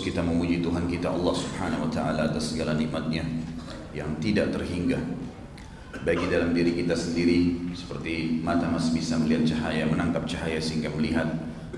[0.00, 3.20] Kita memuji Tuhan kita Allah subhanahu wa ta'ala atas segala nikmatnya
[3.92, 4.96] yang tidak terhingga
[6.00, 11.28] bagi dalam diri kita sendiri seperti mata masih bisa melihat cahaya, menangkap cahaya sehingga melihat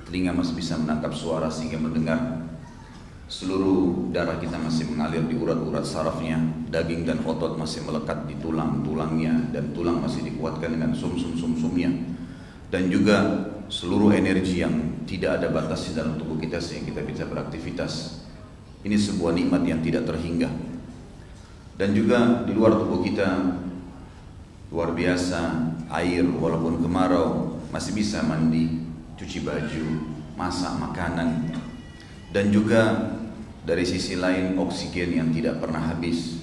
[0.06, 2.46] telinga masih bisa menangkap suara sehingga mendengar
[3.26, 6.38] seluruh darah kita masih mengalir di urat-urat sarafnya
[6.70, 11.90] daging dan otot masih melekat di tulang-tulangnya dan tulang masih dikuatkan dengan sum-sum-sum-sumnya
[12.68, 17.24] dan juga seluruh energi yang tidak ada batas di dalam tubuh kita sehingga kita bisa
[17.24, 18.20] beraktivitas.
[18.84, 20.52] Ini sebuah nikmat yang tidak terhingga.
[21.80, 23.56] Dan juga di luar tubuh kita
[24.68, 25.40] luar biasa
[25.88, 28.84] air walaupun kemarau masih bisa mandi,
[29.16, 29.86] cuci baju,
[30.36, 31.56] masak makanan
[32.32, 33.12] dan juga
[33.62, 36.40] dari sisi lain oksigen yang tidak pernah habis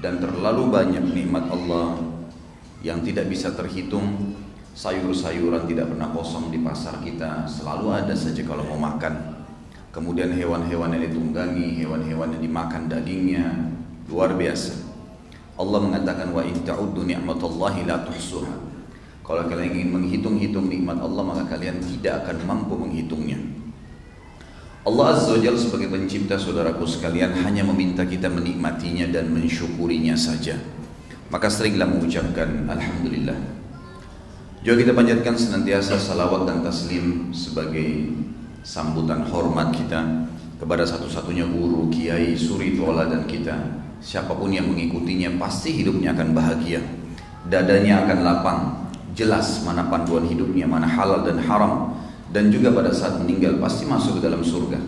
[0.00, 2.00] dan terlalu banyak nikmat Allah
[2.80, 4.38] yang tidak bisa terhitung
[4.76, 7.48] sayur-sayuran tidak pernah kosong di pasar kita.
[7.48, 9.40] Selalu ada saja kalau mau makan.
[9.88, 13.72] Kemudian hewan-hewan yang ditunggangi hewan-hewan yang dimakan dagingnya
[14.12, 14.84] luar biasa.
[15.56, 18.54] Allah mengatakan wa in ta'uddu ni'matallahi la tuhsuha
[19.24, 23.40] kalau kalian ingin menghitung-hitung nikmat Allah maka kalian tidak akan mampu menghitungnya.
[24.84, 30.60] Allah Azza wa Jalla sebagai pencipta saudaraku sekalian hanya meminta kita menikmatinya dan mensyukurinya saja.
[31.32, 33.56] Maka seringlah mengucapkan Alhamdulillah
[34.66, 38.10] juga kita panjatkan senantiasa salawat dan taslim sebagai
[38.66, 40.26] sambutan hormat kita
[40.58, 43.54] kepada satu-satunya guru, kiai, suri, dan kita.
[44.02, 46.82] Siapa pun yang mengikutinya pasti hidupnya akan bahagia.
[47.46, 48.60] Dadanya akan lapang,
[49.14, 51.94] jelas mana panduan hidupnya, mana halal dan haram.
[52.34, 54.82] Dan juga pada saat meninggal pasti masuk ke dalam surga.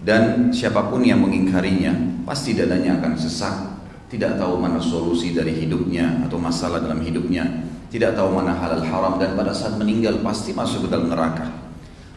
[0.00, 3.76] Dan siapa pun yang mengingkarinya pasti dadanya akan sesak,
[4.08, 9.14] tidak tahu mana solusi dari hidupnya atau masalah dalam hidupnya tidak tahu mana halal haram
[9.22, 11.46] dan pada saat meninggal pasti masuk ke dalam neraka.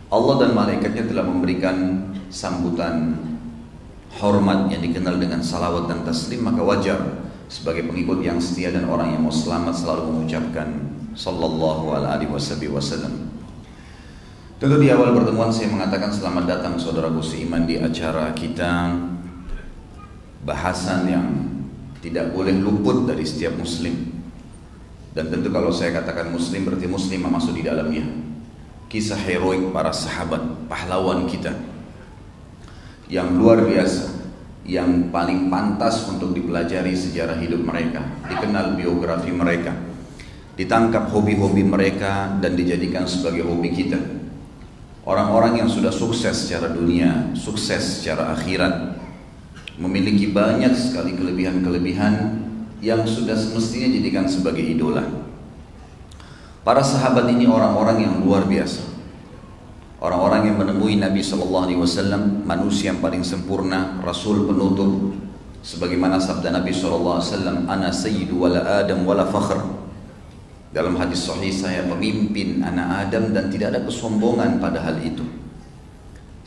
[0.09, 3.13] Allah dan malaikatnya telah memberikan sambutan
[4.17, 6.97] hormat yang dikenal dengan salawat dan taslim maka wajar
[7.45, 10.69] sebagai pengikut yang setia dan orang yang mau selamat selalu mengucapkan
[11.13, 12.29] sallallahu alaihi
[12.73, 13.29] wasallam.
[14.59, 18.91] Tentu di awal pertemuan saya mengatakan selamat datang saudaraku seiman di acara kita
[20.43, 21.27] bahasan yang
[22.03, 24.18] tidak boleh luput dari setiap muslim
[25.13, 28.05] dan tentu kalau saya katakan muslim berarti muslim masuk di dalamnya.
[28.89, 31.53] Kisah heroik para sahabat, pahlawan kita
[33.09, 34.21] yang luar biasa,
[34.69, 39.73] yang paling pantas untuk dipelajari sejarah hidup mereka, dikenal biografi mereka,
[40.53, 43.97] ditangkap hobi-hobi mereka dan dijadikan sebagai hobi kita.
[45.09, 48.93] Orang-orang yang sudah sukses secara dunia, sukses secara akhirat,
[49.81, 52.45] memiliki banyak sekali kelebihan-kelebihan
[52.79, 55.03] yang sudah semestinya jadikan sebagai idola.
[56.63, 58.83] Para sahabat ini orang-orang yang luar biasa.
[59.99, 65.11] Orang-orang yang menemui Nabi Shallallahu Alaihi Wasallam manusia yang paling sempurna, Rasul penutup.
[65.59, 69.59] Sebagaimana sabda Nabi Shallallahu Alaihi Wasallam, "Ana sayyidu wala Adam wala fakhr."
[70.71, 75.25] Dalam hadis sahih saya pemimpin anak Adam dan tidak ada kesombongan pada hal itu.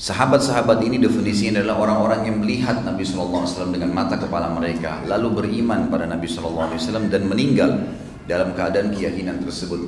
[0.02, 5.86] Sahabat-sahabat ini definisinya adalah orang-orang yang melihat Nabi SAW dengan mata kepala mereka, lalu beriman
[5.94, 6.74] pada Nabi SAW
[7.06, 7.86] dan meninggal
[8.26, 9.78] dalam keadaan keyakinan tersebut.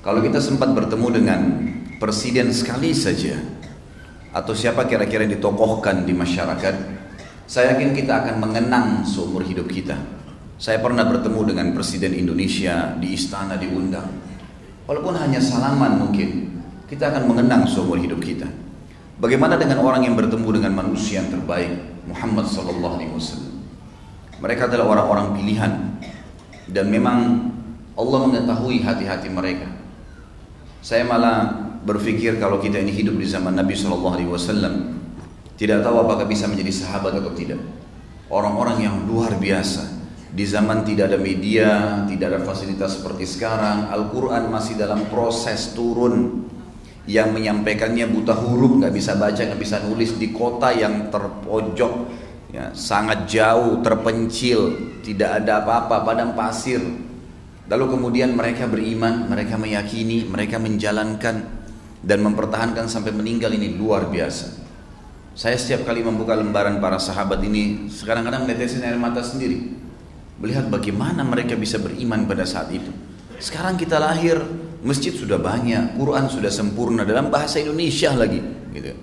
[0.00, 1.40] Kalau kita sempat bertemu dengan
[2.00, 3.36] presiden sekali saja,
[4.32, 6.74] atau siapa kira-kira yang ditokohkan di masyarakat,
[7.44, 10.00] saya yakin kita akan mengenang seumur hidup kita.
[10.56, 14.08] Saya pernah bertemu dengan presiden Indonesia di istana diundang.
[14.88, 16.48] Walaupun hanya salaman mungkin,
[16.88, 18.67] kita akan mengenang seumur hidup kita.
[19.18, 21.74] Bagaimana dengan orang yang bertemu dengan manusia yang terbaik
[22.06, 23.66] Muhammad sallallahu alaihi wasallam?
[24.38, 25.72] Mereka adalah orang-orang pilihan
[26.70, 27.50] dan memang
[27.98, 29.66] Allah mengetahui hati-hati mereka.
[30.78, 31.50] Saya malah
[31.82, 35.02] berpikir kalau kita ini hidup di zaman Nabi sallallahu alaihi wasallam
[35.58, 37.58] tidak tahu apakah bisa menjadi sahabat atau tidak.
[38.30, 39.98] Orang-orang yang luar biasa
[40.30, 46.46] di zaman tidak ada media, tidak ada fasilitas seperti sekarang, Al-Quran masih dalam proses turun
[47.08, 51.92] yang menyampaikannya buta huruf nggak bisa baca nggak bisa nulis di kota yang terpojok
[52.52, 56.84] ya, sangat jauh terpencil tidak ada apa-apa padang pasir.
[57.68, 61.48] Lalu kemudian mereka beriman mereka meyakini mereka menjalankan
[62.04, 64.68] dan mempertahankan sampai meninggal ini luar biasa.
[65.32, 69.64] Saya setiap kali membuka lembaran para sahabat ini sekarang kadang menetesin air mata sendiri.
[70.44, 72.92] Melihat bagaimana mereka bisa beriman pada saat itu.
[73.40, 74.38] Sekarang kita lahir
[74.78, 78.38] Masjid sudah banyak, Quran sudah sempurna dalam bahasa Indonesia lagi,
[78.70, 78.94] gitu.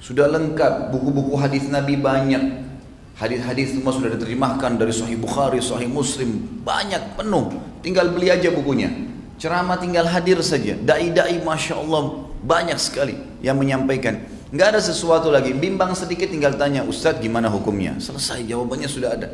[0.00, 2.68] Sudah lengkap, buku-buku hadis Nabi banyak.
[3.16, 7.48] Hadis-hadis semua sudah diterjemahkan dari Sahih Bukhari, Sahih Muslim, banyak penuh.
[7.80, 8.92] Tinggal beli aja bukunya.
[9.40, 10.76] Ceramah tinggal hadir saja.
[10.76, 14.20] Dai-dai Masya Allah banyak sekali yang menyampaikan.
[14.54, 15.50] Nggak ada sesuatu lagi.
[15.56, 17.98] Bimbang sedikit tinggal tanya, Ustadz gimana hukumnya?
[17.98, 19.28] Selesai, jawabannya sudah ada.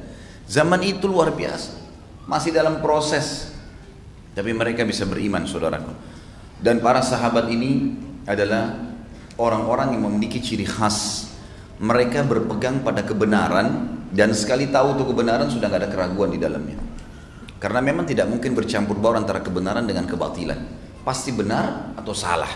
[0.49, 1.76] Zaman itu luar biasa.
[2.25, 3.51] Masih dalam proses.
[4.32, 5.93] Tapi mereka bisa beriman, saudaraku.
[6.62, 7.93] Dan para sahabat ini
[8.25, 8.79] adalah
[9.37, 11.29] orang-orang yang memiliki ciri khas.
[11.82, 16.79] Mereka berpegang pada kebenaran dan sekali tahu itu kebenaran sudah nggak ada keraguan di dalamnya.
[17.58, 20.58] Karena memang tidak mungkin bercampur baur antara kebenaran dengan kebatilan.
[21.02, 22.50] Pasti benar atau salah.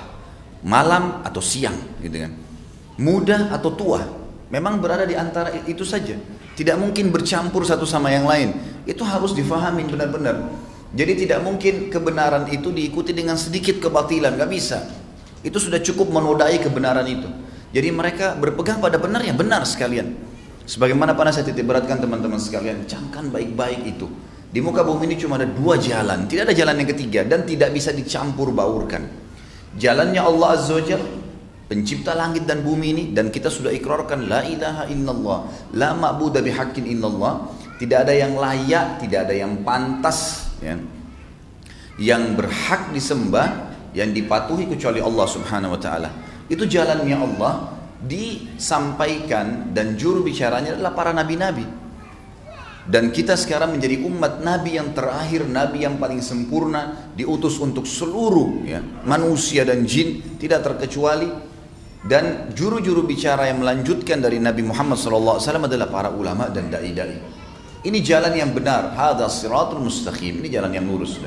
[0.66, 2.32] Malam atau siang gitu kan.
[3.02, 4.02] Muda atau tua.
[4.46, 6.14] Memang berada di antara itu saja.
[6.54, 8.54] Tidak mungkin bercampur satu sama yang lain.
[8.86, 10.65] Itu harus difahami benar-benar.
[10.96, 14.80] Jadi tidak mungkin kebenaran itu diikuti dengan sedikit kebatilan, nggak bisa.
[15.44, 17.28] Itu sudah cukup menodai kebenaran itu.
[17.76, 20.16] Jadi mereka berpegang pada benar ya benar sekalian.
[20.64, 24.08] Sebagaimana pada saya titik beratkan teman-teman sekalian, camkan baik-baik itu.
[24.48, 27.76] Di muka bumi ini cuma ada dua jalan, tidak ada jalan yang ketiga dan tidak
[27.76, 29.04] bisa dicampur baurkan.
[29.76, 30.98] Jalannya Allah Azza wa
[31.68, 35.38] pencipta langit dan bumi ini dan kita sudah ikrarkan la ilaha illallah,
[35.76, 40.76] la ma'budu bihaqqin illallah, tidak ada yang layak, tidak ada yang pantas ya.
[41.96, 46.10] Yang berhak disembah, yang dipatuhi kecuali Allah Subhanahu wa taala.
[46.46, 51.64] Itu jalannya Allah disampaikan dan juru bicaranya adalah para nabi-nabi.
[52.86, 58.62] Dan kita sekarang menjadi umat Nabi yang terakhir, Nabi yang paling sempurna, diutus untuk seluruh
[58.62, 61.26] ya, manusia dan jin, tidak terkecuali.
[62.06, 67.35] Dan juru-juru bicara yang melanjutkan dari Nabi Muhammad SAW adalah para ulama dan dai-dai.
[67.86, 71.22] Ini jalan yang benar, hadha siratul mustaqim, ini jalan yang lurus.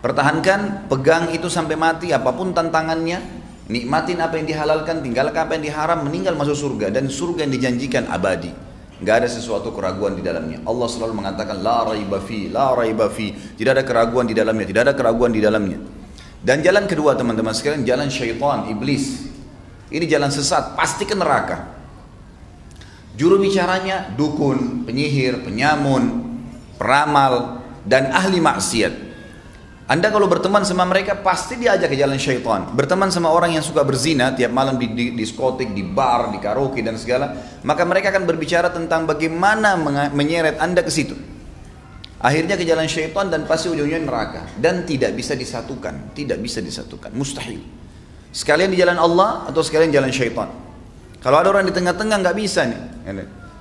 [0.00, 3.20] Pertahankan, pegang itu sampai mati, apa pun tantangannya,
[3.68, 8.08] nikmatin apa yang dihalalkan, tinggalkan apa yang diharam, meninggal masuk surga dan surga yang dijanjikan
[8.08, 8.64] abadi
[9.04, 10.62] nggak ada sesuatu keraguan di dalamnya.
[10.64, 13.34] Allah selalu mengatakan la raiba fi, la raiba fi.
[13.34, 15.78] Tidak ada keraguan di dalamnya, tidak ada keraguan di dalamnya.
[16.44, 19.32] Dan jalan kedua teman-teman sekalian, jalan syaitan, iblis.
[19.90, 21.73] Ini jalan sesat, pasti ke neraka.
[23.14, 26.34] Juru bicaranya dukun, penyihir, penyamun,
[26.74, 29.14] peramal, dan ahli maksiat.
[29.84, 32.72] Anda kalau berteman sama mereka pasti diajak ke jalan syaitan.
[32.72, 36.80] Berteman sama orang yang suka berzina tiap malam di, di diskotik, di bar, di karaoke
[36.80, 39.76] dan segala, maka mereka akan berbicara tentang bagaimana
[40.10, 41.12] menyeret Anda ke situ.
[42.24, 47.12] Akhirnya ke jalan syaitan dan pasti ujungnya neraka dan tidak bisa disatukan, tidak bisa disatukan,
[47.12, 47.60] mustahil.
[48.32, 50.63] Sekalian di jalan Allah atau sekalian jalan syaitan.
[51.24, 52.80] Kalau ada orang di tengah-tengah nggak bisa nih,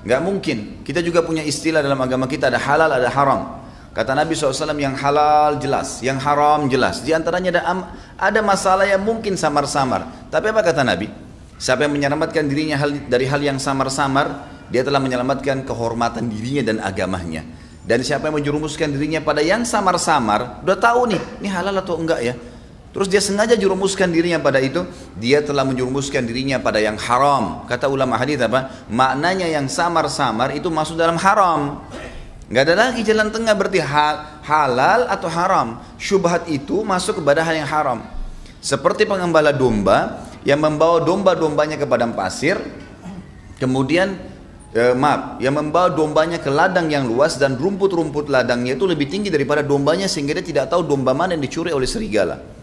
[0.04, 0.84] nggak mungkin.
[0.84, 3.64] Kita juga punya istilah dalam agama kita ada halal ada haram.
[3.96, 7.00] Kata Nabi SAW yang halal jelas, yang haram jelas.
[7.08, 7.62] Di antaranya ada,
[8.20, 10.28] ada masalah yang mungkin samar-samar.
[10.28, 11.08] Tapi apa kata Nabi?
[11.56, 17.48] Siapa yang menyelamatkan dirinya dari hal yang samar-samar, dia telah menyelamatkan kehormatan dirinya dan agamanya.
[17.88, 22.20] Dan siapa yang menjerumuskan dirinya pada yang samar-samar, udah tahu nih, ini halal atau enggak
[22.20, 22.36] ya.
[22.94, 24.86] Terus dia sengaja jerumuskan dirinya pada itu,
[25.18, 27.66] dia telah menjerumuskan dirinya pada yang haram.
[27.66, 28.86] Kata ulama hadis apa?
[28.86, 31.82] Maknanya yang samar-samar itu masuk dalam haram.
[32.54, 33.82] Nggak ada lagi jalan tengah berarti
[34.46, 35.82] halal atau haram.
[35.98, 38.06] Syubhat itu masuk kepada hal yang haram.
[38.62, 42.62] Seperti pengembala domba yang membawa domba-dombanya ke padang pasir,
[43.58, 44.22] kemudian
[44.70, 49.34] eh, maaf, yang membawa dombanya ke ladang yang luas dan rumput-rumput ladangnya itu lebih tinggi
[49.34, 52.62] daripada dombanya sehingga dia tidak tahu domba mana yang dicuri oleh serigala.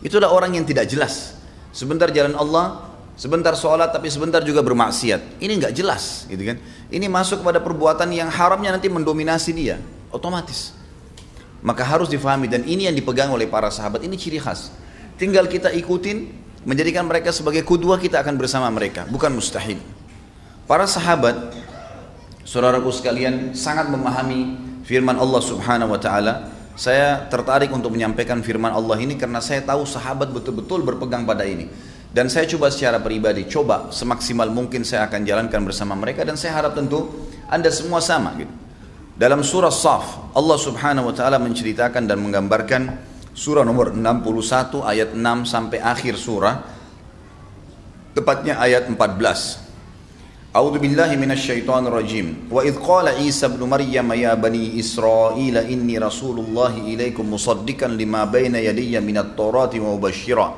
[0.00, 1.36] Itulah orang yang tidak jelas.
[1.70, 2.88] Sebentar jalan Allah,
[3.20, 5.38] sebentar sholat tapi sebentar juga bermaksiat.
[5.38, 6.56] Ini nggak jelas, gitu kan?
[6.88, 9.76] Ini masuk kepada perbuatan yang haramnya nanti mendominasi dia,
[10.08, 10.72] otomatis.
[11.60, 14.72] Maka harus difahami dan ini yang dipegang oleh para sahabat, ini ciri khas.
[15.20, 16.32] Tinggal kita ikutin,
[16.64, 19.76] menjadikan mereka sebagai kudua kita akan bersama mereka, bukan mustahil.
[20.64, 21.52] Para sahabat,
[22.48, 24.56] saudaraku sekalian, sangat memahami
[24.88, 26.48] firman Allah Subhanahu wa taala.
[26.80, 31.68] Saya tertarik untuk menyampaikan firman Allah ini karena saya tahu sahabat betul-betul berpegang pada ini.
[32.08, 36.56] Dan saya coba secara pribadi, coba semaksimal mungkin saya akan jalankan bersama mereka dan saya
[36.56, 38.48] harap tentu Anda semua sama gitu.
[39.12, 42.82] Dalam surah Saf, Allah Subhanahu wa taala menceritakan dan menggambarkan
[43.36, 46.64] surah nomor 61 ayat 6 sampai akhir surah
[48.16, 49.69] tepatnya ayat 14.
[50.50, 52.50] أعوذ بالله من الشيطان الرجيم.
[52.50, 58.58] وإذ قال عيسى ابن مريم يا بني إسرائيل إني رسول الله إليكم مصدقا لما بين
[58.58, 60.48] يدي من التوراة ومبشرا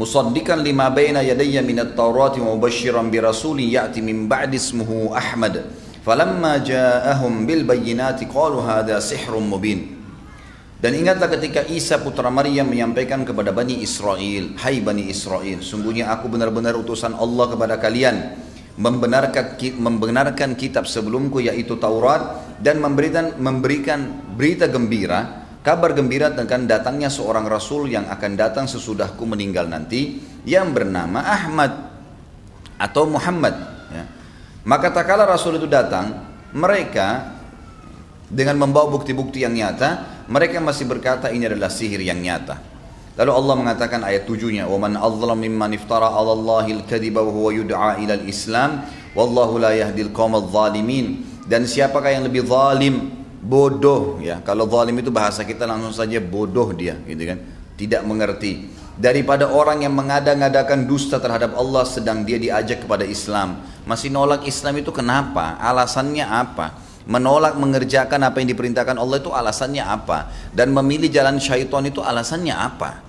[0.00, 5.54] مصدقا لما بين يدي من التوراة ومبشرا برسول يأتي من بعد اسمه أحمد.
[6.00, 9.99] فلما جاءهم بالبينات قالوا هذا سحر مبين.
[10.80, 16.32] Dan ingatlah ketika Isa putra Maryam menyampaikan kepada Bani Israel, Hai Bani Israel, sungguhnya aku
[16.32, 18.16] benar-benar utusan Allah kepada kalian,
[18.80, 27.12] membenarkan, membenarkan kitab sebelumku yaitu Taurat dan memberikan, memberikan berita gembira kabar gembira tentang datangnya
[27.12, 30.16] seorang rasul yang akan datang sesudahku meninggal nanti
[30.48, 31.72] yang bernama Ahmad
[32.80, 33.54] atau Muhammad
[33.92, 34.04] ya.
[34.64, 36.16] maka tak kala rasul itu datang
[36.56, 37.39] mereka
[38.30, 42.62] dengan membawa bukti-bukti yang nyata mereka masih berkata ini adalah sihir yang nyata.
[43.18, 47.98] Lalu Allah mengatakan ayat tujuhnya man adzlam mimman iftara 'ala Allahil kadhiba wa huwa yud'a
[47.98, 51.26] ila al-islam wallahu la yahdil qaumadh zalimin.
[51.50, 53.10] Dan siapakah yang lebih zalim?
[53.42, 54.38] Bodoh ya.
[54.46, 57.42] Kalau zalim itu bahasa kita langsung saja bodoh dia gitu kan?
[57.74, 58.70] Tidak mengerti.
[58.94, 63.66] Daripada orang yang mengada-ngadakan dusta terhadap Allah sedang dia diajak kepada Islam.
[63.82, 65.58] Masih nolak Islam itu kenapa?
[65.58, 70.32] Alasannya apa menolak mengerjakan apa yang diperintahkan Allah itu alasannya apa?
[70.52, 73.00] Dan memilih jalan syaitan itu alasannya apa?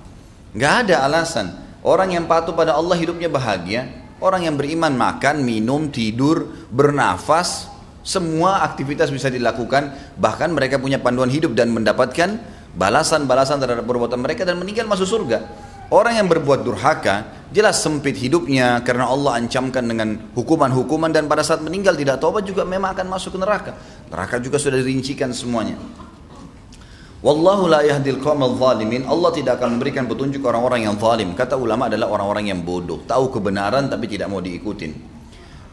[0.55, 1.47] Nggak ada alasan.
[1.81, 3.89] Orang yang patuh pada Allah hidupnya bahagia.
[4.21, 7.71] Orang yang beriman makan minum tidur bernafas
[8.01, 12.37] semua aktivitas bisa dilakukan, bahkan mereka punya panduan hidup dan mendapatkan
[12.73, 15.45] balasan-balasan terhadap perbuatan mereka dan meninggal masuk surga.
[15.91, 21.59] Orang yang berbuat durhaka jelas sempit hidupnya karena Allah ancamkan dengan hukuman-hukuman dan pada saat
[21.59, 23.75] meninggal tidak taubat juga memang akan masuk ke neraka.
[24.07, 25.75] Neraka juga sudah dirincikan semuanya.
[27.19, 29.03] Wallahu la yahdil qaumal zalimin.
[29.03, 31.35] Allah tidak akan memberikan petunjuk orang-orang yang zalim.
[31.35, 34.95] Kata ulama adalah orang-orang yang bodoh, tahu kebenaran tapi tidak mau diikutin.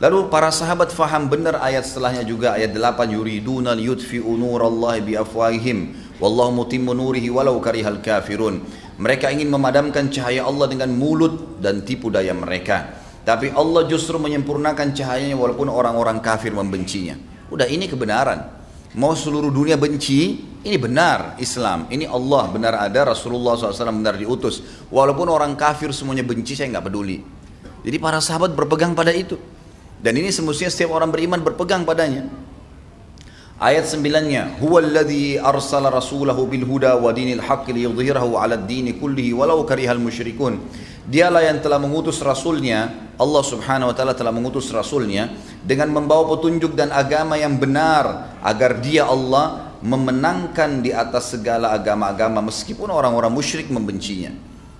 [0.02, 5.78] Lalu para sahabat faham benar ayat setelahnya juga ayat 8 yuriduna liyutfi'u nurallahi biafwahihim
[6.18, 8.66] wallahu mutimmu nurihi walau karihal kafirun.
[8.98, 12.98] Mereka ingin memadamkan cahaya Allah dengan mulut dan tipu daya mereka.
[13.22, 17.14] Tapi Allah justru menyempurnakan cahayanya walaupun orang-orang kafir membencinya.
[17.54, 18.58] Udah ini kebenaran.
[18.98, 21.86] Mau seluruh dunia benci, ini benar Islam.
[21.92, 24.64] Ini Allah benar ada, Rasulullah SAW benar diutus.
[24.90, 27.22] Walaupun orang kafir semuanya benci, saya nggak peduli.
[27.86, 29.38] Jadi para sahabat berpegang pada itu.
[30.02, 32.26] Dan ini semestinya setiap orang beriman berpegang padanya.
[33.58, 39.34] Ayat sembilannya, Huwa alladhi arsala rasulahu bil huda wa dinil haqqi liyudhhirahu 'ala ad-dini kullihi
[39.34, 40.62] walau karihal musyrikun.
[41.10, 45.34] Dialah yang telah mengutus rasulnya, Allah Subhanahu wa taala telah mengutus rasulnya
[45.66, 52.38] dengan membawa petunjuk dan agama yang benar agar dia Allah memenangkan di atas segala agama-agama
[52.46, 54.30] meskipun orang-orang musyrik membencinya.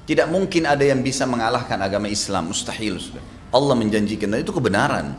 [0.07, 3.25] Tidak mungkin ada yang bisa mengalahkan agama Islam, mustahil sudah.
[3.51, 5.19] Allah menjanjikan dan itu kebenaran.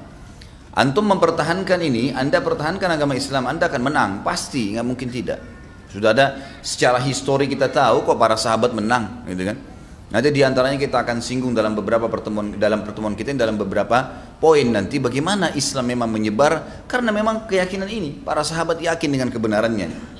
[0.69, 5.41] Antum mempertahankan ini, Anda pertahankan agama Islam, Anda akan menang, pasti, nggak mungkin tidak.
[5.89, 6.25] Sudah ada
[6.61, 9.57] secara histori kita tahu kok para sahabat menang, gitu kan?
[10.09, 14.09] Nanti di antaranya kita akan singgung dalam beberapa pertemuan dalam pertemuan kita dalam beberapa
[14.41, 20.17] poin nanti bagaimana Islam memang menyebar karena memang keyakinan ini para sahabat yakin dengan kebenarannya.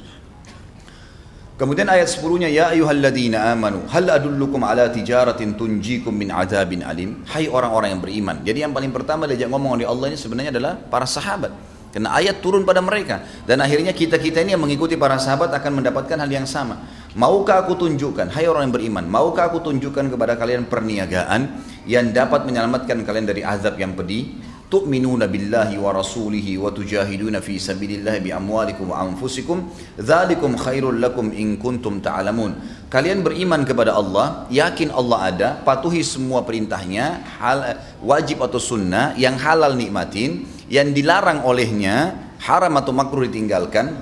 [1.59, 7.19] Kemudian ayat 10-nya ya ayyuhalladzina amanu hal adullukum ala tijaratin tunjikum min adzabin alim.
[7.27, 8.39] Hai orang-orang yang beriman.
[8.47, 11.51] Jadi yang paling pertama diajak ngomong oleh Allah ini sebenarnya adalah para sahabat.
[11.91, 16.15] Karena ayat turun pada mereka dan akhirnya kita-kita ini yang mengikuti para sahabat akan mendapatkan
[16.15, 16.79] hal yang sama.
[17.19, 22.47] Maukah aku tunjukkan, hai orang yang beriman, maukah aku tunjukkan kepada kalian perniagaan yang dapat
[22.47, 24.31] menyelamatkan kalian dari azab yang pedih?
[24.69, 29.65] Tu'minuna billahi wa rasulihi wa tujahiduna fi sabilillah bi amwalikum wa anfusikum
[29.97, 32.53] dzalikum khairul lakum in kuntum ta'lamun.
[32.93, 39.41] Kalian beriman kepada Allah yakin Allah ada patuhi semua perintahnya hal, wajib atau sunnah yang
[39.41, 43.97] halal nikmatin yang dilarang olehnya haram atau makruh ditinggalkan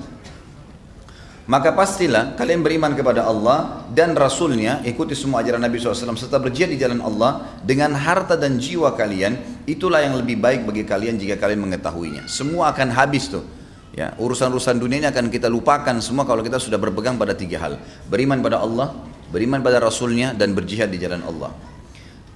[1.48, 6.76] maka pastilah kalian beriman kepada Allah dan Rasulnya ikuti semua ajaran Nabi SAW serta berjihad
[6.76, 11.40] di jalan Allah dengan harta dan jiwa kalian itulah yang lebih baik bagi kalian jika
[11.40, 12.28] kalian mengetahuinya.
[12.28, 13.48] Semua akan habis tuh.
[13.96, 17.80] Ya urusan-urusan dunia ini akan kita lupakan semua kalau kita sudah berpegang pada tiga hal.
[18.12, 18.94] Beriman pada Allah
[19.32, 21.52] beriman pada Rasulnya dan berjihad di jalan Allah.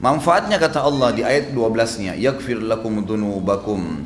[0.01, 4.01] Manfaatnya kata Allah di ayat 12 nya yakfir lakum dunubakum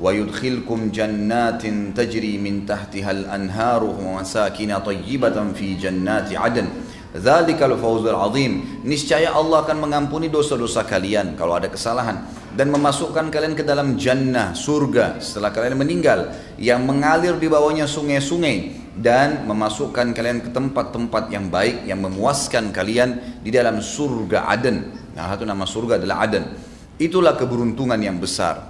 [0.00, 1.62] ويدخلكم جنات
[1.94, 6.66] تجري من تحتها الأنهار ومساكن طيبة في جنات عدن
[7.14, 12.26] ذلك الفوز العظيم niscaya Allah akan mengampuni dosa-dosa kalian kalau ada kesalahan
[12.58, 18.82] dan memasukkan kalian ke dalam jannah surga setelah kalian meninggal yang mengalir di bawahnya sungai-sungai
[18.98, 24.86] dan memasukkan kalian ke tempat-tempat yang baik yang memuaskan kalian di dalam surga Aden.
[25.18, 26.46] Nah, satu nama surga adalah Aden.
[26.94, 28.67] Itulah keberuntungan yang besar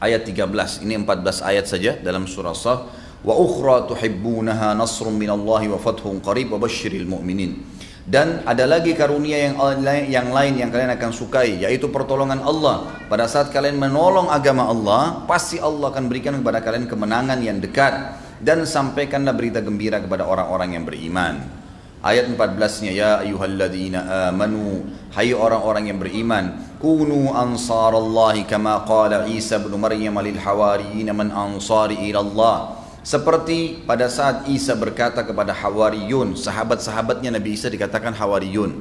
[0.00, 2.80] ayat 13 ini 14 ayat saja dalam surah Saf.
[3.20, 7.60] Wa ukhra tuhibbunaha nasrun minallahi wa fathun qarib wa basyiril mu'minin.
[8.00, 9.54] Dan ada lagi karunia yang
[10.08, 12.88] yang lain yang kalian akan sukai yaitu pertolongan Allah.
[13.12, 18.16] Pada saat kalian menolong agama Allah pasti Allah akan berikan kepada kalian kemenangan yang dekat.
[18.40, 21.59] Dan sampaikanlah berita gembira kepada orang-orang yang beriman
[22.00, 29.76] Ayat 14-nya ya ayyuhalladzina amanu hai orang-orang yang beriman kunu ansarallahi kama qala Isa bin
[29.76, 32.56] Maryam lil hawariyin man ansari ila Allah
[33.00, 38.76] Seperti pada saat Isa berkata kepada Hawariyun, sahabat-sahabatnya Nabi Isa dikatakan Hawariyun.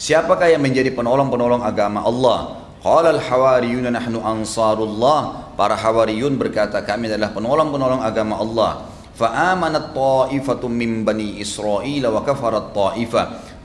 [0.00, 2.56] Siapakah yang menjadi penolong-penolong agama Allah?
[2.80, 5.52] Qala al-hawariyun nahnu ansarullah.
[5.60, 8.88] Para hawariyun berkata kami adalah penolong-penolong agama Allah.
[9.14, 12.72] Fa'amanat ta'ifatum min bani Israel wa kafarat.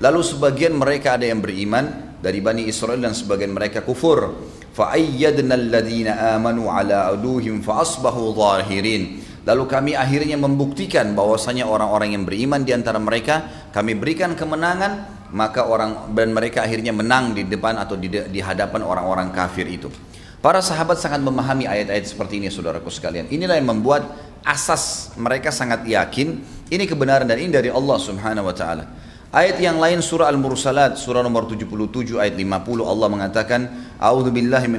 [0.02, 4.34] Lalu sebagian mereka ada yang beriman dari bani Israel dan sebagian mereka kufur.
[4.76, 9.24] Fa'ayyadna alladhina amanu ala aduhim fa'asbahu zahirin.
[9.46, 15.68] Lalu kami akhirnya membuktikan bahwasanya orang-orang yang beriman di antara mereka kami berikan kemenangan maka
[15.68, 19.92] orang dan mereka akhirnya menang di depan atau di, di hadapan orang-orang kafir itu.
[20.40, 23.26] Para sahabat sangat memahami ayat-ayat seperti ini saudaraku sekalian.
[23.34, 28.56] Inilah yang membuat asas mereka sangat yakin ini kebenaran dan ini dari Allah Subhanahu wa
[28.56, 28.86] taala.
[29.36, 33.68] Ayat yang lain surah Al-Mursalat surah nomor 77 ayat 50 Allah mengatakan
[34.00, 34.70] A'udzu billahi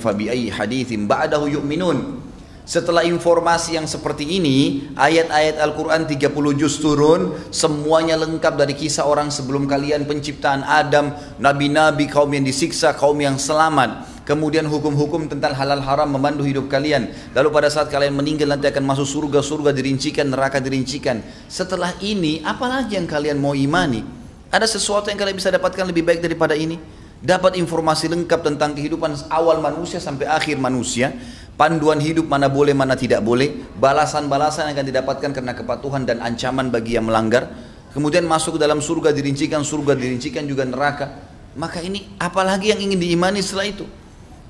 [0.00, 2.30] fa bi ayyi haditsin ba'dahu yu'minun.
[2.70, 9.26] Setelah informasi yang seperti ini, ayat-ayat Al-Quran 30 juz turun, semuanya lengkap dari kisah orang
[9.26, 11.10] sebelum kalian penciptaan Adam,
[11.42, 14.06] nabi-nabi, kaum yang disiksa, kaum yang selamat.
[14.28, 17.10] Kemudian hukum-hukum tentang halal haram memandu hidup kalian.
[17.34, 21.24] Lalu pada saat kalian meninggal nanti akan masuk surga, surga dirincikan, neraka dirincikan.
[21.50, 24.04] Setelah ini, apalagi yang kalian mau imani?
[24.50, 26.78] Ada sesuatu yang kalian bisa dapatkan lebih baik daripada ini?
[27.20, 31.12] Dapat informasi lengkap tentang kehidupan awal manusia sampai akhir manusia
[31.60, 36.72] panduan hidup mana boleh mana tidak boleh, balasan-balasan yang akan didapatkan karena kepatuhan dan ancaman
[36.72, 37.52] bagi yang melanggar,
[37.92, 41.20] kemudian masuk ke dalam surga dirincikan, surga dirincikan juga neraka.
[41.60, 43.84] Maka ini apalagi yang ingin diimani setelah itu?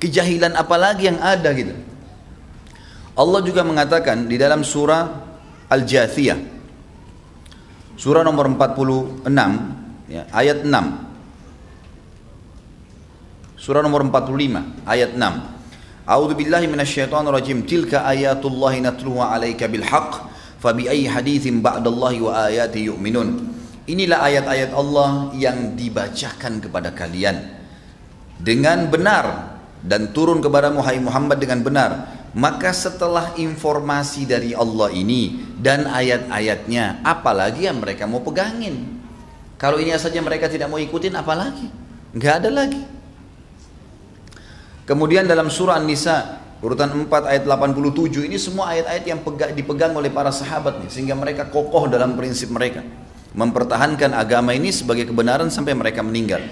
[0.01, 1.77] Kejahilan apalagi yang ada gitu.
[3.15, 5.29] Allah juga mengatakan di dalam surah
[5.69, 6.41] Al-Jathiyah
[8.01, 9.29] surah nomor 46
[10.09, 10.73] ya, ayat 6
[13.61, 15.61] surah nomor 45 ayat 6
[16.11, 17.63] A'udzu billahi minasyaitonir rajim.
[17.63, 20.27] Tilka ayatullahi natluha 'alaika bil haqq.
[20.59, 23.47] Fabi ayyi haditsin ba'dallahi wa ayati yu'minun.
[23.87, 27.63] Inilah ayat-ayat Allah yang dibacakan kepada kalian
[28.43, 31.91] dengan benar dan turun kepada Muhammad dengan benar.
[32.31, 39.03] Maka setelah informasi dari Allah ini dan ayat-ayatnya, apalagi yang mereka mau pegangin?
[39.59, 41.67] Kalau ini saja mereka tidak mau ikutin, apalagi?
[42.15, 42.83] Enggak ada lagi.
[44.87, 49.21] Kemudian dalam surah An-Nisa urutan 4 ayat 87 ini semua ayat-ayat yang
[49.55, 52.85] dipegang oleh para sahabat nih sehingga mereka kokoh dalam prinsip mereka
[53.33, 56.43] mempertahankan agama ini sebagai kebenaran sampai mereka meninggal.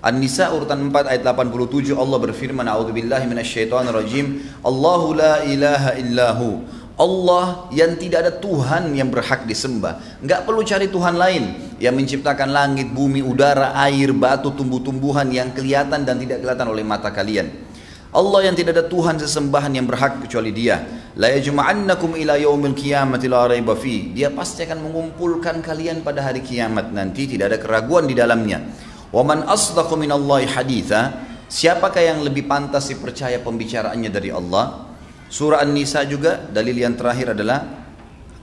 [0.00, 6.64] An-Nisa urutan 4 ayat 87 Allah berfirman A'udzubillahi minasyaitonirrajim Allahu la ilaha illahu
[6.96, 12.48] Allah yang tidak ada Tuhan yang berhak disembah Enggak perlu cari Tuhan lain Yang menciptakan
[12.48, 17.70] langit, bumi, udara, air, batu, tumbuh-tumbuhan Yang kelihatan dan tidak kelihatan oleh mata kalian
[18.10, 20.82] Allah yang tidak ada Tuhan sesembahan yang berhak kecuali Dia.
[21.14, 23.78] La yajma'annakum ila yaumil qiyamati la raiba.
[24.10, 28.66] Dia pasti akan mengumpulkan kalian pada hari kiamat nanti tidak ada keraguan di dalamnya.
[29.10, 31.28] Wa man asdaqu minallahi haditha.
[31.50, 34.86] Siapakah yang lebih pantas dipercaya pembicaraannya dari Allah?
[35.26, 37.80] Surah An-Nisa juga dalil yang terakhir adalah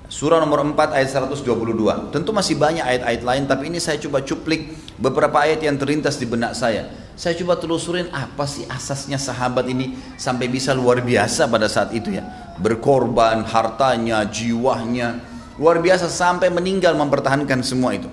[0.08, 2.16] Surah nomor 4 ayat 122.
[2.16, 6.24] Tentu masih banyak ayat-ayat lain tapi ini saya coba cuplik beberapa ayat yang terlintas di
[6.24, 6.88] benak saya.
[7.20, 12.16] Saya coba telusurin apa sih asasnya sahabat ini sampai bisa luar biasa pada saat itu
[12.16, 12.24] ya.
[12.56, 15.20] Berkorban hartanya, jiwanya,
[15.60, 18.08] luar biasa sampai meninggal mempertahankan semua itu.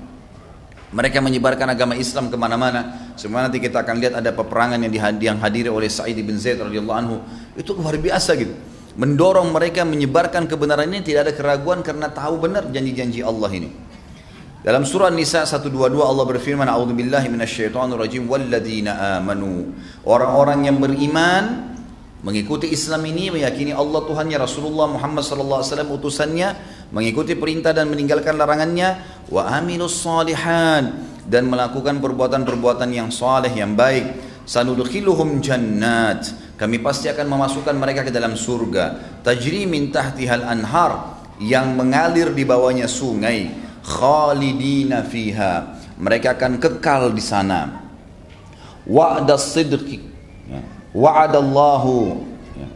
[0.95, 3.13] Mereka menyebarkan agama Islam ke mana-mana.
[3.19, 7.19] Semua nanti kita akan lihat ada peperangan yang dihadiri oleh Sa'id bin Zaid radhiyallahu anhu.
[7.59, 8.55] Itu luar biasa gitu
[8.95, 13.71] mendorong mereka menyebarkan kebenaran ini tidak ada keraguan karena tahu benar janji-janji Allah ini.
[14.65, 18.25] Dalam surah Nisa 122 Allah berfirman A'udzubillahi minasyaitonirrajim
[18.89, 19.77] amanu.
[20.09, 21.74] Orang-orang yang beriman
[22.25, 26.49] mengikuti Islam ini meyakini Allah Tuhannya Rasulullah Muhammad sallallahu alaihi wasallam utusannya
[26.91, 34.33] mengikuti perintah dan meninggalkan larangannya wa amilus salihan dan melakukan perbuatan-perbuatan yang saleh yang baik.
[34.45, 36.29] Sanudkhiluhum jannat.
[36.61, 39.17] Kami pasti akan memasukkan mereka ke dalam surga.
[39.25, 43.49] Tajri min tahtihal anhar yang mengalir di bawahnya sungai.
[43.81, 45.81] Khalidina fiha.
[45.97, 47.89] Mereka akan kekal di sana.
[48.85, 50.13] Wa'da sidqi.
[50.95, 52.23] Wa'adallahu.
[52.55, 52.69] Ya.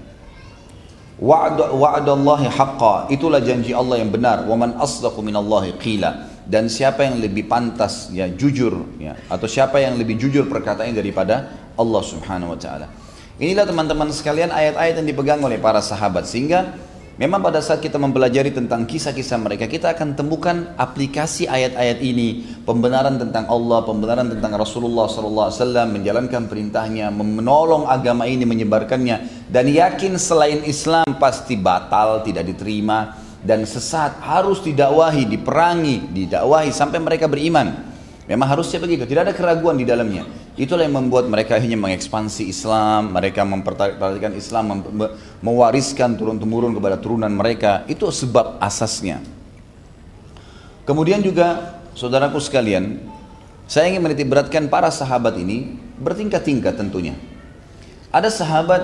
[1.22, 3.08] wa'adallahi haqqa.
[3.14, 4.44] Itulah janji Allah yang benar.
[4.44, 6.28] Wa man asdaqu minallahi qila.
[6.48, 11.52] Dan siapa yang lebih pantas ya jujur ya atau siapa yang lebih jujur perkataannya daripada
[11.76, 12.88] Allah Subhanahu wa taala.
[13.36, 16.24] Inilah teman-teman sekalian ayat-ayat yang dipegang oleh para sahabat.
[16.24, 16.74] Sehingga
[17.18, 23.18] Memang pada saat kita mempelajari tentang kisah-kisah mereka, kita akan temukan aplikasi ayat-ayat ini, pembenaran
[23.18, 25.50] tentang Allah, pembenaran tentang Rasulullah SAW,
[25.90, 33.66] menjalankan perintahnya, menolong agama ini, menyebarkannya, dan yakin selain Islam pasti batal, tidak diterima, dan
[33.66, 37.82] sesat harus didakwahi, diperangi, didakwahi sampai mereka beriman.
[38.30, 40.22] Memang harusnya begitu, tidak ada keraguan di dalamnya.
[40.58, 44.82] Itulah yang membuat mereka hanya mengekspansi Islam, mereka memperhatikan Islam,
[45.38, 47.86] mewariskan turun-temurun kepada turunan mereka.
[47.86, 49.22] Itu sebab asasnya.
[50.82, 52.98] Kemudian juga, saudaraku sekalian,
[53.70, 57.14] saya ingin menitik beratkan para sahabat ini bertingkat-tingkat tentunya.
[58.10, 58.82] Ada sahabat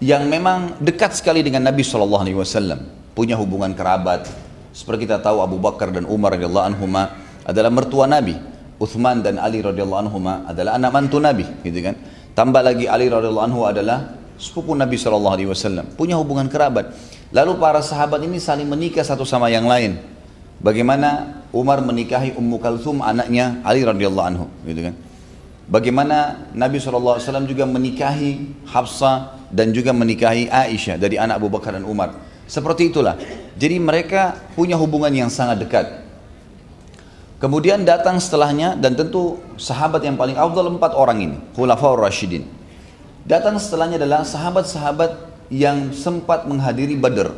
[0.00, 4.24] yang memang dekat sekali dengan Nabi Shallallahu Alaihi Wasallam, punya hubungan kerabat.
[4.72, 8.59] Seperti kita tahu Abu Bakar dan Umar radhiyallahu anhuma adalah mertua Nabi.
[8.80, 11.94] Uthman dan Ali radhiyallahu anhu adalah anak mantu Nabi, gitu kan.
[12.32, 16.96] Tambah lagi Ali radhiyallahu anhu adalah sepupu Nabi sallallahu alaihi wasallam, punya hubungan kerabat.
[17.30, 20.00] Lalu para sahabat ini saling menikah satu sama yang lain.
[20.64, 24.96] Bagaimana Umar menikahi Ummu Kalthum anaknya Ali radhiyallahu anhu, gitu kan.
[25.70, 31.86] Bagaimana Nabi SAW juga menikahi Hafsah dan juga menikahi Aisyah dari anak Abu Bakar dan
[31.86, 32.16] Umar.
[32.50, 33.14] Seperti itulah.
[33.54, 35.86] Jadi mereka punya hubungan yang sangat dekat.
[37.40, 42.44] Kemudian datang setelahnya dan tentu sahabat yang paling afdal empat orang ini, Khulafaur Rashidin.
[43.24, 45.16] Datang setelahnya adalah sahabat-sahabat
[45.48, 47.32] yang sempat menghadiri Badr.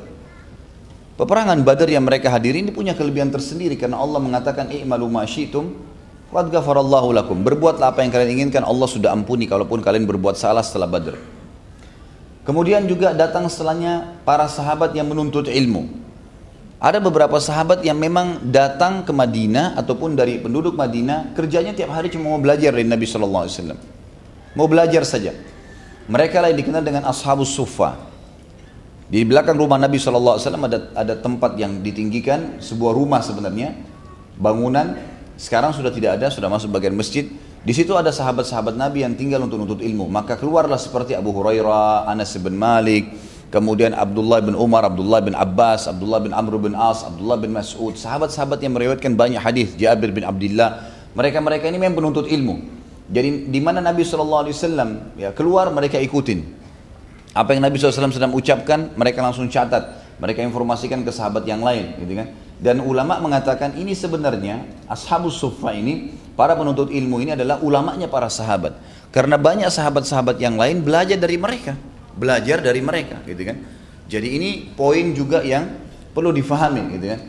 [1.15, 5.71] Peperangan Badr yang mereka hadiri ini punya kelebihan tersendiri karena Allah mengatakan i'malu ma syi'tum
[6.35, 7.39] qad ghafarallahu lakum.
[7.39, 11.15] Berbuatlah apa yang kalian inginkan, Allah sudah ampuni kalaupun kalian berbuat salah setelah Badr.
[12.43, 16.02] Kemudian juga datang setelahnya para sahabat yang menuntut ilmu.
[16.83, 22.11] Ada beberapa sahabat yang memang datang ke Madinah ataupun dari penduduk Madinah kerjanya tiap hari
[22.11, 23.79] cuma mau belajar dari Nabi Shallallahu Alaihi Wasallam.
[24.59, 25.31] Mau belajar saja.
[26.11, 27.95] Mereka lah yang dikenal dengan Ashabus Sufa.
[29.07, 33.79] Di belakang rumah Nabi Shallallahu Alaihi Wasallam ada ada tempat yang ditinggikan sebuah rumah sebenarnya
[34.35, 34.99] bangunan
[35.39, 37.31] sekarang sudah tidak ada sudah masuk bagian masjid
[37.63, 42.11] di situ ada sahabat-sahabat Nabi yang tinggal untuk menuntut ilmu maka keluarlah seperti Abu Hurairah
[42.11, 47.05] Anas bin Malik kemudian Abdullah bin Umar, Abdullah bin Abbas, Abdullah bin Amr bin As,
[47.05, 52.27] Abdullah bin Mas'ud, sahabat-sahabat yang meriwayatkan banyak hadis, Jabir bin Abdullah, mereka-mereka ini memang penuntut
[52.33, 52.81] ilmu.
[53.13, 54.49] Jadi di mana Nabi SAW
[55.21, 56.65] ya, keluar mereka ikutin.
[57.37, 60.01] Apa yang Nabi SAW sedang ucapkan mereka langsung catat.
[60.17, 62.29] Mereka informasikan ke sahabat yang lain gitu kan.
[62.63, 68.31] Dan ulama mengatakan ini sebenarnya ashabus sufa ini para penuntut ilmu ini adalah ulamanya para
[68.33, 68.79] sahabat.
[69.13, 71.77] Karena banyak sahabat-sahabat yang lain belajar dari mereka
[72.17, 73.57] belajar dari mereka gitu kan.
[74.09, 75.69] Jadi ini poin juga yang
[76.13, 77.21] perlu difahami gitu kan.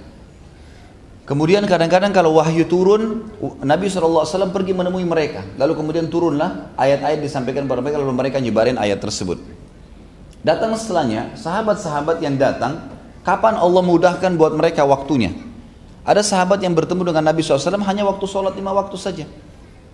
[1.24, 3.32] Kemudian kadang-kadang kalau wahyu turun
[3.64, 5.48] Nabi SAW pergi menemui mereka.
[5.56, 9.40] Lalu kemudian turunlah ayat-ayat disampaikan kepada mereka lalu mereka nyebarin ayat tersebut.
[10.44, 12.92] Datang setelahnya sahabat-sahabat yang datang
[13.24, 15.32] kapan Allah mudahkan buat mereka waktunya?
[16.04, 19.24] Ada sahabat yang bertemu dengan Nabi SAW hanya waktu sholat lima waktu saja.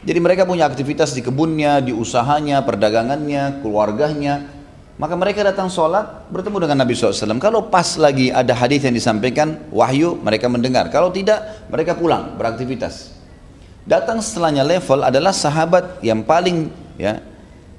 [0.02, 4.50] Jadi mereka punya aktivitas di kebunnya, di usahanya, perdagangannya, keluarganya,
[5.00, 7.40] maka mereka datang sholat bertemu dengan Nabi SAW.
[7.40, 10.92] Kalau pas lagi ada hadis yang disampaikan wahyu mereka mendengar.
[10.92, 13.16] Kalau tidak mereka pulang beraktivitas.
[13.88, 16.68] Datang setelahnya level adalah sahabat yang paling
[17.00, 17.24] ya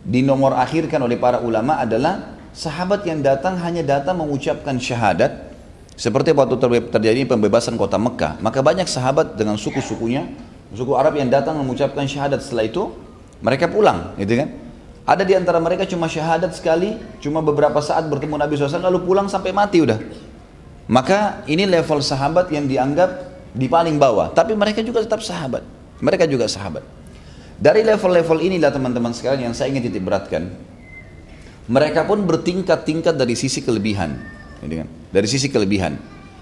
[0.01, 5.53] di nomor akhirkan oleh para ulama adalah sahabat yang datang hanya datang mengucapkan syahadat
[6.01, 6.57] seperti waktu
[6.89, 8.41] terjadi pembebasan kota Mekah.
[8.41, 10.25] Maka banyak sahabat dengan suku-sukunya,
[10.73, 12.97] suku Arab yang datang mengucapkan syahadat setelah itu
[13.45, 14.49] mereka pulang, gitu kan?
[15.09, 19.27] Ada di antara mereka cuma syahadat sekali, cuma beberapa saat bertemu Nabi SAW lalu pulang
[19.27, 19.99] sampai mati udah.
[20.91, 25.63] Maka ini level sahabat yang dianggap di paling bawah, tapi mereka juga tetap sahabat.
[26.03, 26.83] Mereka juga sahabat.
[27.61, 30.51] Dari level-level inilah teman-teman sekalian yang saya ingin titik beratkan.
[31.71, 34.19] Mereka pun bertingkat-tingkat dari sisi kelebihan.
[35.13, 35.95] Dari sisi kelebihan.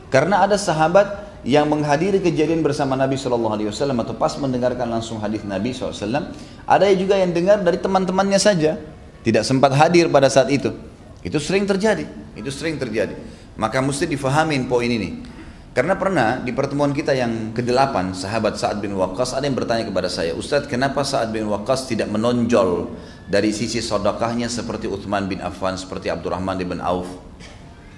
[0.08, 5.16] Karena ada sahabat yang menghadiri kejadian bersama Nabi Shallallahu Alaihi Wasallam atau pas mendengarkan langsung
[5.16, 6.28] hadis Nabi SAW,
[6.68, 8.76] ada juga yang dengar dari teman-temannya saja,
[9.24, 10.76] tidak sempat hadir pada saat itu.
[11.24, 12.04] Itu sering terjadi,
[12.36, 13.16] itu sering terjadi.
[13.56, 15.24] Maka mesti difahamin poin ini.
[15.72, 20.12] Karena pernah di pertemuan kita yang ke-8, sahabat Sa'ad bin Waqqas ada yang bertanya kepada
[20.12, 22.92] saya, Ustadz kenapa Sa'ad bin Waqqas tidak menonjol
[23.24, 27.08] dari sisi sodakahnya seperti Uthman bin Affan, seperti Abdurrahman bin Auf?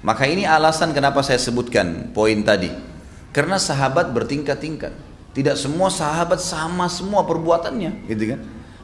[0.07, 2.91] Maka ini alasan kenapa saya sebutkan poin tadi.
[3.31, 4.91] Karena sahabat bertingkat-tingkat.
[5.31, 8.41] Tidak semua sahabat sama semua perbuatannya, gitu kan?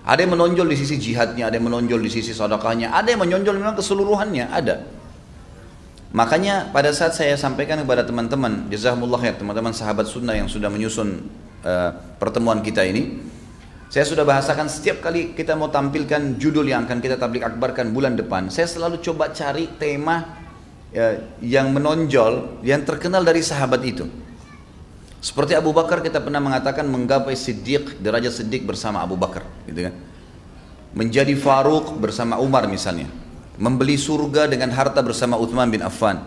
[0.06, 3.58] Ada yang menonjol di sisi jihadnya, ada yang menonjol di sisi sedekahnya, ada yang menonjol
[3.58, 4.86] memang keseluruhannya, ada.
[6.14, 11.26] Makanya pada saat saya sampaikan kepada teman-teman, jazakumullah ya teman-teman sahabat sunnah yang sudah menyusun
[11.66, 11.90] uh,
[12.22, 13.26] pertemuan kita ini,
[13.90, 18.14] saya sudah bahasakan setiap kali kita mau tampilkan judul yang akan kita tablik akbarkan bulan
[18.14, 20.22] depan, saya selalu coba cari tema
[20.94, 24.06] ya, yang menonjol, yang terkenal dari sahabat itu.
[25.26, 29.94] Seperti Abu Bakar kita pernah mengatakan menggapai Siddiq, derajat Siddiq bersama Abu Bakar, gitu kan.
[30.94, 33.10] Menjadi Faruq bersama Umar misalnya.
[33.58, 36.22] Membeli surga dengan harta bersama Uthman bin Affan.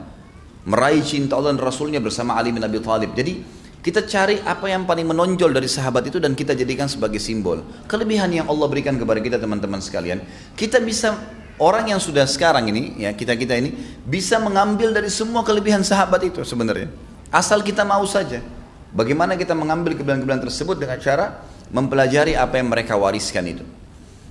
[0.67, 3.15] Meraih cinta Allah dan Rasulnya bersama Ali bin Abi Thalib.
[3.15, 3.39] Jadi
[3.79, 7.63] kita cari apa yang paling menonjol dari sahabat itu dan kita jadikan sebagai simbol.
[7.87, 10.19] Kelebihan yang Allah berikan kepada kita teman-teman sekalian.
[10.59, 11.15] Kita bisa
[11.55, 13.71] orang yang sudah sekarang ini ya kita kita ini
[14.03, 16.91] bisa mengambil dari semua kelebihan sahabat itu sebenarnya.
[17.31, 18.58] Asal kita mau saja.
[18.89, 23.65] Bagaimana kita mengambil kelebihan-kelebihan tersebut dengan cara mempelajari apa yang mereka wariskan itu.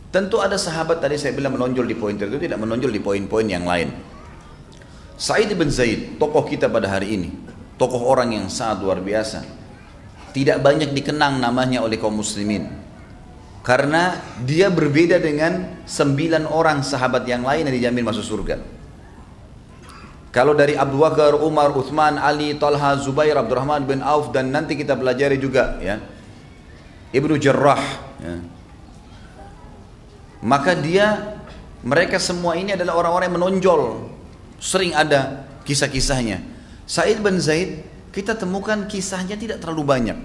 [0.09, 3.69] Tentu ada sahabat tadi saya bilang menonjol di poin itu tidak menonjol di poin-poin yang
[3.69, 3.93] lain.
[5.19, 7.31] Said bin Zaid, tokoh kita pada hari ini,
[7.77, 9.45] tokoh orang yang sangat luar biasa.
[10.33, 12.71] Tidak banyak dikenang namanya oleh kaum muslimin.
[13.67, 18.78] Karena dia berbeda dengan sembilan orang sahabat yang lain yang dijamin masuk surga.
[20.29, 24.93] Kalau dari Abu Bakar, Umar, Uthman, Ali, Talha, Zubair, Abdurrahman bin Auf dan nanti kita
[24.93, 25.97] pelajari juga ya.
[27.17, 27.81] Ibnu Jarrah
[28.21, 28.37] ya.
[30.45, 31.39] Maka dia
[31.81, 33.83] mereka semua ini adalah orang-orang yang menonjol.
[34.61, 36.45] Sering ada kisah-kisahnya.
[36.85, 40.19] Said bin Zaid kita temukan kisahnya tidak terlalu banyak.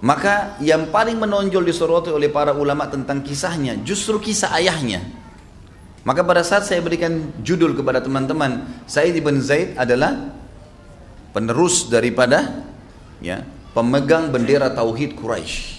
[0.00, 5.19] Maka yang paling menonjol disoroti oleh para ulama tentang kisahnya justru kisah ayahnya.
[6.00, 10.32] Maka pada saat saya berikan judul kepada teman-teman, Said bin Zaid adalah
[11.36, 12.64] penerus daripada
[13.20, 13.44] ya,
[13.76, 15.76] pemegang bendera tauhid Quraisy.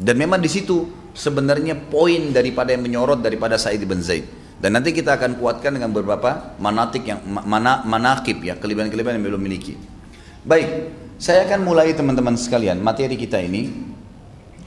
[0.00, 4.24] Dan memang di situ sebenarnya poin daripada yang menyorot daripada Said bin Zaid.
[4.56, 9.42] Dan nanti kita akan kuatkan dengan beberapa manatik yang mana manakib ya, kelebihan-kelebihan yang belum
[9.44, 9.76] miliki.
[10.48, 13.68] Baik, saya akan mulai teman-teman sekalian materi kita ini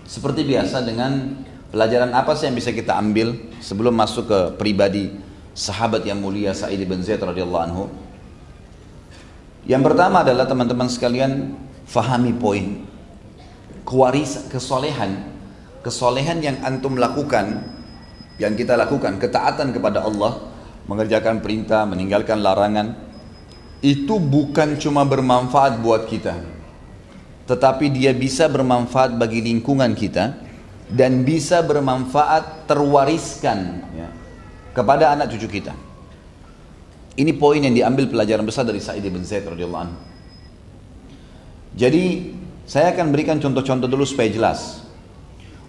[0.06, 5.14] seperti biasa dengan pelajaran apa sih yang bisa kita ambil sebelum masuk ke pribadi
[5.54, 7.84] sahabat yang mulia Sa'id bin Zaid radhiyallahu anhu.
[9.70, 11.54] Yang pertama adalah teman-teman sekalian
[11.90, 12.86] fahami poin
[13.90, 15.26] kewaris kesolehan
[15.82, 17.66] kesolehan yang antum lakukan
[18.38, 20.38] yang kita lakukan ketaatan kepada Allah
[20.86, 22.94] mengerjakan perintah meninggalkan larangan
[23.82, 26.38] itu bukan cuma bermanfaat buat kita
[27.50, 30.38] tetapi dia bisa bermanfaat bagi lingkungan kita
[30.90, 34.10] dan bisa bermanfaat terwariskan ya,
[34.74, 35.78] kepada anak cucu kita.
[37.14, 39.98] Ini poin yang diambil pelajaran besar dari Sa'id bin Zaid radhiyallahu anhu.
[41.78, 42.34] Jadi
[42.66, 44.82] saya akan berikan contoh-contoh dulu supaya jelas.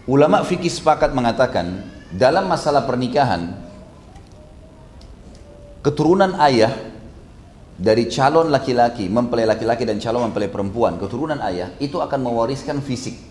[0.08, 1.84] Ulama fikih sepakat mengatakan
[2.16, 3.60] dalam masalah pernikahan
[5.84, 6.72] keturunan ayah
[7.76, 13.29] dari calon laki-laki mempelai laki-laki dan calon mempelai perempuan keturunan ayah itu akan mewariskan fisik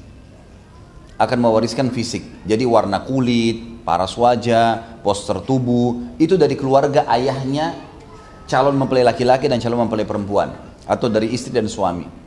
[1.20, 7.76] akan mewariskan fisik jadi warna kulit paras wajah poster tubuh itu dari keluarga ayahnya
[8.48, 10.56] calon mempelai laki-laki dan calon mempelai perempuan
[10.88, 12.20] atau dari istri dan suami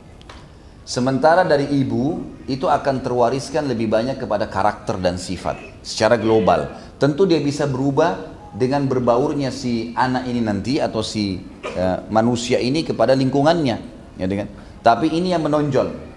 [0.83, 6.75] Sementara dari ibu itu akan terwariskan lebih banyak kepada karakter dan sifat secara global.
[6.99, 8.19] Tentu dia bisa berubah
[8.51, 11.39] dengan berbaurnya si anak ini nanti atau si
[11.79, 13.77] uh, manusia ini kepada lingkungannya,
[14.19, 14.51] ya dengan.
[14.83, 16.12] Tapi ini yang menonjol.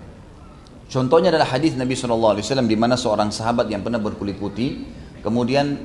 [0.86, 4.86] Contohnya adalah hadis Nabi SAW di mana seorang sahabat yang pernah berkulit putih,
[5.20, 5.82] kemudian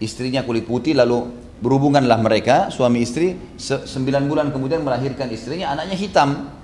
[0.00, 6.58] istrinya kulit putih lalu berhubunganlah mereka suami istri sembilan bulan kemudian melahirkan istrinya anaknya hitam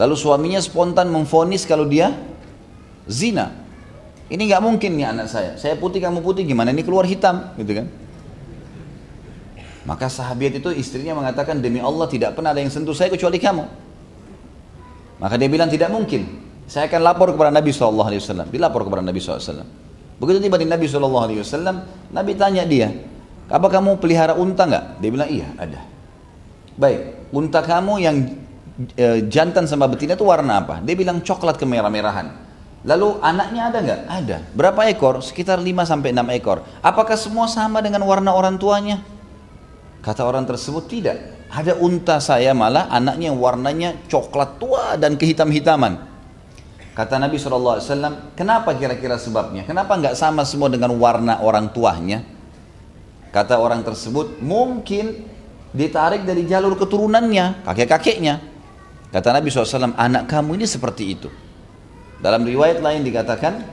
[0.00, 2.14] Lalu suaminya spontan memfonis kalau dia
[3.04, 3.52] zina.
[4.32, 5.58] Ini nggak mungkin nih anak saya.
[5.60, 6.72] Saya putih kamu putih gimana?
[6.72, 7.86] Ini keluar hitam, gitu kan?
[9.84, 13.64] Maka sahabat itu istrinya mengatakan demi Allah tidak pernah ada yang sentuh saya kecuali kamu.
[15.18, 16.48] Maka dia bilang tidak mungkin.
[16.70, 18.46] Saya akan lapor kepada Nabi SAW.
[18.46, 19.66] Dilapor kepada Nabi SAW.
[20.22, 21.50] Begitu tiba di Nabi SAW,
[22.14, 22.94] Nabi tanya dia,
[23.50, 25.02] apa kamu pelihara unta nggak?
[25.02, 25.80] Dia bilang iya ada.
[26.78, 28.16] Baik, unta kamu yang
[28.94, 30.78] e, jantan sama betina itu warna apa?
[30.84, 32.36] Dia bilang coklat kemerah-merahan.
[32.86, 34.00] Lalu anaknya ada nggak?
[34.06, 34.36] Ada.
[34.52, 35.24] Berapa ekor?
[35.24, 36.62] Sekitar 5 sampai 6 ekor.
[36.84, 39.00] Apakah semua sama dengan warna orang tuanya?
[40.04, 41.16] Kata orang tersebut tidak.
[41.48, 46.09] Ada unta saya malah anaknya warnanya coklat tua dan kehitam-hitaman.
[47.00, 47.80] Kata Nabi SAW,
[48.36, 49.64] kenapa kira-kira sebabnya?
[49.64, 52.20] Kenapa nggak sama semua dengan warna orang tuanya?
[53.32, 55.24] Kata orang tersebut, mungkin
[55.72, 58.44] ditarik dari jalur keturunannya, kakek-kakeknya.
[59.16, 61.32] Kata Nabi SAW, anak kamu ini seperti itu.
[62.20, 63.64] Dalam riwayat lain dikatakan,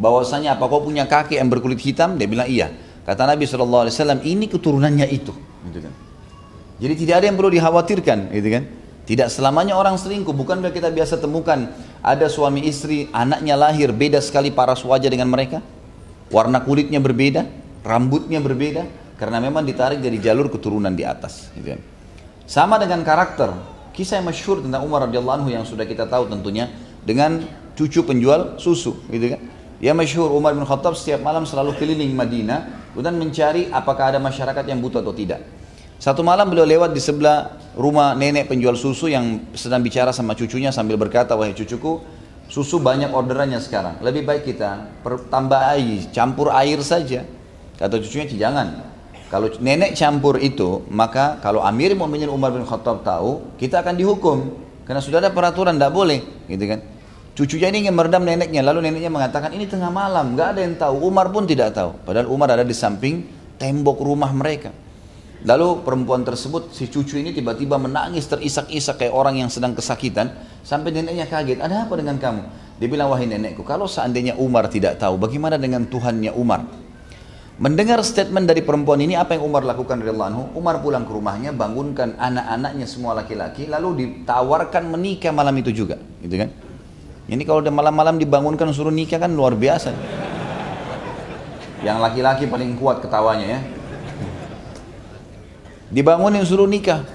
[0.00, 2.16] bahwasanya apa kau punya kakek yang berkulit hitam?
[2.16, 2.72] Dia bilang iya.
[3.04, 3.92] Kata Nabi SAW,
[4.24, 5.36] ini keturunannya itu.
[5.68, 5.92] Gitu kan.
[6.80, 8.64] Jadi tidak ada yang perlu dikhawatirkan, gitu kan?
[9.06, 11.70] Tidak selamanya orang selingkuh, bukankah kita biasa temukan
[12.02, 15.60] ada suami istri, anaknya lahir beda sekali paras wajah dengan mereka?
[16.32, 17.46] Warna kulitnya berbeda,
[17.86, 18.82] rambutnya berbeda,
[19.16, 21.48] karena memang ditarik dari jalur keturunan di atas.
[21.54, 21.80] Gitu kan.
[22.46, 23.50] Sama dengan karakter,
[23.94, 26.70] kisah yang masyhur tentang Umar radhiyallahu anhu yang sudah kita tahu tentunya
[27.02, 27.42] dengan
[27.74, 29.40] cucu penjual susu, gitu kan.
[29.76, 34.64] Ya masyhur Umar bin Khattab setiap malam selalu keliling Madinah dan mencari apakah ada masyarakat
[34.64, 35.44] yang butuh atau tidak.
[35.96, 40.68] Satu malam beliau lewat di sebelah rumah nenek penjual susu yang sedang bicara sama cucunya
[40.68, 42.04] sambil berkata, wahai cucuku,
[42.52, 43.96] susu banyak orderannya sekarang.
[44.04, 44.92] Lebih baik kita
[45.32, 47.24] tambah air, campur air saja.
[47.80, 48.92] Kata cucunya, jangan.
[49.32, 54.38] Kalau nenek campur itu, maka kalau Amir Mu'minin Umar bin Khattab tahu, kita akan dihukum.
[54.86, 56.22] Karena sudah ada peraturan, tidak boleh.
[56.46, 56.80] Gitu kan.
[57.36, 61.04] Cucunya ini ingin meredam neneknya, lalu neneknya mengatakan, ini tengah malam, nggak ada yang tahu.
[61.04, 61.98] Umar pun tidak tahu.
[62.04, 63.26] Padahal Umar ada di samping
[63.58, 64.70] tembok rumah mereka.
[65.46, 70.34] Lalu perempuan tersebut, si cucu ini tiba-tiba menangis terisak-isak kayak orang yang sedang kesakitan.
[70.66, 72.42] Sampai neneknya kaget, ada apa dengan kamu?
[72.82, 76.66] Dia bilang, wahai nenekku, kalau seandainya Umar tidak tahu, bagaimana dengan Tuhannya Umar?
[77.62, 80.50] Mendengar statement dari perempuan ini, apa yang Umar lakukan dari anhu?
[80.58, 85.94] Umar pulang ke rumahnya, bangunkan anak-anaknya semua laki-laki, lalu ditawarkan menikah malam itu juga.
[86.26, 86.50] Gitu kan?
[87.30, 89.94] Ini kalau udah malam-malam dibangunkan suruh nikah kan luar biasa.
[91.86, 93.60] Yang laki-laki paling kuat ketawanya ya.
[95.90, 97.06] Dibangunin suruh nikah.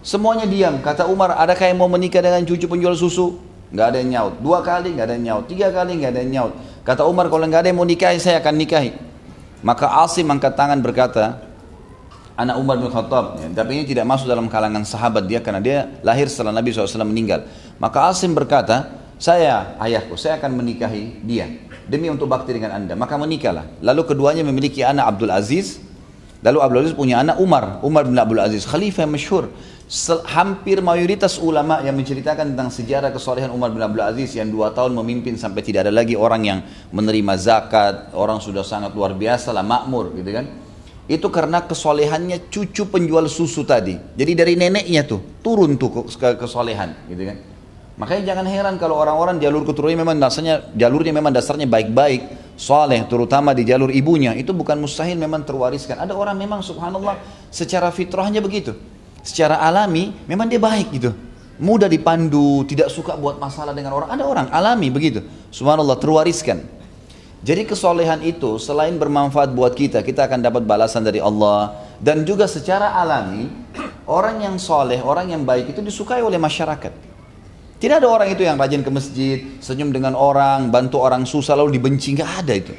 [0.00, 0.78] Semuanya diam.
[0.80, 3.42] Kata Umar, adakah yang mau menikah dengan cucu penjual susu?
[3.74, 4.34] Gak ada yang nyaut.
[4.38, 5.44] Dua kali gak ada yang nyaut.
[5.50, 6.52] Tiga kali gak ada yang nyaut.
[6.86, 8.94] Kata Umar, kalau gak ada yang mau nikahi, saya akan nikahi.
[9.66, 11.42] Maka Asim angkat tangan berkata,
[12.38, 13.42] anak Umar bin Khattab.
[13.42, 17.02] Ya, tapi ini tidak masuk dalam kalangan sahabat dia karena dia lahir setelah Nabi SAW
[17.02, 17.48] meninggal.
[17.82, 21.48] Maka Asim berkata, saya ayahku, saya akan menikahi dia
[21.88, 22.92] demi untuk bakti dengan anda.
[22.94, 23.66] Maka menikahlah.
[23.80, 25.80] Lalu keduanya memiliki anak Abdul Aziz
[26.44, 29.48] Lalu Abdul Aziz punya anak Umar, Umar bin Abdul Aziz, khalifah yang masyhur.
[30.26, 34.98] Hampir mayoritas ulama yang menceritakan tentang sejarah kesolehan Umar bin Abdul Aziz yang dua tahun
[34.98, 36.58] memimpin sampai tidak ada lagi orang yang
[36.90, 40.50] menerima zakat, orang sudah sangat luar biasa lah, makmur gitu kan.
[41.06, 43.94] Itu karena kesolehannya cucu penjual susu tadi.
[43.94, 47.38] Jadi dari neneknya tuh turun tuh ke kesolehan gitu kan.
[47.96, 53.52] Makanya jangan heran kalau orang-orang jalur keturunannya memang dasarnya jalurnya memang dasarnya baik-baik, soleh terutama
[53.52, 56.00] di jalur ibunya itu bukan mustahil memang terwariskan.
[56.00, 57.20] Ada orang memang subhanallah
[57.52, 58.74] secara fitrahnya begitu.
[59.20, 61.12] Secara alami memang dia baik gitu.
[61.60, 64.08] Mudah dipandu tidak suka buat masalah dengan orang.
[64.12, 65.20] Ada orang alami begitu.
[65.52, 66.64] Subhanallah terwariskan.
[67.46, 71.84] Jadi kesolehan itu selain bermanfaat buat kita kita akan dapat balasan dari Allah.
[72.00, 73.48] Dan juga secara alami
[74.08, 77.15] orang yang soleh orang yang baik itu disukai oleh masyarakat
[77.76, 81.76] tidak ada orang itu yang rajin ke masjid, senyum dengan orang, bantu orang susah lalu
[81.76, 82.72] dibenci, nggak ada itu.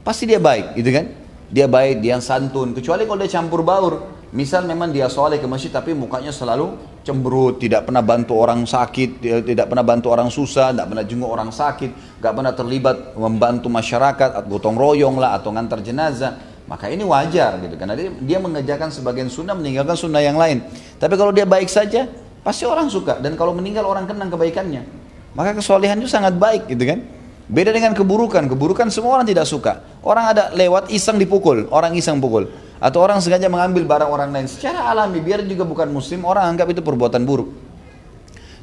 [0.00, 1.06] Pasti dia baik, gitu kan?
[1.52, 2.72] Dia baik, dia santun.
[2.72, 4.16] Kecuali kalau dia campur baur.
[4.34, 6.74] Misal memang dia soleh ke masjid tapi mukanya selalu
[7.06, 11.50] cemberut, tidak pernah bantu orang sakit, tidak pernah bantu orang susah, tidak pernah jenguk orang
[11.54, 16.36] sakit, nggak pernah terlibat membantu masyarakat, gotong royong lah, atau ngantar jenazah.
[16.66, 20.66] Maka ini wajar gitu karena dia, dia mengerjakan sebagian sunnah meninggalkan sunnah yang lain.
[20.98, 22.10] Tapi kalau dia baik saja,
[22.46, 24.86] Pasti orang suka dan kalau meninggal orang kenang kebaikannya.
[25.34, 27.02] Maka kesolehan itu sangat baik gitu kan.
[27.50, 28.46] Beda dengan keburukan.
[28.46, 29.82] Keburukan semua orang tidak suka.
[29.98, 32.46] Orang ada lewat iseng dipukul, orang iseng pukul.
[32.78, 34.46] Atau orang sengaja mengambil barang orang lain.
[34.46, 37.50] Secara alami, biar juga bukan muslim, orang anggap itu perbuatan buruk.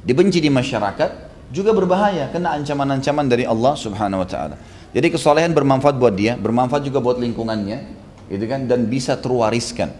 [0.03, 1.09] Dibenci di masyarakat,
[1.51, 2.31] juga berbahaya.
[2.31, 4.55] Kena ancaman-ancaman dari Allah subhanahu wa ta'ala.
[4.93, 7.99] Jadi kesolehan bermanfaat buat dia, bermanfaat juga buat lingkungannya.
[8.31, 9.91] Gitu kan, dan bisa terwariskan.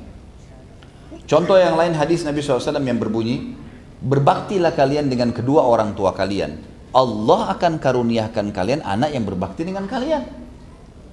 [1.24, 3.63] Contoh yang lain hadis Nabi SAW yang berbunyi,
[4.04, 6.60] Berbaktilah kalian dengan kedua orang tua kalian.
[6.92, 10.28] Allah akan karuniakan kalian anak yang berbakti dengan kalian.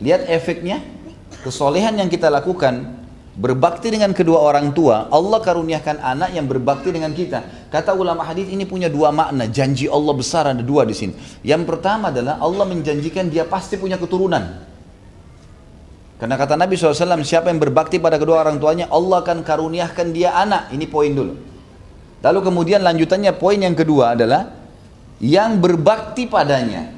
[0.02, 0.82] Lihat efeknya.
[1.46, 3.00] Kesolehan yang kita lakukan
[3.38, 7.70] berbakti dengan kedua orang tua, Allah karuniakan anak yang berbakti dengan kita.
[7.70, 9.46] Kata ulama hadis ini punya dua makna.
[9.46, 11.14] Janji Allah besar ada dua di sini.
[11.46, 14.66] Yang pertama adalah Allah menjanjikan dia pasti punya keturunan.
[16.20, 20.36] Karena kata Nabi SAW, siapa yang berbakti pada kedua orang tuanya, Allah akan karuniakan dia
[20.36, 20.68] anak.
[20.74, 21.49] Ini poin dulu.
[22.20, 24.52] Lalu kemudian lanjutannya poin yang kedua adalah
[25.20, 26.92] yang berbakti padanya.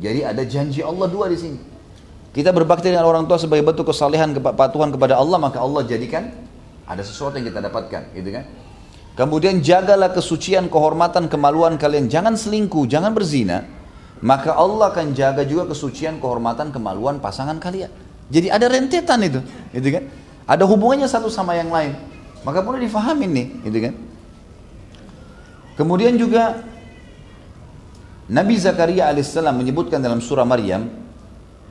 [0.00, 1.60] Jadi ada janji Allah dua di sini.
[2.30, 6.30] Kita berbakti dengan orang tua sebagai bentuk kesalehan kepatuhan kepada Allah maka Allah jadikan
[6.86, 8.44] ada sesuatu yang kita dapatkan, gitu kan?
[9.14, 12.10] Kemudian jagalah kesucian, kehormatan, kemaluan kalian.
[12.10, 13.62] Jangan selingkuh, jangan berzina.
[14.24, 17.92] Maka Allah akan jaga juga kesucian, kehormatan, kemaluan pasangan kalian.
[18.30, 19.40] Jadi ada rentetan itu,
[19.74, 20.04] gitu kan?
[20.50, 21.94] Ada hubungannya satu sama yang lain.
[22.42, 23.94] Maka perlu difahami nih, gitu kan?
[25.80, 26.60] Kemudian juga
[28.28, 30.92] Nabi Zakaria alaihissalam menyebutkan dalam surah Maryam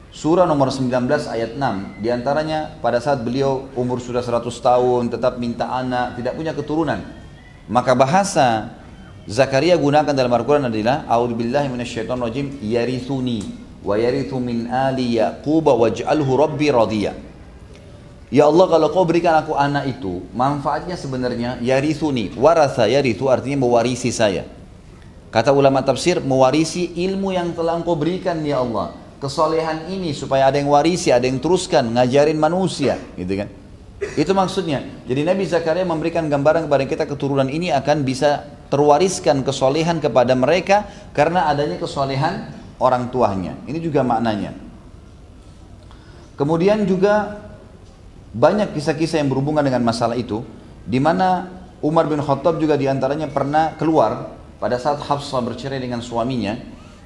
[0.09, 0.89] surah nomor 19
[1.29, 6.33] ayat 6 di antaranya pada saat beliau umur sudah 100 tahun tetap minta anak tidak
[6.33, 6.97] punya keturunan.
[7.69, 8.73] Maka bahasa
[9.29, 13.45] Zakaria gunakan dalam Al-Quran adalah A'udzubillahi rajim yarithuni
[13.85, 17.28] wa yarithu min ali yaquba waj'alhu rabbi radiyah
[18.29, 24.13] Ya Allah kalau kau berikan aku anak itu, manfaatnya sebenarnya yarithuni, warasa yarithu artinya mewarisi
[24.13, 24.45] saya.
[25.33, 28.93] Kata ulama tafsir, mewarisi ilmu yang telah engkau berikan ya Allah.
[29.17, 33.49] Kesolehan ini supaya ada yang warisi, ada yang teruskan, ngajarin manusia, gitu kan.
[34.15, 34.85] Itu maksudnya.
[35.09, 40.87] Jadi Nabi Zakaria memberikan gambaran kepada kita keturunan ini akan bisa terwariskan kesolehan kepada mereka
[41.11, 43.57] karena adanya kesolehan orang tuanya.
[43.65, 44.55] Ini juga maknanya.
[46.39, 47.43] Kemudian juga
[48.29, 50.45] banyak kisah-kisah yang berhubungan dengan masalah itu,
[50.85, 51.49] di mana
[51.79, 56.59] Umar bin Khattab juga di antaranya pernah keluar pada saat Hafsah bercerai dengan suaminya.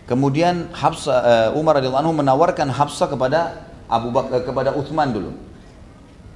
[0.04, 1.20] Kemudian Hafsah,
[1.54, 5.32] uh, Umar radhiyallahu anhu menawarkan Hafsah kepada Abu Bakar kepada Uthman dulu.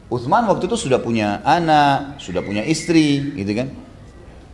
[0.07, 3.67] Uthman waktu itu sudah punya anak, sudah punya istri, gitu kan.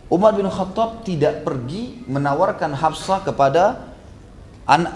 [0.09, 3.93] Umar bin Khattab tidak pergi menawarkan Hafsah kepada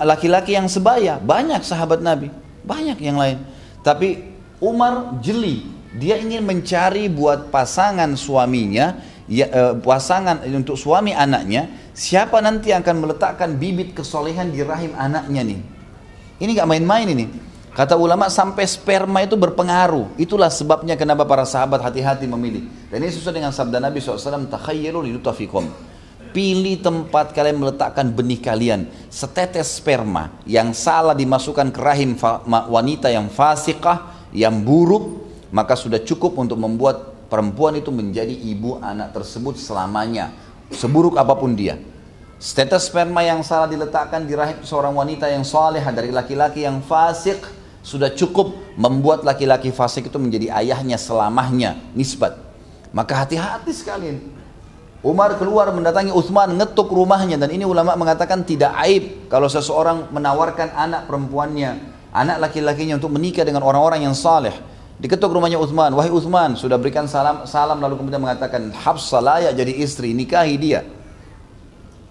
[0.01, 1.21] laki-laki yang sebaya.
[1.21, 2.33] Banyak sahabat Nabi,
[2.65, 3.43] banyak yang lain.
[3.85, 8.97] Tapi Umar jeli, dia ingin mencari buat pasangan suaminya,
[9.29, 15.41] ya, eh, pasangan untuk suami anaknya, siapa nanti akan meletakkan bibit kesolehan di rahim anaknya
[15.45, 15.59] nih.
[16.41, 17.25] Ini gak main-main ini.
[17.77, 20.17] Kata ulama sampai sperma itu berpengaruh.
[20.17, 22.65] Itulah sebabnya kenapa para sahabat hati-hati memilih.
[22.89, 25.69] Dan ini sesuai dengan sabda Nabi SAW, takhayyalu lidutafikum.
[26.33, 28.89] Pilih tempat kalian meletakkan benih kalian.
[29.13, 32.17] Setetes sperma yang salah dimasukkan ke rahim
[32.49, 39.17] wanita yang fasikah, yang buruk maka sudah cukup untuk membuat perempuan itu menjadi ibu anak
[39.17, 40.29] tersebut selamanya.
[40.69, 41.81] Seburuk apa pun dia.
[42.38, 47.41] Status sperma yang salah diletakkan di rahim seorang wanita yang saleh dari laki-laki yang fasik
[47.81, 51.79] sudah cukup membuat laki-laki fasik itu menjadi ayahnya selamanya.
[51.97, 52.38] Nisbat.
[52.93, 54.21] Maka hati-hati sekali
[55.01, 57.39] Umar keluar mendatangi Uthman ngetuk rumahnya.
[57.39, 63.45] Dan ini ulama mengatakan tidak aib kalau seseorang menawarkan anak perempuannya anak laki-lakinya untuk menikah
[63.45, 64.53] dengan orang-orang yang saleh.
[64.97, 69.74] Diketuk rumahnya Uthman, wahai Uthman, sudah berikan salam, salam lalu kemudian mengatakan, Hafsah layak jadi
[69.78, 70.82] istri, nikahi dia.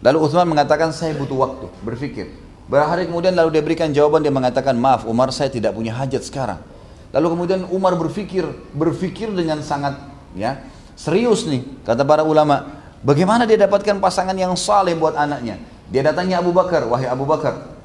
[0.06, 2.30] Lalu Uthman mengatakan, saya butuh waktu, berpikir.
[2.70, 6.62] Berhari kemudian lalu dia berikan jawaban, dia mengatakan, maaf Umar saya tidak punya hajat sekarang.
[7.10, 9.98] Lalu kemudian Umar berpikir, berpikir dengan sangat
[10.38, 10.62] ya
[10.94, 12.78] serius nih, kata para ulama.
[13.02, 15.58] Bagaimana dia dapatkan pasangan yang saleh buat anaknya?
[15.90, 17.75] Dia datangnya Abu Bakar, wahai Abu Bakar,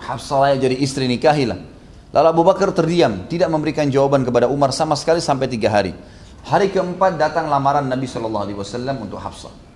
[0.00, 1.58] Hafsah jadi istri nikahilah.
[2.14, 5.92] Lalu Abu Bakar terdiam, tidak memberikan jawaban kepada Umar sama sekali sampai tiga hari.
[6.46, 8.46] Hari keempat datang lamaran Nabi SAW
[9.02, 9.66] untuk Hafsah.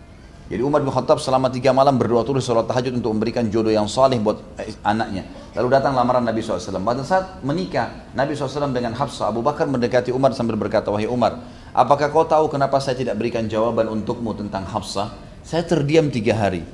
[0.51, 3.87] Jadi Umar bin Khattab selama tiga malam berdoa terus sholat tahajud untuk memberikan jodoh yang
[3.87, 5.23] saleh buat eh, anaknya.
[5.55, 6.83] Lalu datang lamaran Nabi SAW.
[6.83, 11.39] Pada saat menikah Nabi SAW dengan Hafsah, Abu Bakar mendekati Umar sambil berkata, Wahai Umar,
[11.71, 15.15] apakah kau tahu kenapa saya tidak berikan jawaban untukmu tentang Hafsah?
[15.47, 16.67] Saya terdiam tiga hari.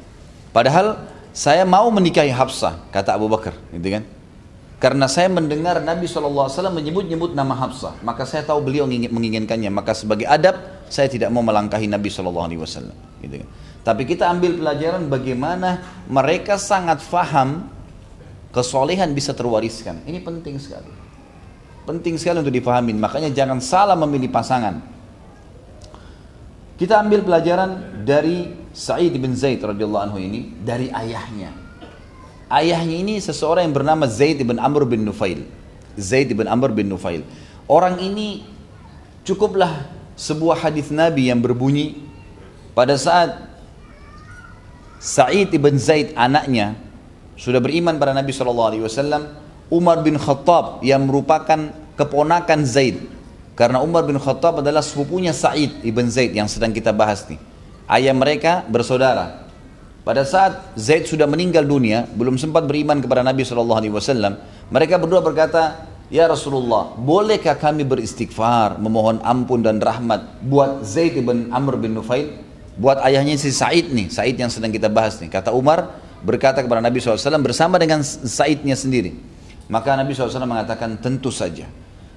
[0.57, 0.97] Padahal
[1.37, 4.09] saya mau menikahi Hafsah, kata Abu Bakar, gitu kan?
[4.80, 9.68] Karena saya mendengar Nabi SAW menyebut-nyebut nama Hafsah, maka saya tahu beliau menginginkannya.
[9.68, 10.57] Maka sebagai adab,
[10.89, 12.49] saya tidak mau melangkahi Nabi SAW.
[13.20, 13.49] Gitu kan?
[13.84, 17.68] Tapi kita ambil pelajaran bagaimana mereka sangat faham
[18.49, 20.01] kesolehan bisa terwariskan.
[20.09, 20.89] Ini penting sekali.
[21.84, 22.97] Penting sekali untuk dipahami.
[22.97, 24.96] Makanya jangan salah memilih pasangan.
[26.77, 31.57] Kita ambil pelajaran dari Sa'id bin Zaid radhiyallahu anhu ini dari ayahnya.
[32.53, 35.49] Ayahnya ini seseorang yang bernama Zaid bin Amr bin Nufail.
[35.97, 37.24] Zaid bin Amr bin Nufail.
[37.64, 38.45] Orang ini
[39.24, 39.89] cukuplah
[40.20, 41.97] sebuah hadis Nabi yang berbunyi
[42.77, 43.49] pada saat
[45.01, 46.77] Sa'id bin Zaid anaknya
[47.41, 48.85] sudah beriman pada Nabi SAW
[49.72, 53.16] Umar bin Khattab yang merupakan keponakan Zaid
[53.57, 57.41] karena Umar bin Khattab adalah sepupunya Sa'id ibn Zaid yang sedang kita bahas nih
[57.91, 59.47] ayah mereka bersaudara.
[60.07, 64.39] Pada saat Zaid sudah meninggal dunia, belum sempat beriman kepada Nabi SAW,
[64.71, 71.51] mereka berdua berkata, Ya Rasulullah, bolehkah kami beristighfar, memohon ampun dan rahmat buat Zaid bin
[71.51, 72.39] Amr bin Nufail?
[72.79, 75.27] Buat ayahnya si Said nih, Said yang sedang kita bahas nih.
[75.27, 79.19] Kata Umar berkata kepada Nabi SAW bersama dengan Saidnya sendiri.
[79.67, 81.67] Maka Nabi SAW mengatakan tentu saja.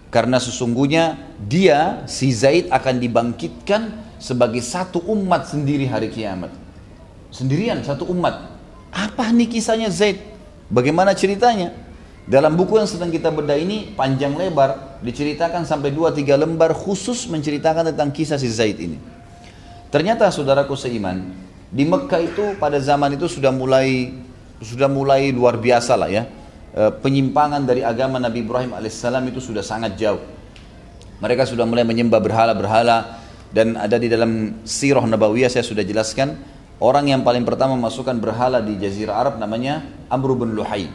[0.10, 3.82] Karena sesungguhnya dia, si Zaid akan dibangkitkan
[4.18, 6.49] sebagai satu umat sendiri hari kiamat.
[7.30, 8.49] Sendirian satu umat.
[8.89, 10.18] Apa nih kisahnya Zaid?
[10.70, 11.74] Bagaimana ceritanya?
[12.30, 17.89] Dalam buku yang sedang kita bedah ini panjang lebar diceritakan sampai 2-3 lembar khusus menceritakan
[17.93, 18.97] tentang kisah si Zaid ini.
[19.89, 21.34] Ternyata saudaraku seiman,
[21.74, 24.14] di Mekah itu pada zaman itu sudah mulai
[24.62, 26.30] sudah mulai luar biasa lah ya.
[26.70, 30.22] E, penyimpangan dari agama Nabi Ibrahim alaihissalam itu sudah sangat jauh.
[31.20, 36.38] Mereka sudah mulai menyembah berhala-berhala, dan ada di dalam sirah nabawiyah saya sudah jelaskan
[36.78, 40.86] orang yang paling pertama masukkan berhala di jazirah Arab namanya Amr bin Luhai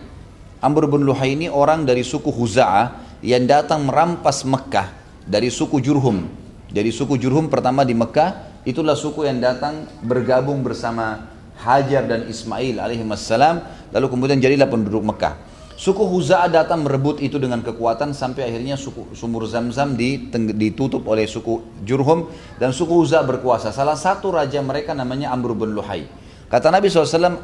[0.63, 4.89] Amr bin Luhai ini orang dari suku Huza'ah yang datang merampas Mekah
[5.29, 6.25] dari suku Jurhum.
[6.73, 11.29] Jadi suku Jurhum pertama di Mekah, itulah suku yang datang bergabung bersama
[11.61, 13.61] Hajar dan Ismail alaihissalam,
[13.93, 15.37] lalu kemudian jadilah penduduk Mekah.
[15.75, 21.83] Suku Huza'ah datang merebut itu dengan kekuatan sampai akhirnya suku sumur Zamzam ditutup oleh suku
[21.83, 22.31] Jurhum
[22.63, 23.75] dan suku Huza'ah berkuasa.
[23.75, 26.07] Salah satu raja mereka namanya Amr bin Luhai.
[26.47, 27.43] Kata Nabi SAW,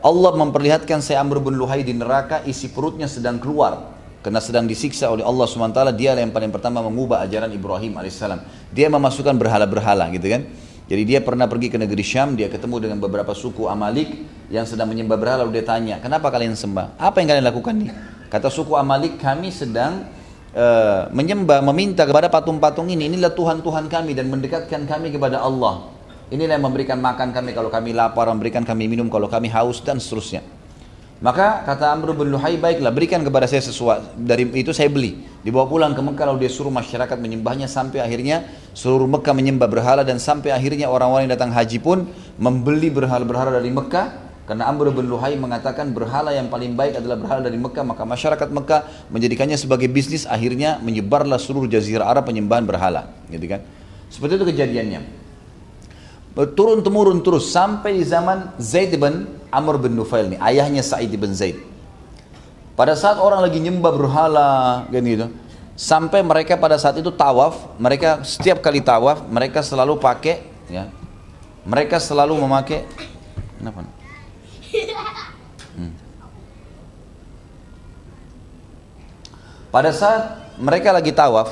[0.00, 3.92] Allah memperlihatkan saya Amr bin Luhai di neraka isi perutnya sedang keluar
[4.24, 8.42] karena sedang disiksa oleh Allah SWT dia yang paling pertama mengubah ajaran Ibrahim alaihissalam
[8.74, 10.42] dia memasukkan berhala-berhala gitu kan
[10.86, 14.86] jadi dia pernah pergi ke negeri Syam dia ketemu dengan beberapa suku Amalik yang sedang
[14.86, 15.42] menyembah berhala.
[15.42, 16.94] Lalu dia tanya kenapa kalian sembah?
[16.94, 17.90] Apa yang kalian lakukan nih?
[18.30, 20.06] Kata suku Amalik kami sedang
[20.54, 23.10] uh, menyembah meminta kepada patung-patung ini.
[23.10, 25.90] Inilah Tuhan-Tuhan kami dan mendekatkan kami kepada Allah.
[26.30, 29.98] Inilah yang memberikan makan kami kalau kami lapar memberikan kami minum kalau kami haus dan
[30.02, 30.42] seterusnya
[31.16, 34.04] maka kata Amr bin Luhai, baiklah berikan kepada saya sesuatu.
[34.20, 35.24] Dari itu saya beli.
[35.40, 38.44] Dibawa pulang ke Mekah lalu dia suruh masyarakat menyembahnya sampai akhirnya
[38.76, 42.04] seluruh Mekah menyembah berhala dan sampai akhirnya orang-orang yang datang haji pun
[42.36, 44.06] membeli berhala-berhala dari Mekah
[44.44, 48.48] karena Amr bin Luhai mengatakan berhala yang paling baik adalah berhala dari Mekah maka masyarakat
[48.52, 53.66] Mekah menjadikannya sebagai bisnis akhirnya menyebarlah seluruh jazirah Arab penyembahan berhala gitu kan
[54.06, 55.00] seperti itu kejadiannya
[56.54, 61.32] turun temurun terus sampai di zaman Zaid bin Amr bin Nufail nih, ayahnya Sa'id bin
[61.32, 61.56] Zaid.
[62.76, 65.32] Pada saat orang lagi nyembah berhala kan gitu,
[65.80, 70.92] sampai mereka pada saat itu tawaf, mereka setiap kali tawaf mereka selalu pakai ya.
[71.64, 72.84] Mereka selalu memakai
[73.56, 73.88] kenapa?
[75.72, 75.92] Hmm.
[79.72, 81.48] Pada saat mereka lagi tawaf,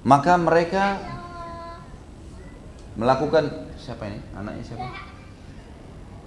[0.00, 0.96] maka mereka
[2.96, 4.18] melakukan siapa ini?
[4.32, 5.07] Anaknya siapa?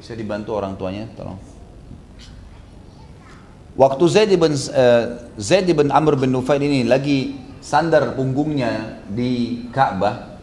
[0.02, 1.38] Bisa dibantu orang tuanya, tolong.
[3.78, 5.06] Waktu Zaid bin uh,
[5.38, 10.42] Zaid bin Amr bin Nufail ini lagi sandar punggungnya di Ka'bah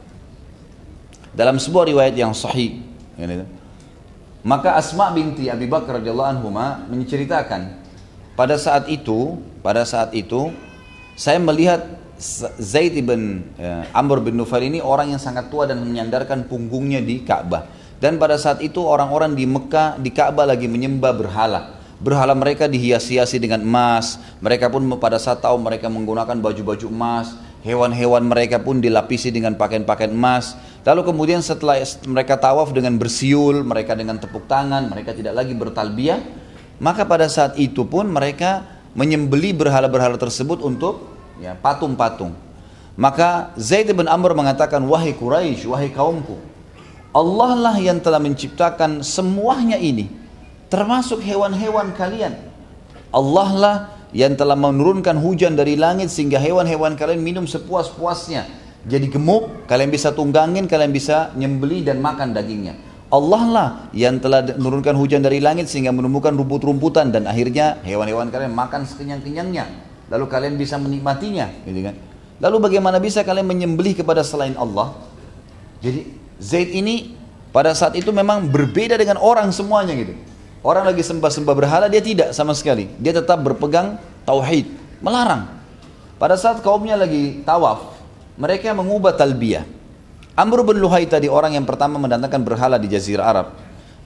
[1.34, 2.80] dalam sebuah riwayat yang sahih
[4.46, 6.48] maka Asma binti Abi Bakar radhiyallahu anhu
[6.88, 7.84] menceritakan
[8.32, 10.54] pada saat itu pada saat itu
[11.18, 11.84] saya melihat
[12.62, 17.26] Zaid bin uh, Amr bin Nufail ini orang yang sangat tua dan menyandarkan punggungnya di
[17.26, 21.60] Ka'bah dan pada saat itu orang-orang di Mekah, di Ka'bah lagi menyembah berhala.
[21.98, 24.22] Berhala mereka dihias-hiasi dengan emas.
[24.38, 27.34] Mereka pun pada saat tahu mereka menggunakan baju-baju emas.
[27.66, 30.54] Hewan-hewan mereka pun dilapisi dengan pakaian-pakaian emas.
[30.86, 36.22] Lalu kemudian setelah mereka tawaf dengan bersiul, mereka dengan tepuk tangan, mereka tidak lagi bertalbiyah.
[36.78, 38.62] Maka pada saat itu pun mereka
[38.94, 41.10] menyembeli berhala-berhala tersebut untuk
[41.42, 42.30] ya, patung-patung.
[42.94, 46.38] Maka Zaid bin Amr mengatakan, wahai Quraisy, wahai kaumku,
[47.18, 50.06] Allah lah yang telah menciptakan semuanya ini
[50.70, 52.38] termasuk hewan-hewan kalian.
[53.10, 53.76] Allah lah
[54.14, 58.46] yang telah menurunkan hujan dari langit sehingga hewan-hewan kalian minum sepuas-puasnya.
[58.86, 62.78] Jadi gemuk kalian bisa tunggangin kalian bisa nyembeli dan makan dagingnya.
[63.08, 68.54] Allah lah yang telah menurunkan hujan dari langit sehingga menumbuhkan rumput-rumputan dan akhirnya hewan-hewan kalian
[68.54, 69.64] makan sekenyang-kenyangnya.
[70.12, 71.96] Lalu kalian bisa menikmatinya gitu kan?
[72.38, 74.94] Lalu bagaimana bisa kalian menyembelih kepada selain Allah?
[75.80, 77.18] Jadi Zaid ini
[77.50, 80.14] pada saat itu memang berbeda dengan orang semuanya gitu.
[80.62, 82.90] Orang lagi sembah-sembah berhala dia tidak sama sekali.
[82.98, 84.66] Dia tetap berpegang tauhid,
[85.02, 85.46] melarang.
[86.18, 87.94] Pada saat kaumnya lagi tawaf,
[88.34, 89.66] mereka mengubah talbiyah.
[90.38, 93.46] Amr bin Luhai tadi orang yang pertama mendatangkan berhala di jazirah Arab.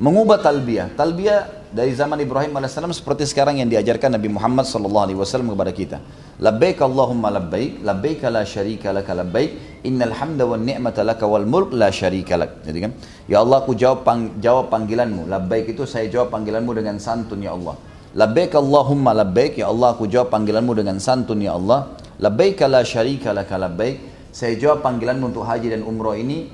[0.00, 0.92] Mengubah talbiyah.
[0.96, 5.98] Talbiyah dari zaman Ibrahim AS seperti sekarang yang diajarkan Nabi Muhammad SAW kepada kita.
[6.36, 11.72] Labbaik Allahumma labbaik, labbaik la syarika laka labbaik, innal hamda wa ni'mata laka wal mulk
[11.72, 12.60] la syarika lak.
[12.68, 12.92] Jadi kan,
[13.24, 15.32] ya Allah aku jawab pang, jawab panggilanmu.
[15.32, 17.80] Labbaik itu saya jawab panggilanmu dengan santun ya Allah.
[18.12, 21.96] Labbaik Allahumma labbaik, ya Allah aku jawab panggilanmu dengan santun ya Allah.
[22.20, 24.28] Labbaik la syarika laka labbaik.
[24.28, 26.52] Saya jawab panggilanmu untuk haji dan umroh ini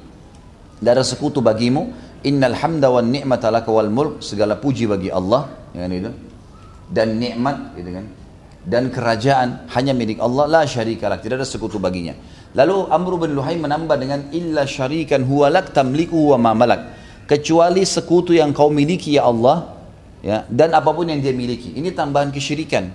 [0.82, 1.90] ada sekutu bagimu.
[2.26, 4.24] Innal hamda wa ni'mata laka wal mulk.
[4.24, 6.10] Segala puji bagi Allah, ya kan itu.
[6.88, 8.06] Dan nikmat gitu kan.
[8.66, 10.50] Dan kerajaan hanya milik Allah.
[10.50, 12.18] La syarikalah tidak ada sekutu baginya.
[12.58, 16.80] Lalu Amr bin Luhai menambah dengan illa syarikan huwalak tamliku wa ma malak.
[17.28, 19.76] Kecuali sekutu yang kau miliki ya Allah
[20.24, 21.76] ya dan apa pun yang dia miliki.
[21.76, 22.88] Ini tambahan kesyirikan.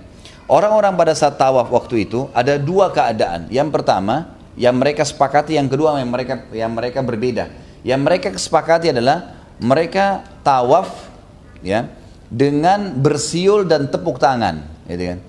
[0.49, 3.47] Orang-orang pada saat tawaf waktu itu ada dua keadaan.
[3.53, 8.95] Yang pertama yang mereka sepakati yang kedua yang mereka yang mereka berbeda yang mereka kesepakati
[8.95, 11.11] adalah mereka tawaf
[11.61, 11.87] ya
[12.27, 15.19] dengan bersiul dan tepuk tangan gitu kan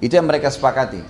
[0.00, 1.00] itu yang mereka sepakati.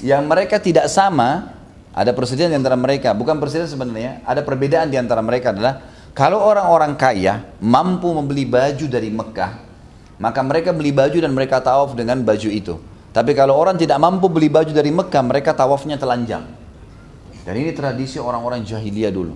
[0.00, 1.52] Yang mereka tidak sama,
[1.92, 6.40] ada persediaan di antara mereka, bukan persediaan sebenarnya, ada perbedaan di antara mereka adalah kalau
[6.40, 9.52] orang-orang kaya mampu membeli baju dari Mekah,
[10.20, 12.76] maka mereka beli baju dan mereka tawaf dengan baju itu.
[13.10, 16.44] Tapi kalau orang tidak mampu beli baju dari Mekah, mereka tawafnya telanjang.
[17.44, 19.34] Dan ini tradisi orang-orang jahiliyah dulu.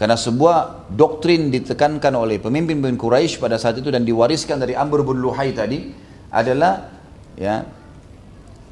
[0.00, 5.20] Karena sebuah doktrin ditekankan oleh pemimpin-pemimpin Quraisy pada saat itu dan diwariskan dari Amr bin
[5.20, 5.92] Luhai tadi
[6.32, 6.88] adalah
[7.36, 7.68] ya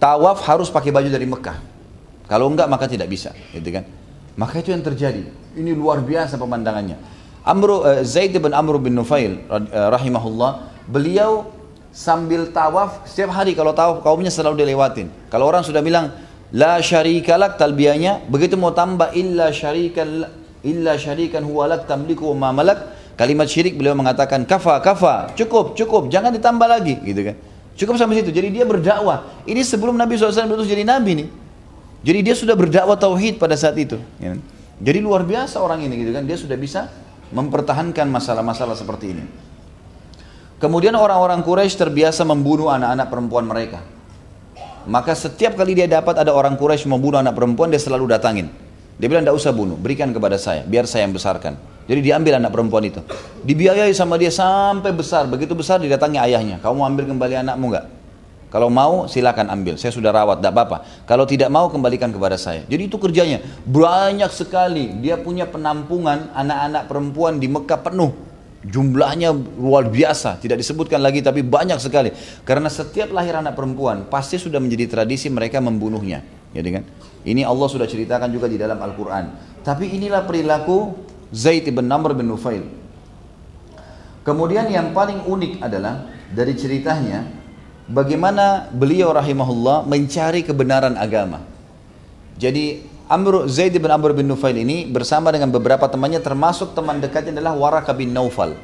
[0.01, 1.61] tawaf harus pakai baju dari Mekah.
[2.33, 3.85] Kalau enggak maka tidak bisa, gitu kan?
[4.41, 5.29] Maka itu yang terjadi.
[5.53, 6.97] Ini luar biasa pemandangannya.
[7.45, 11.45] Amr uh, Zaid bin Amr bin Nufail uh, rahimahullah, beliau
[11.93, 15.12] sambil tawaf setiap hari kalau tawaf kaumnya selalu dilewatin.
[15.29, 16.09] Kalau orang sudah bilang
[16.57, 23.15] la syarikalak talbiyahnya, begitu mau tambah illa syarikal illa syarikan huwa lak tamliku ma malak,
[23.15, 27.37] kalimat syirik beliau mengatakan kafa kafa, cukup cukup, jangan ditambah lagi gitu kan.
[27.79, 28.35] Cukup sampai situ.
[28.35, 29.47] Jadi dia berdakwah.
[29.47, 31.29] Ini sebelum Nabi SAW berutus jadi nabi nih.
[32.03, 34.03] Jadi dia sudah berdakwah tauhid pada saat itu.
[34.19, 34.43] Kan?
[34.83, 36.27] Jadi luar biasa orang ini gitu kan.
[36.27, 36.91] Dia sudah bisa
[37.31, 39.25] mempertahankan masalah-masalah seperti ini.
[40.59, 43.79] Kemudian orang-orang Quraisy terbiasa membunuh anak-anak perempuan mereka.
[44.91, 48.51] Maka setiap kali dia dapat ada orang Quraisy membunuh anak perempuan, dia selalu datangin.
[48.99, 51.55] Dia bilang, tidak usah bunuh, berikan kepada saya, biar saya yang besarkan.
[51.88, 53.01] Jadi diambil anak perempuan itu.
[53.46, 55.24] Dibiayai sama dia sampai besar.
[55.24, 56.61] Begitu besar didatangi ayahnya.
[56.61, 57.86] Kamu ambil kembali anakmu enggak?
[58.53, 59.80] Kalau mau silakan ambil.
[59.80, 60.84] Saya sudah rawat, tidak apa-apa.
[61.09, 62.68] Kalau tidak mau kembalikan kepada saya.
[62.68, 63.40] Jadi itu kerjanya.
[63.64, 65.01] Banyak sekali.
[65.01, 68.12] Dia punya penampungan anak-anak perempuan di Mekah penuh.
[68.59, 72.11] Jumlahnya luar biasa, tidak disebutkan lagi tapi banyak sekali.
[72.42, 76.26] Karena setiap lahir anak perempuan pasti sudah menjadi tradisi mereka membunuhnya.
[76.53, 76.82] Jadi kan?
[77.29, 79.37] Ini Allah sudah ceritakan juga di dalam Al-Qur'an.
[79.61, 80.97] Tapi inilah perilaku
[81.29, 82.64] Zaid bin Namr bin Nufail.
[84.24, 87.29] Kemudian yang paling unik adalah dari ceritanya
[87.89, 91.45] bagaimana beliau rahimahullah mencari kebenaran agama.
[92.41, 97.41] Jadi Amr Zaid bin Amr bin Nufail ini bersama dengan beberapa temannya termasuk teman dekatnya
[97.41, 98.57] adalah Waraka bin Naufal.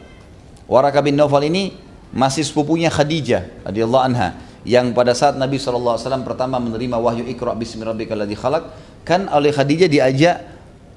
[0.68, 1.76] Waraka bin Naufal ini
[2.12, 7.84] masih sepupunya Khadijah radhiyallahu anha yang pada saat Nabi SAW pertama menerima wahyu Iqra bismi
[7.84, 8.64] rabbikal khalaq
[9.04, 10.36] kan oleh Khadijah diajak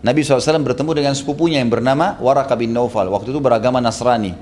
[0.01, 4.33] Nabi SAW bertemu dengan sepupunya yang bernama Waraka bin Naufal waktu itu beragama Nasrani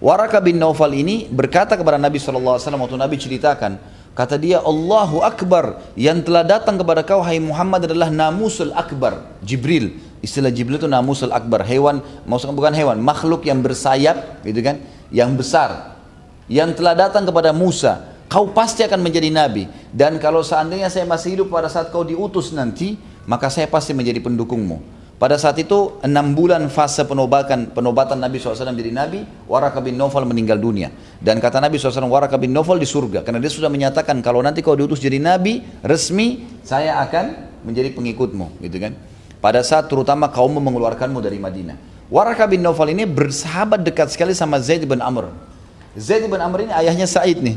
[0.00, 5.80] Waraka bin Naufal ini berkata kepada Nabi SAW waktu Nabi ceritakan Kata dia, Allahu Akbar
[5.96, 9.96] yang telah datang kepada kau hai Muhammad adalah namusul akbar, Jibril.
[10.20, 15.32] Istilah Jibril itu namusul akbar, hewan, maksudnya bukan hewan, makhluk yang bersayap, gitu kan, yang
[15.32, 15.96] besar.
[16.44, 19.68] Yang telah datang kepada Musa, kau pasti akan menjadi nabi.
[19.92, 22.96] Dan kalau seandainya saya masih hidup pada saat kau diutus nanti,
[23.28, 25.04] maka saya pasti menjadi pendukungmu.
[25.20, 30.26] Pada saat itu enam bulan fase penobatan penobatan Nabi SAW jadi Nabi, Waraka bin Nawfal
[30.26, 30.90] meninggal dunia.
[31.22, 33.22] Dan kata Nabi SAW, Waraka bin Nawfal di surga.
[33.22, 38.66] Karena dia sudah menyatakan kalau nanti kau diutus jadi Nabi resmi, saya akan menjadi pengikutmu,
[38.66, 38.98] gitu kan?
[39.38, 41.78] Pada saat terutama kaum mengeluarkanmu dari Madinah.
[42.10, 45.51] Waraka bin Nawfal ini bersahabat dekat sekali sama Zaid bin Amr.
[45.96, 47.56] Zaid bin Amr ini ayahnya Said nih.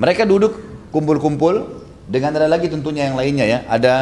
[0.00, 0.58] Mereka duduk
[0.90, 3.58] kumpul-kumpul dengan ada lagi tentunya yang lainnya ya.
[3.70, 3.94] Ada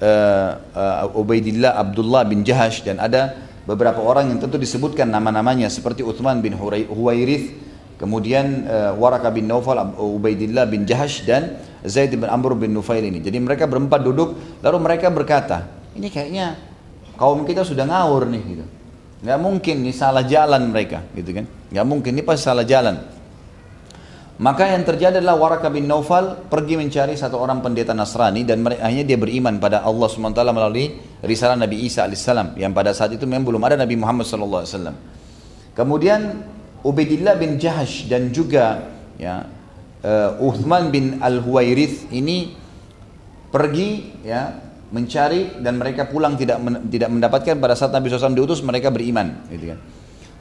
[0.00, 3.34] uh, uh, Ubaidillah Abdullah bin Jahash dan ada
[3.66, 7.50] beberapa orang yang tentu disebutkan nama-namanya seperti Uthman bin Huwairith
[7.98, 13.18] kemudian uh, Waraka bin Naufal Ubaidillah bin Jahash dan Zaid bin Amr bin Nufail ini
[13.18, 15.66] jadi mereka berempat duduk lalu mereka berkata
[15.98, 16.54] ini kayaknya
[17.18, 18.64] kaum kita sudah ngawur nih gitu
[19.26, 21.46] nggak mungkin ini salah jalan mereka gitu kan
[21.76, 22.96] nggak mungkin ini pasti salah jalan
[24.36, 29.04] maka yang terjadi adalah Waraka bin Naufal pergi mencari satu orang pendeta Nasrani dan akhirnya
[29.08, 30.92] dia beriman pada Allah SWT melalui
[31.24, 32.28] risalah Nabi Isa AS
[32.60, 34.92] yang pada saat itu memang belum ada Nabi Muhammad SAW.
[35.72, 36.20] Kemudian
[36.84, 38.84] Ubaidillah bin Jahash dan juga
[39.16, 39.48] ya,
[40.04, 42.52] uh, Uthman bin Al-Huwairith ini
[43.48, 44.52] pergi ya
[44.92, 46.60] mencari dan mereka pulang tidak
[46.92, 49.80] tidak mendapatkan pada saat Nabi SAW diutus mereka beriman gitu kan.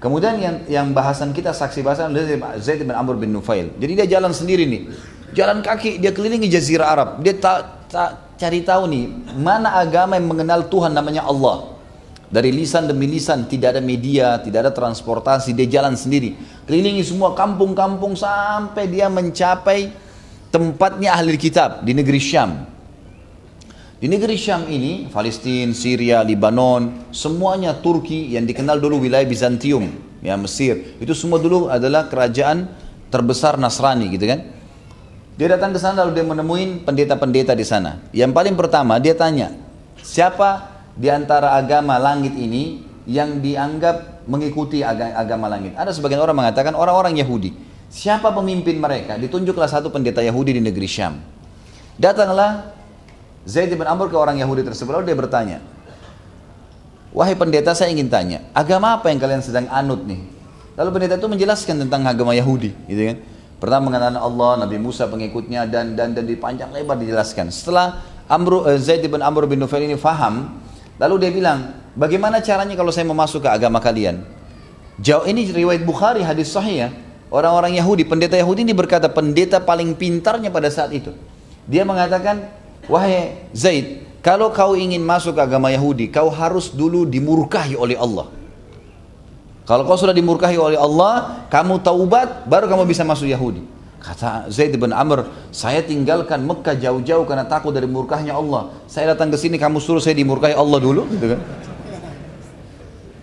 [0.05, 3.73] Kemudian yang yang bahasan kita saksi bahasan adalah Zaid bin Amr bin Nufail.
[3.81, 4.93] Jadi dia jalan sendiri nih.
[5.33, 7.09] Jalan kaki dia kelilingi jazirah Arab.
[7.25, 9.09] Dia tak ta, cari tahu nih
[9.41, 11.73] mana agama yang mengenal Tuhan namanya Allah.
[12.29, 16.37] Dari lisan demi lisan, tidak ada media, tidak ada transportasi, dia jalan sendiri.
[16.69, 19.89] Kelilingi semua kampung-kampung sampai dia mencapai
[20.53, 22.74] tempatnya ahli kitab di negeri Syam.
[24.05, 29.89] Di negeri Syam ini, Palestina, Syria, Lebanon, semuanya Turki yang dikenal dulu wilayah Bizantium,
[30.21, 32.69] ya Mesir, itu semua dulu adalah kerajaan
[33.09, 34.45] terbesar Nasrani gitu kan.
[35.41, 38.05] Dia datang ke sana lalu dia menemui pendeta-pendeta di sana.
[38.13, 39.57] Yang paling pertama dia tanya,
[39.97, 45.73] siapa di antara agama langit ini yang dianggap mengikuti agama langit?
[45.73, 47.57] Ada sebagian orang mengatakan orang-orang Yahudi.
[47.89, 49.17] Siapa pemimpin mereka?
[49.17, 51.17] Ditunjuklah satu pendeta Yahudi di negeri Syam.
[51.97, 52.84] Datanglah
[53.45, 55.57] Zaid bin Amr ke orang Yahudi tersebut lalu dia bertanya,
[57.15, 60.19] Wahai pendeta saya ingin tanya, agama apa yang kalian sedang anut nih?
[60.75, 63.17] Lalu pendeta itu menjelaskan tentang agama Yahudi, gitu kan?
[63.55, 67.47] Pertama mengenal Allah, Nabi Musa pengikutnya dan dan dan dipanjang lebar dijelaskan.
[67.55, 70.59] Setelah Amr uh, Zaid bin Amr bin Nufail ini faham,
[70.99, 74.27] lalu dia bilang, bagaimana caranya kalau saya mau masuk ke agama kalian?
[74.99, 76.89] Jauh ini riwayat Bukhari hadis sahih ya.
[77.31, 81.15] Orang-orang Yahudi, pendeta Yahudi ini berkata pendeta paling pintarnya pada saat itu.
[81.63, 87.93] Dia mengatakan, wahai Zaid, kalau kau ingin masuk agama Yahudi, kau harus dulu dimurkahi oleh
[87.93, 88.33] Allah.
[89.65, 93.65] Kalau kau sudah dimurkahi oleh Allah, kamu taubat, baru kamu bisa masuk Yahudi.
[93.97, 98.69] Kata Zaid bin Amr, saya tinggalkan Mekah jauh-jauh karena takut dari murkahnya Allah.
[98.85, 101.41] Saya datang ke sini, kamu suruh saya dimurkahi Allah dulu, gitu kan?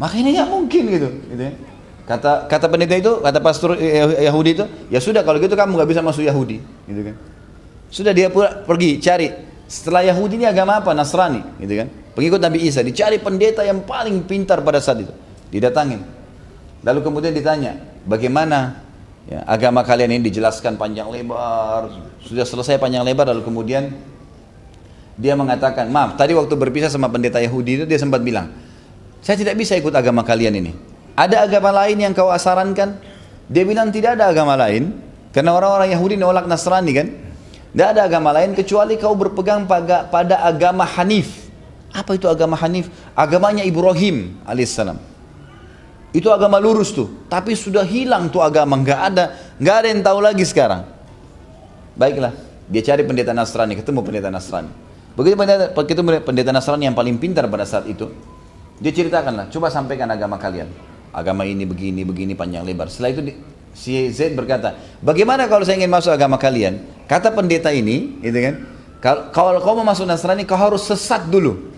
[0.02, 1.54] Maka ini nggak mungkin gitu, gitu ya.
[2.02, 3.78] Kata kata pendeta itu, kata pastor
[4.18, 6.58] Yahudi itu, ya sudah kalau gitu kamu nggak bisa masuk Yahudi,
[6.90, 7.14] gitu kan?
[7.86, 8.26] Sudah dia
[8.66, 9.51] pergi cari.
[9.72, 10.92] Setelah Yahudi ini agama apa?
[10.92, 11.88] Nasrani, gitu kan?
[12.12, 15.12] Pengikut Nabi Isa, dicari pendeta yang paling pintar pada saat itu.
[15.48, 16.04] Didatangin,
[16.82, 18.82] Lalu kemudian ditanya, bagaimana
[19.30, 21.94] ya, agama kalian ini dijelaskan panjang lebar,
[22.26, 23.94] sudah selesai panjang lebar, lalu kemudian
[25.14, 28.50] dia mengatakan, maaf, tadi waktu berpisah sama pendeta Yahudi itu dia sempat bilang,
[29.22, 30.74] saya tidak bisa ikut agama kalian ini.
[31.14, 32.98] Ada agama lain yang kau asarankan?
[33.46, 34.90] Dia bilang tidak ada agama lain,
[35.30, 37.08] karena orang-orang Yahudi nolak Nasrani kan.
[37.72, 41.48] Tidak ada agama lain kecuali kau berpegang pada, pada agama Hanif.
[41.92, 42.92] Apa itu agama Hanif?
[43.16, 45.00] Agamanya Ibrahim alaihissalam.
[46.12, 47.24] Itu agama lurus tuh.
[47.32, 49.24] Tapi sudah hilang tuh agama, nggak ada,
[49.56, 50.84] nggak ada yang tahu lagi sekarang.
[51.96, 52.36] Baiklah,
[52.68, 54.68] dia cari pendeta Nasrani, ketemu pendeta Nasrani.
[55.16, 58.12] Begitu pendeta, begitu pendeta Nasrani yang paling pintar pada saat itu,
[58.80, 60.68] dia ceritakanlah, coba sampaikan agama kalian.
[61.12, 62.88] Agama ini begini, begini panjang lebar.
[62.88, 63.20] Setelah itu
[63.76, 66.80] si Zaid berkata, bagaimana kalau saya ingin masuk agama kalian?
[67.12, 68.54] Kata pendeta ini, gitu kan?
[69.36, 71.68] Kalau kau mau masuk Nasrani, kau harus sesat dulu.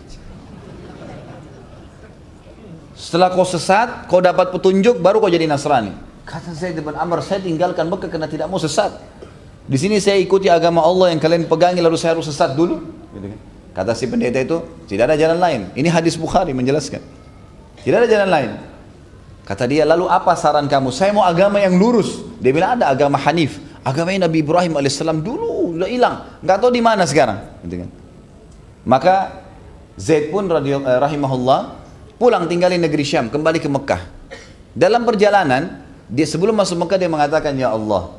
[2.95, 5.91] Setelah kau sesat, kau dapat petunjuk, baru kau jadi Nasrani.
[6.23, 8.95] Kata Zaid bin Amr, saya tinggalkan Mekah karena tidak mau sesat.
[9.67, 12.79] Di sini saya ikuti agama Allah yang kalian pegangi lalu saya harus sesat dulu.
[13.11, 13.41] Gitu kan.
[13.75, 15.61] Kata si pendeta itu, tidak ada jalan lain.
[15.75, 17.03] Ini hadis Bukhari menjelaskan.
[17.83, 18.51] Tidak ada jalan lain.
[19.43, 20.95] Kata dia, lalu apa saran kamu?
[20.95, 22.23] Saya mau agama yang lurus.
[22.39, 23.74] Dia bilang ada agama Hanif.
[23.85, 26.41] Agama Nabi Ibrahim alaihissalam dulu udah hilang.
[26.41, 27.61] Nggak tahu di mana sekarang.
[27.61, 27.91] Gitu kan.
[28.89, 29.45] Maka
[30.01, 31.85] Zaid pun eh, rahimahullah
[32.19, 34.03] pulang tinggal di negeri Syam, kembali ke Mekah.
[34.75, 38.11] Dalam perjalanan, dia sebelum masuk Mekah dia mengatakan, Ya Allah,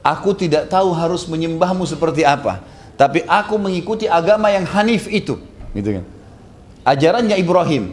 [0.00, 2.62] aku tidak tahu harus menyembahmu seperti apa.
[2.96, 5.36] Tapi aku mengikuti agama yang hanif itu.
[5.76, 6.04] Gitu kan.
[6.86, 7.92] Ajarannya Ibrahim.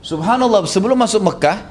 [0.00, 1.68] Subhanallah, sebelum masuk Mekah,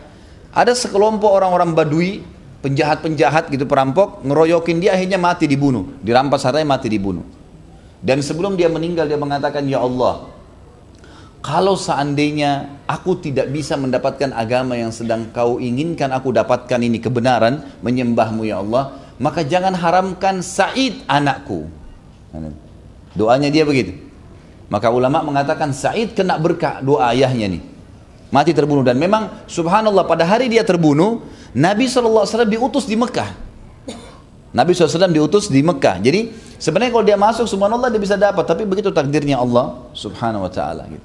[0.53, 2.21] ada sekelompok orang-orang badui,
[2.61, 5.97] penjahat-penjahat gitu, perampok, ngeroyokin dia akhirnya mati dibunuh.
[5.99, 7.25] Dirampas hartanya mati dibunuh.
[8.01, 10.29] Dan sebelum dia meninggal dia mengatakan, Ya Allah,
[11.41, 17.65] kalau seandainya aku tidak bisa mendapatkan agama yang sedang kau inginkan aku dapatkan ini kebenaran,
[17.81, 21.65] menyembahmu ya Allah, maka jangan haramkan Said anakku.
[23.17, 23.97] Doanya dia begitu.
[24.69, 27.70] Maka ulama mengatakan Said kena berkah doa ayahnya nih.
[28.31, 31.19] Mati terbunuh dan memang subhanallah pada hari dia terbunuh,
[31.51, 33.27] Nabi SAW diutus di Mekah.
[34.55, 35.99] Nabi SAW diutus di Mekah.
[35.99, 40.51] Jadi sebenarnya kalau dia masuk subhanallah dia bisa dapat, tapi begitu takdirnya Allah subhanahu wa
[40.51, 41.03] ta'ala gitu.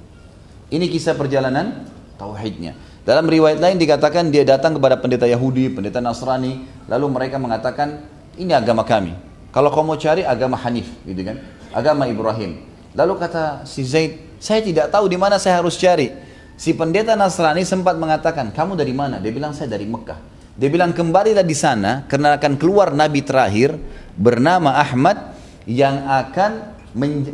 [0.71, 2.75] Ini kisah perjalanan tauhidnya.
[3.07, 8.03] Dalam riwayat lain dikatakan dia datang kepada pendeta Yahudi, pendeta Nasrani, lalu mereka mengatakan
[8.35, 9.15] ini agama kami.
[9.55, 11.39] Kalau kau mau cari agama Hanif, gitu kan?
[11.71, 12.67] Agama Ibrahim.
[12.91, 16.11] Lalu kata si Zaid, saya tidak tahu di mana saya harus cari.
[16.57, 19.21] Si pendeta Nasrani sempat mengatakan, kamu dari mana?
[19.21, 20.17] Dia bilang saya dari Mekah.
[20.57, 23.77] Dia bilang kembalilah di sana karena akan keluar nabi terakhir
[24.17, 25.37] bernama Ahmad
[25.69, 26.73] yang akan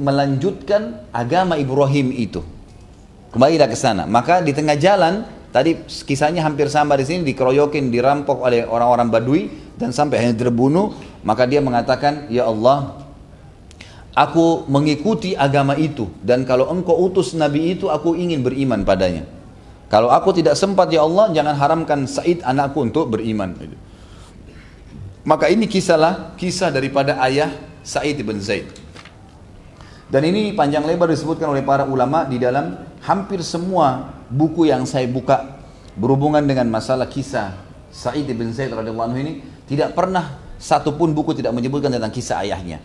[0.03, 2.43] melanjutkan agama Ibrahim itu.
[3.31, 4.03] Kembalilah ke sana.
[4.03, 5.23] Maka di tengah jalan,
[5.55, 9.43] tadi kisahnya hampir sama di sini, dikeroyokin, dirampok oleh orang-orang Badui,
[9.79, 10.93] dan sampai hanya terbunuh,
[11.23, 13.02] maka dia mengatakan, Ya Allah,
[14.13, 19.25] aku mengikuti agama itu, dan kalau engkau utus Nabi itu, aku ingin beriman padanya.
[19.89, 23.53] Kalau aku tidak sempat, Ya Allah, jangan haramkan Said anakku untuk beriman.
[25.21, 27.53] Maka ini kisahlah, kisah daripada ayah
[27.85, 28.83] Said ibn Zaid.
[30.13, 35.09] Dan ini panjang lebar disebutkan oleh para ulama di dalam hampir semua buku yang saya
[35.09, 35.57] buka
[35.97, 37.53] berhubungan dengan masalah kisah
[37.93, 39.33] Sa'id bin Zaid radhiyallahu anhu ini
[39.69, 42.81] tidak pernah satupun buku tidak menyebutkan tentang kisah ayahnya.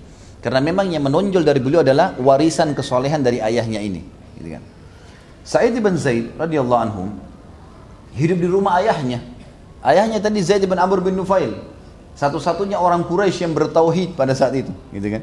[0.48, 4.00] Karena memang yang menonjol dari beliau adalah warisan kesolehan dari ayahnya ini.
[4.40, 4.64] Gitu kan.
[5.44, 7.12] Sa'id bin Zaid radhiyallahu anhu
[8.16, 9.20] hidup di rumah ayahnya.
[9.84, 11.52] Ayahnya tadi Zaid bin Amr bin Nufail.
[12.16, 15.22] Satu-satunya orang Quraisy yang bertauhid pada saat itu, gitu kan.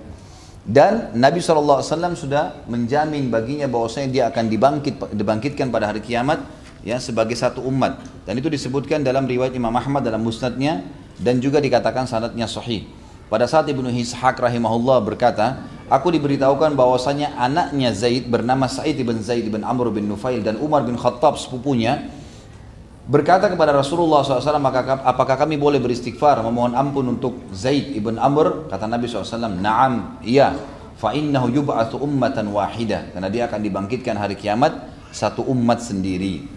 [0.61, 1.81] Dan Nabi SAW
[2.13, 6.45] sudah menjamin baginya bahwasanya dia akan dibangkit, dibangkitkan pada hari kiamat
[6.85, 7.97] ya sebagai satu umat.
[8.29, 10.85] Dan itu disebutkan dalam riwayat Imam Ahmad dalam musnadnya
[11.17, 12.85] dan juga dikatakan sanadnya sahih.
[13.35, 15.59] Pada saat Ibnu Ishaq rahimahullah berkata,
[15.91, 20.87] aku diberitahukan bahwasanya anaknya Zaid bernama Sa'id bin Zaid bin Amr bin Nufail dan Umar
[20.87, 22.07] bin Khattab sepupunya
[23.11, 24.39] berkata kepada Rasulullah SAW,
[25.03, 28.71] apakah kami boleh beristighfar, memohon ampun untuk Zaid ibn Amr?
[28.71, 30.55] Kata Nabi SAW, Naam, iya.
[30.95, 33.11] Fa'innahu yub'athu ummatan wahidah.
[33.11, 34.79] Karena dia akan dibangkitkan hari kiamat
[35.11, 36.54] satu umat sendiri.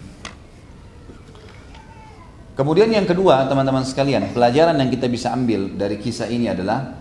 [2.59, 6.99] Kemudian yang kedua, teman-teman sekalian, pelajaran yang kita bisa ambil dari kisah ini adalah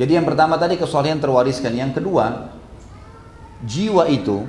[0.00, 2.56] Jadi yang pertama tadi kesolehan terwariskan, yang kedua
[3.68, 4.48] jiwa itu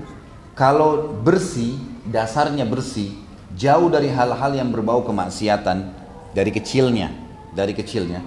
[0.56, 1.76] kalau bersih,
[2.08, 3.12] dasarnya bersih,
[3.52, 5.92] jauh dari hal-hal yang berbau kemaksiatan
[6.32, 7.12] dari kecilnya,
[7.52, 8.24] dari kecilnya,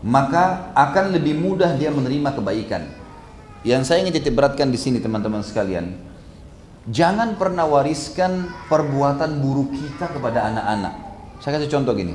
[0.00, 3.03] maka akan lebih mudah dia menerima kebaikan.
[3.64, 5.96] Yang saya ingin titik beratkan di sini teman-teman sekalian,
[6.92, 10.94] jangan pernah wariskan perbuatan buruk kita kepada anak-anak.
[11.40, 12.12] Saya kasih contoh gini.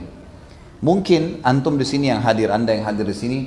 [0.86, 3.40] Mungkin antum di sini yang hadir, anda yang hadir di sini,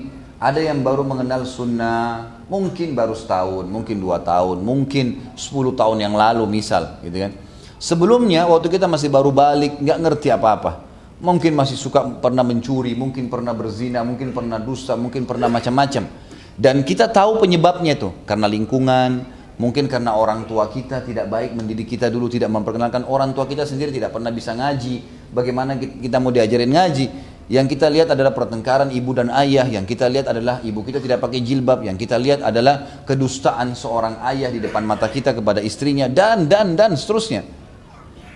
[0.42, 6.18] ada yang baru mengenal sunnah, mungkin baru setahun, mungkin dua tahun, mungkin sepuluh tahun yang
[6.18, 7.32] lalu misal, gitu kan.
[7.78, 10.90] Sebelumnya waktu kita masih baru balik, nggak ngerti apa-apa.
[11.22, 16.31] Mungkin masih suka pernah mencuri, mungkin pernah berzina, mungkin pernah dusta, mungkin pernah macam-macam.
[16.57, 19.24] Dan kita tahu penyebabnya itu karena lingkungan,
[19.57, 23.64] mungkin karena orang tua kita tidak baik mendidik kita dulu, tidak memperkenalkan orang tua kita
[23.64, 25.24] sendiri tidak pernah bisa ngaji.
[25.32, 27.07] Bagaimana kita mau diajarin ngaji?
[27.53, 31.20] Yang kita lihat adalah pertengkaran ibu dan ayah, yang kita lihat adalah ibu kita tidak
[31.20, 36.07] pakai jilbab, yang kita lihat adalah kedustaan seorang ayah di depan mata kita kepada istrinya
[36.09, 37.42] dan dan dan seterusnya.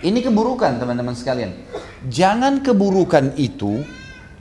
[0.05, 1.57] Ini keburukan teman-teman sekalian.
[2.13, 3.81] Jangan keburukan itu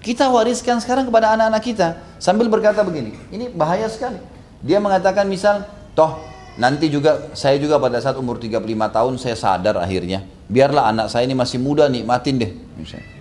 [0.06, 1.88] kita wariskan sekarang kepada anak-anak kita
[2.22, 4.22] sambil berkata begini, ini bahaya sekali.
[4.62, 5.66] Dia mengatakan misal,
[5.98, 6.22] toh
[6.62, 11.26] nanti juga saya juga pada saat umur 35 tahun saya sadar akhirnya, biarlah anak saya
[11.26, 12.54] ini masih muda nikmatin deh.
[12.78, 13.18] Misalnya.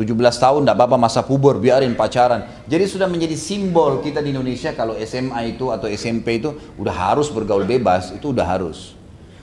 [0.00, 2.48] 17 tahun tidak apa-apa masa puber, biarin pacaran.
[2.64, 7.28] Jadi sudah menjadi simbol kita di Indonesia kalau SMA itu atau SMP itu udah harus
[7.28, 8.96] bergaul bebas, itu udah harus.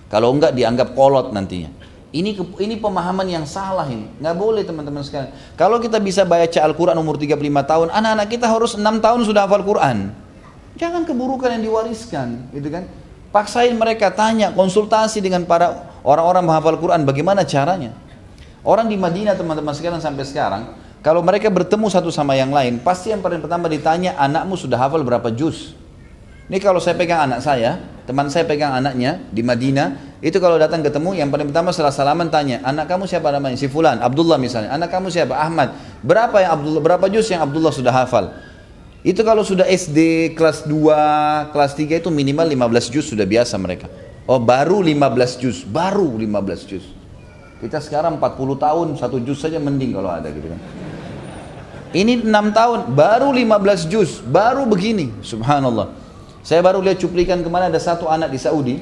[0.09, 1.76] Kalau enggak dianggap kolot nantinya.
[2.07, 4.07] Ini ini pemahaman yang salah ini.
[4.23, 5.35] Nggak boleh teman-teman sekalian.
[5.59, 7.35] Kalau kita bisa baca Al-Quran umur 35
[7.67, 10.15] tahun, anak-anak kita harus 6 tahun sudah hafal Quran.
[10.79, 12.87] Jangan keburukan yang diwariskan, gitu kan?
[13.33, 17.91] Paksain mereka tanya, konsultasi dengan para orang-orang menghafal Quran, bagaimana caranya?
[18.63, 20.63] Orang di Madinah teman-teman sekalian sampai sekarang,
[21.05, 25.05] kalau mereka bertemu satu sama yang lain, pasti yang paling pertama ditanya, anakmu sudah hafal
[25.05, 25.76] berapa juz?
[26.47, 27.75] Ini kalau saya pegang anak saya,
[28.07, 32.31] teman saya pegang anaknya di Madinah, itu kalau datang ketemu yang paling pertama setelah salaman
[32.31, 33.59] tanya, anak kamu siapa namanya?
[33.59, 34.71] Si Fulan, Abdullah misalnya.
[34.71, 35.35] Anak kamu siapa?
[35.35, 35.75] Ahmad.
[35.99, 38.31] Berapa yang Abdullah berapa juz yang Abdullah sudah hafal?
[39.03, 43.91] Itu kalau sudah SD kelas 2, kelas 3 itu minimal 15 juz sudah biasa mereka.
[44.23, 46.85] Oh, baru 15 juz, baru 15 juz.
[47.59, 50.59] Kita sekarang 40 tahun, satu juz saja mending kalau ada gitu kan.
[51.91, 56.06] Ini 6 tahun, baru 15 juz, baru begini, subhanallah.
[56.47, 58.79] Saya baru lihat cuplikan ke mana ada satu anak di Saudi.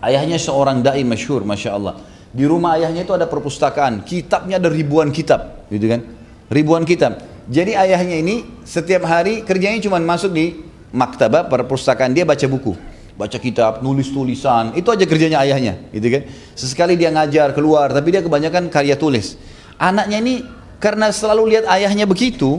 [0.00, 2.00] Ayahnya seorang dai masyhur, masya Allah.
[2.32, 6.00] Di rumah ayahnya itu ada perpustakaan, kitabnya ada ribuan kitab, gitu kan?
[6.48, 7.20] Ribuan kitab.
[7.52, 12.72] Jadi ayahnya ini setiap hari kerjanya cuma masuk di maktabah perpustakaan dia baca buku
[13.14, 16.22] baca kitab, nulis tulisan, itu aja kerjanya ayahnya, gitu kan.
[16.58, 19.38] Sesekali dia ngajar keluar, tapi dia kebanyakan karya tulis.
[19.78, 20.34] Anaknya ini
[20.82, 22.58] karena selalu lihat ayahnya begitu,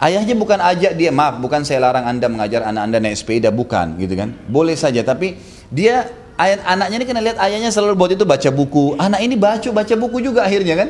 [0.00, 4.00] Ayahnya bukan ajak dia, maaf, bukan saya larang anda mengajar anak anda naik sepeda, bukan,
[4.00, 4.32] gitu kan?
[4.48, 5.36] Boleh saja, tapi
[5.68, 6.08] dia
[6.40, 8.96] ayat anaknya ini kena lihat ayahnya selalu buat itu baca buku.
[8.96, 10.88] Anak ini baca baca buku juga akhirnya kan?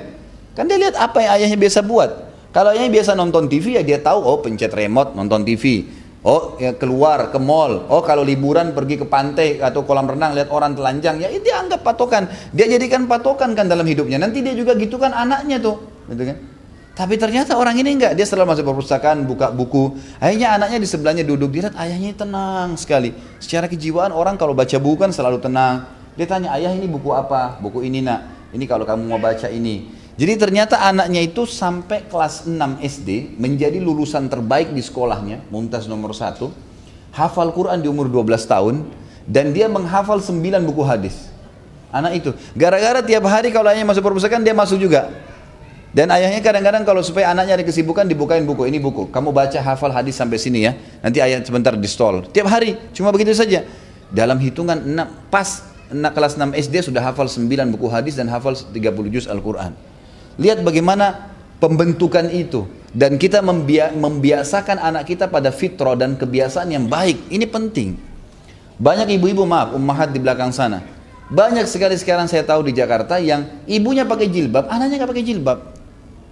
[0.54, 2.10] Kan dia lihat apa yang ayahnya biasa buat.
[2.54, 5.90] Kalau ayahnya biasa nonton TV ya dia tahu oh pencet remote nonton TV.
[6.22, 7.90] Oh ya keluar ke mall.
[7.90, 11.82] Oh kalau liburan pergi ke pantai atau kolam renang lihat orang telanjang ya dia anggap
[11.82, 12.30] patokan.
[12.54, 14.22] Dia jadikan patokan kan dalam hidupnya.
[14.22, 15.82] Nanti dia juga gitu kan anaknya tuh,
[16.12, 16.36] gitu kan?
[17.00, 19.96] Tapi ternyata orang ini enggak, dia selalu masuk perpustakaan, buka buku.
[20.20, 23.16] Akhirnya anaknya di sebelahnya duduk, dia lihat ayahnya tenang sekali.
[23.40, 25.88] Secara kejiwaan orang kalau baca buku kan selalu tenang.
[26.20, 27.56] Dia tanya, ayah ini buku apa?
[27.56, 29.88] Buku ini nak, ini kalau kamu mau baca ini.
[30.20, 36.12] Jadi ternyata anaknya itu sampai kelas 6 SD menjadi lulusan terbaik di sekolahnya, mumtaz nomor
[36.12, 36.52] satu.
[37.16, 38.84] Hafal Quran di umur 12 tahun
[39.24, 40.36] dan dia menghafal 9
[40.68, 41.32] buku hadis.
[41.88, 45.29] Anak itu, gara-gara tiap hari kalau ayahnya masuk perpustakaan dia masuk juga.
[45.90, 49.10] Dan ayahnya kadang-kadang kalau supaya anaknya ada kesibukan dibukain buku, ini buku.
[49.10, 50.78] Kamu baca hafal hadis sampai sini ya.
[51.02, 52.30] Nanti ayat sebentar di stall.
[52.30, 53.66] Tiap hari, cuma begitu saja.
[54.10, 58.74] Dalam hitungan 6, pas kelas 6 SD sudah hafal 9 buku hadis dan hafal 30
[59.10, 59.74] juz Al-Quran.
[60.38, 62.70] Lihat bagaimana pembentukan itu.
[62.90, 67.30] Dan kita membia membiasakan anak kita pada fitrah dan kebiasaan yang baik.
[67.30, 67.94] Ini penting.
[68.78, 70.82] Banyak ibu-ibu maaf, ummahat di belakang sana.
[71.30, 75.58] Banyak sekali sekarang saya tahu di Jakarta yang ibunya pakai jilbab, anaknya nggak pakai jilbab.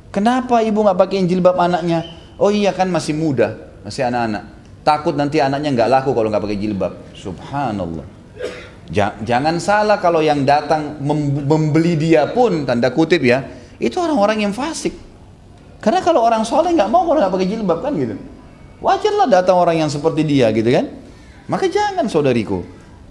[0.08, 2.04] Kenapa ibu nggak pakai jilbab anaknya?
[2.40, 4.44] Oh iya kan masih muda, masih anak-anak.
[4.86, 6.92] Takut nanti anaknya nggak laku kalau nggak pakai jilbab.
[7.12, 8.06] Subhanallah.
[9.20, 10.96] Jangan salah kalau yang datang
[11.44, 13.44] membeli dia pun tanda kutip ya,
[13.76, 14.96] itu orang-orang yang fasik.
[15.84, 18.16] Karena kalau orang soleh nggak mau kalau nggak pakai jilbab kan gitu.
[18.80, 20.88] Wajarlah datang orang yang seperti dia gitu kan.
[21.52, 22.64] Maka jangan saudariku.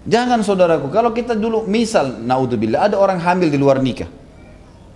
[0.08, 0.90] Jangan saudaraku.
[0.90, 4.10] Kalau kita dulu misal naudzubillah ada orang hamil di luar nikah.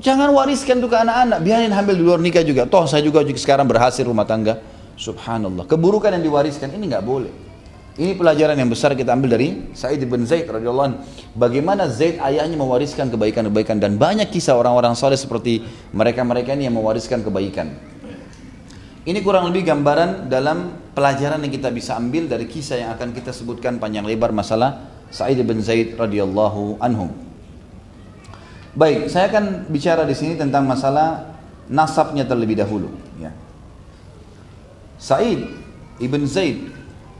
[0.02, 1.38] Jangan wariskan itu ke anak-anak.
[1.46, 2.66] Biarin hamil di luar nikah juga.
[2.66, 4.58] Toh saya juga, sekarang berhasil rumah tangga.
[4.98, 5.64] Subhanallah.
[5.64, 7.32] Keburukan yang diwariskan ini nggak boleh.
[7.92, 10.98] Ini pelajaran yang besar kita ambil dari Sa'id bin Zaid radhiyallahu anhu.
[11.36, 17.20] Bagaimana Zaid ayahnya mewariskan kebaikan-kebaikan dan banyak kisah orang-orang soleh seperti mereka-mereka ini yang mewariskan
[17.20, 17.70] kebaikan.
[19.04, 23.28] Ini kurang lebih gambaran dalam pelajaran yang kita bisa ambil dari kisah yang akan kita
[23.28, 27.31] sebutkan panjang lebar masalah Sa'id bin Zaid radhiyallahu anhu.
[28.72, 31.36] Baik, saya akan bicara di sini tentang masalah
[31.68, 32.88] nasabnya terlebih dahulu.
[33.20, 33.28] Ya.
[34.96, 35.44] Sa'id
[36.00, 36.72] ibn Zaid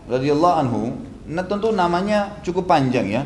[0.09, 0.83] radhiyallahu anhu,
[1.29, 3.23] nah tentu namanya cukup panjang ya.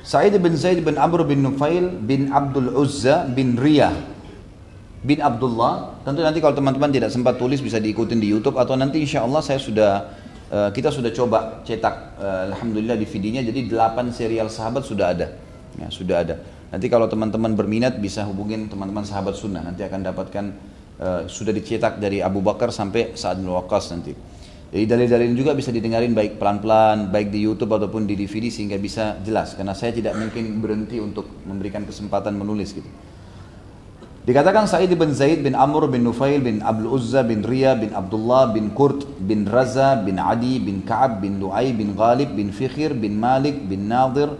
[0.00, 3.92] Sa'id bin Zaid bin Amr bin Nufail bin Abdul Uzza bin Riyah
[5.04, 6.00] bin Abdullah.
[6.08, 9.44] Tentu nanti kalau teman-teman tidak sempat tulis bisa diikutin di YouTube atau nanti insya Allah
[9.44, 10.08] saya sudah
[10.48, 15.49] uh, kita sudah coba cetak uh, alhamdulillah di videonya jadi 8 serial sahabat sudah ada.
[15.80, 16.36] Ya, sudah ada.
[16.70, 20.44] Nanti kalau teman-teman berminat bisa hubungin teman-teman sahabat sunnah nanti akan dapatkan
[21.00, 24.12] uh, sudah dicetak dari Abu Bakar sampai Sa'ad bin nanti.
[24.70, 29.18] Jadi dalil-dalil juga bisa didengarin baik pelan-pelan, baik di YouTube ataupun di DVD sehingga bisa
[29.26, 29.58] jelas.
[29.58, 32.86] Karena saya tidak mungkin berhenti untuk memberikan kesempatan menulis gitu.
[34.20, 38.54] Dikatakan Sa'id bin Zaid bin Amr bin Nufail bin Abdul Uzza bin Riya bin Abdullah
[38.54, 43.18] bin Kurt bin Raza bin Adi bin Ka'ab bin Lu'ay bin Ghalib bin Fikhir bin
[43.18, 44.30] Malik bin Nadir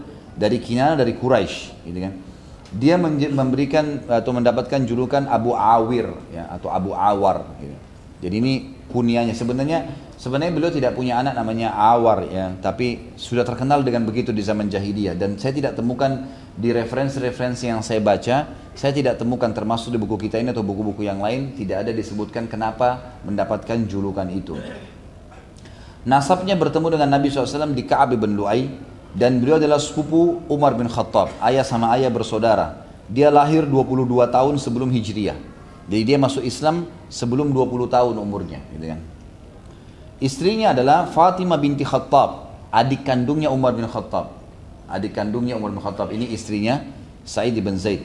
[0.41, 2.13] dari Kinana dari Quraisy gitu kan.
[2.71, 2.97] Dia
[3.29, 7.77] memberikan atau mendapatkan julukan Abu Awir ya atau Abu Awar gitu.
[8.21, 8.53] Jadi ini
[8.89, 14.29] kunianya sebenarnya sebenarnya beliau tidak punya anak namanya Awar ya, tapi sudah terkenal dengan begitu
[14.29, 18.45] di zaman jahiliyah dan saya tidak temukan di referensi-referensi yang saya baca,
[18.77, 22.45] saya tidak temukan termasuk di buku kita ini atau buku-buku yang lain tidak ada disebutkan
[22.45, 24.55] kenapa mendapatkan julukan itu.
[26.05, 28.69] Nasabnya bertemu dengan Nabi SAW di Ka'ab bin Lu'ay
[29.15, 32.87] dan beliau adalah sepupu Umar bin Khattab, ayah sama ayah bersaudara.
[33.11, 35.35] Dia lahir 22 tahun sebelum Hijriyah.
[35.91, 38.99] Jadi dia masuk Islam sebelum 20 tahun umurnya, gitu kan.
[40.21, 44.41] Istrinya adalah Fatimah binti Khattab, adik kandungnya Umar bin Khattab
[44.91, 46.83] adik kandungnya Umar bin Khattab ini istrinya
[47.23, 48.03] Sa'id bin Zaid.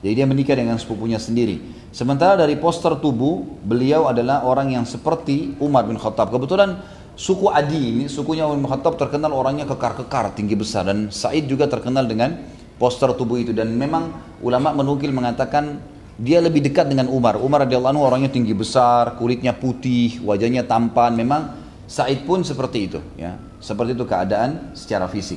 [0.00, 1.60] Jadi dia menikah dengan sepupunya sendiri.
[1.94, 6.32] Sementara dari poster tubuh, beliau adalah orang yang seperti Umar bin Khattab.
[6.32, 6.80] Kebetulan
[7.14, 10.86] suku Adi ini, sukunya Umar Khattab terkenal orangnya kekar-kekar, tinggi besar.
[10.90, 12.38] Dan Sa'id juga terkenal dengan
[12.78, 13.54] poster tubuh itu.
[13.54, 15.78] Dan memang ulama menukil mengatakan
[16.14, 17.38] dia lebih dekat dengan Umar.
[17.38, 21.14] Umar radhiyallahu anhu orangnya tinggi besar, kulitnya putih, wajahnya tampan.
[21.14, 21.42] Memang
[21.84, 23.36] Said pun seperti itu, ya.
[23.60, 25.36] Seperti itu keadaan secara fisik.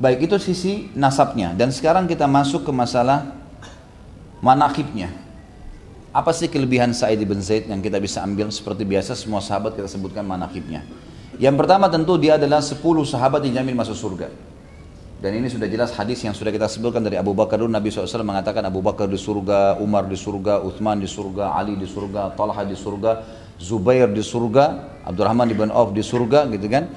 [0.00, 3.36] Baik itu sisi nasabnya dan sekarang kita masuk ke masalah
[4.40, 5.12] manakibnya.
[6.10, 9.86] Apa sih kelebihan Sa'id bin Zaid yang kita bisa ambil seperti biasa semua sahabat kita
[9.86, 10.82] sebutkan manakibnya.
[11.38, 14.26] Yang pertama tentu dia adalah 10 sahabat yang jamin masuk surga.
[15.22, 18.26] Dan ini sudah jelas hadis yang sudah kita sebutkan dari Abu Bakar dulu Nabi SAW
[18.26, 22.64] mengatakan Abu Bakar di surga, Umar di surga, Uthman di surga, Ali di surga, Talha
[22.66, 23.22] di surga,
[23.60, 24.64] Zubair di surga,
[25.06, 26.90] Abdurrahman bin Auf di surga gitu kan.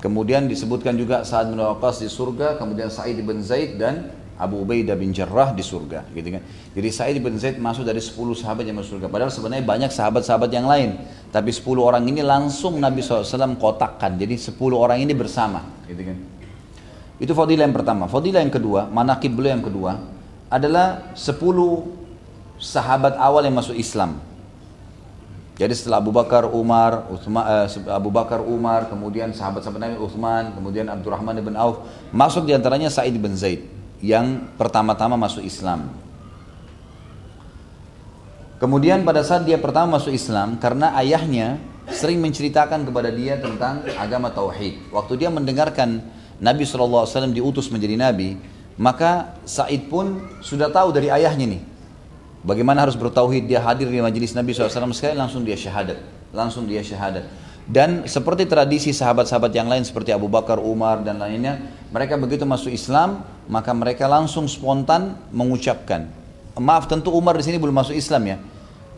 [0.00, 4.92] Kemudian disebutkan juga Sa'ad bin Waqqas di surga, kemudian Sa'id bin Zaid dan Abu Ubaidah
[5.00, 6.44] bin Jarrah di surga, gitu kan.
[6.76, 9.08] Jadi Sa'id bin Zaid masuk dari 10 sahabat yang masuk surga.
[9.08, 11.00] Padahal sebenarnya banyak sahabat-sahabat yang lain.
[11.32, 14.20] Tapi 10 orang ini langsung Nabi SAW kotakkan.
[14.20, 16.16] Jadi 10 orang ini bersama, gitu kan.
[17.16, 18.04] Itu fadilah yang pertama.
[18.12, 20.04] Fadilah yang kedua, manakib beliau yang kedua
[20.52, 21.32] adalah 10
[22.60, 24.20] sahabat awal yang masuk Islam.
[25.56, 30.84] Jadi setelah Abu Bakar, Umar, Uthman, uh, Abu Bakar, Umar, kemudian sahabat-sahabat Nabi Uthman, kemudian
[30.92, 35.92] Abdurrahman bin Auf, masuk di antaranya Sa'id bin Zaid yang pertama-tama masuk Islam.
[38.56, 41.60] Kemudian pada saat dia pertama masuk Islam, karena ayahnya
[41.92, 44.90] sering menceritakan kepada dia tentang agama Tauhid.
[44.90, 46.00] Waktu dia mendengarkan
[46.40, 48.40] Nabi SAW diutus menjadi Nabi,
[48.80, 51.62] maka Said pun sudah tahu dari ayahnya nih,
[52.46, 55.98] Bagaimana harus bertauhid dia hadir di majelis Nabi SAW sekali langsung dia syahadat.
[56.30, 57.26] Langsung dia syahadat.
[57.66, 61.58] Dan seperti tradisi sahabat-sahabat yang lain seperti Abu Bakar, Umar dan lainnya,
[61.90, 66.10] mereka begitu masuk Islam, maka mereka langsung spontan mengucapkan.
[66.56, 68.36] Maaf tentu Umar di sini belum masuk Islam ya.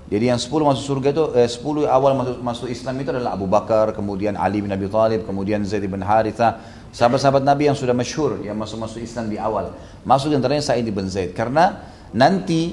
[0.09, 3.45] Jadi yang 10 masuk surga itu eh, 10 awal masuk masuk Islam itu adalah Abu
[3.45, 6.65] Bakar, kemudian Ali bin Abi Thalib, kemudian Zaid bin Haritha,
[6.97, 9.77] sahabat-sahabat Nabi yang sudah masyhur yang masuk-masuk Islam di awal.
[10.09, 12.73] Masuk antaranya Sa'id bin Zaid karena nanti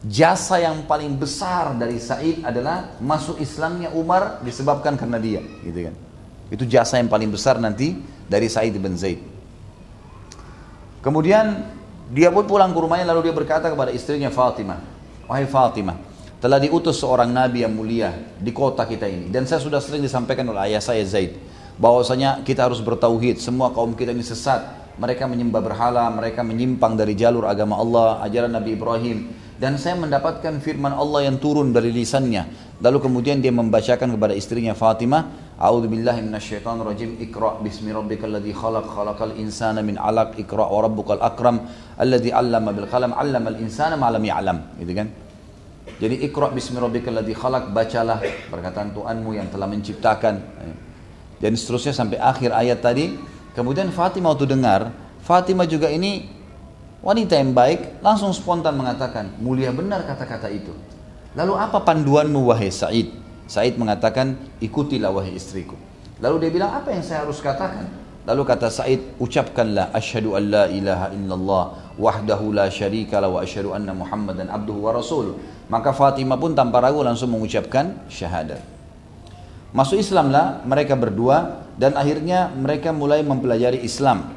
[0.00, 5.94] jasa yang paling besar dari Sa'id adalah masuk Islamnya Umar disebabkan karena dia, gitu kan.
[6.48, 9.20] Itu jasa yang paling besar nanti dari Sa'id bin Zaid.
[11.00, 11.64] Kemudian
[12.12, 14.80] dia pun pulang ke rumahnya lalu dia berkata kepada istrinya Fatimah,
[15.24, 19.28] "Wahai Fatimah, telah diutus seorang nabi yang mulia di kota kita ini.
[19.28, 21.36] Dan saya sudah sering disampaikan oleh ayah saya Zaid
[21.76, 23.38] bahwasanya kita harus bertauhid.
[23.38, 24.80] Semua kaum kita ini sesat.
[25.00, 29.32] Mereka menyembah berhala mereka menyimpang dari jalur agama Allah ajaran Nabi Ibrahim.
[29.60, 32.48] Dan saya mendapatkan firman Allah yang turun dari lisannya.
[32.80, 38.56] Lalu kemudian dia membacakan kepada istrinya Fatimah A'udzu billahi minasyaitonir rajim Iqra bismi rabbikal ladzi
[38.56, 41.68] khalaq khalaqal insana min 'alaq Iqra wa rabbukal akram
[42.00, 45.12] alladzi 'allama bil qalam 'allamal insana ma lam ya'lam gitu kan
[46.00, 50.34] jadi ikra bismi rabbikal ladzi khalaq bacalah perkataan Tuhanmu yang telah menciptakan.
[51.40, 53.16] Dan seterusnya sampai akhir ayat tadi.
[53.52, 54.88] Kemudian Fatimah waktu dengar,
[55.20, 56.24] Fatimah juga ini
[57.04, 60.72] wanita yang baik, langsung spontan mengatakan, mulia benar kata-kata itu.
[61.36, 63.12] Lalu apa panduanmu wahai Said?
[63.50, 65.74] Said mengatakan, ikutilah wahai istriku.
[66.22, 67.90] Lalu dia bilang, apa yang saya harus katakan?
[68.22, 71.64] Lalu kata Said, ucapkanlah asyhadu an la ilaha illallah
[71.98, 75.34] wahdahu la syarika la wa asyhadu anna Muhammadan abduhu wa rasuluh.
[75.66, 78.62] Maka Fatimah pun tanpa ragu langsung mengucapkan syahadat.
[79.74, 84.30] Masuk Islamlah mereka berdua dan akhirnya mereka mulai mempelajari Islam.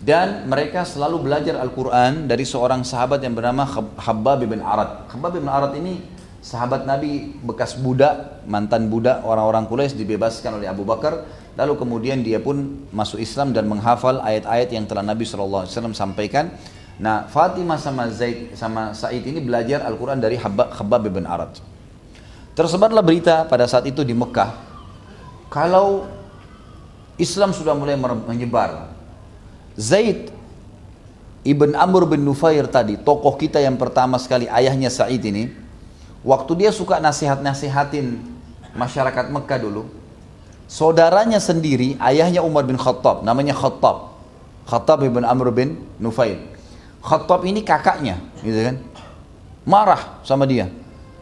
[0.00, 3.68] Dan mereka selalu belajar Al-Quran dari seorang sahabat yang bernama
[4.00, 5.12] Khabbab bin Arad.
[5.12, 6.15] Khabbab bin Arad ini
[6.46, 11.26] sahabat Nabi bekas budak, mantan budak orang-orang Quraisy dibebaskan oleh Abu Bakar
[11.56, 15.64] Lalu kemudian dia pun masuk Islam dan menghafal ayat-ayat yang telah Nabi SAW
[15.96, 16.52] sampaikan.
[17.00, 21.56] Nah, Fatimah sama Zaid sama Said ini belajar Al-Quran dari Khabbab bin Arad.
[22.52, 24.52] Tersebarlah berita pada saat itu di Mekah,
[25.48, 26.08] kalau
[27.16, 28.92] Islam sudah mulai menyebar.
[29.76, 30.32] Zaid
[31.44, 35.52] ibn Amr bin Nufair tadi, tokoh kita yang pertama sekali ayahnya Said ini,
[36.26, 38.18] waktu dia suka nasihat-nasihatin
[38.74, 39.86] masyarakat Mekah dulu,
[40.66, 44.18] saudaranya sendiri, ayahnya Umar bin Khattab, namanya Khattab.
[44.66, 46.42] Khattab bin Amr bin Nufail.
[46.98, 48.76] Khattab ini kakaknya, gitu kan.
[49.62, 50.66] Marah sama dia.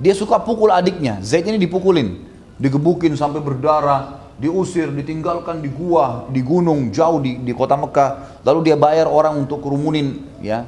[0.00, 1.20] Dia suka pukul adiknya.
[1.20, 2.24] Zaid ini dipukulin,
[2.56, 8.40] digebukin sampai berdarah, diusir, ditinggalkan di gua, di gunung jauh di, di kota Mekah.
[8.48, 10.64] Lalu dia bayar orang untuk kerumunin, ya,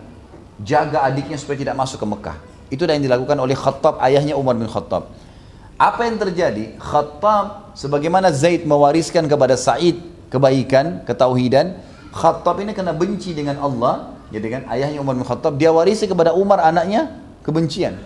[0.60, 2.36] jaga adiknya supaya tidak masuk ke Mekah.
[2.72, 5.10] Itu yang dilakukan oleh Khattab, ayahnya Umar bin Khattab.
[5.76, 6.74] Apa yang terjadi?
[6.80, 10.00] Khattab sebagaimana Zaid mewariskan kepada Sa'id
[10.32, 11.78] kebaikan, ketauhidan,
[12.10, 16.34] Khattab ini kena benci dengan Allah, jadi kan ayahnya Umar bin Khattab dia warisi kepada
[16.34, 18.00] Umar anaknya kebencian.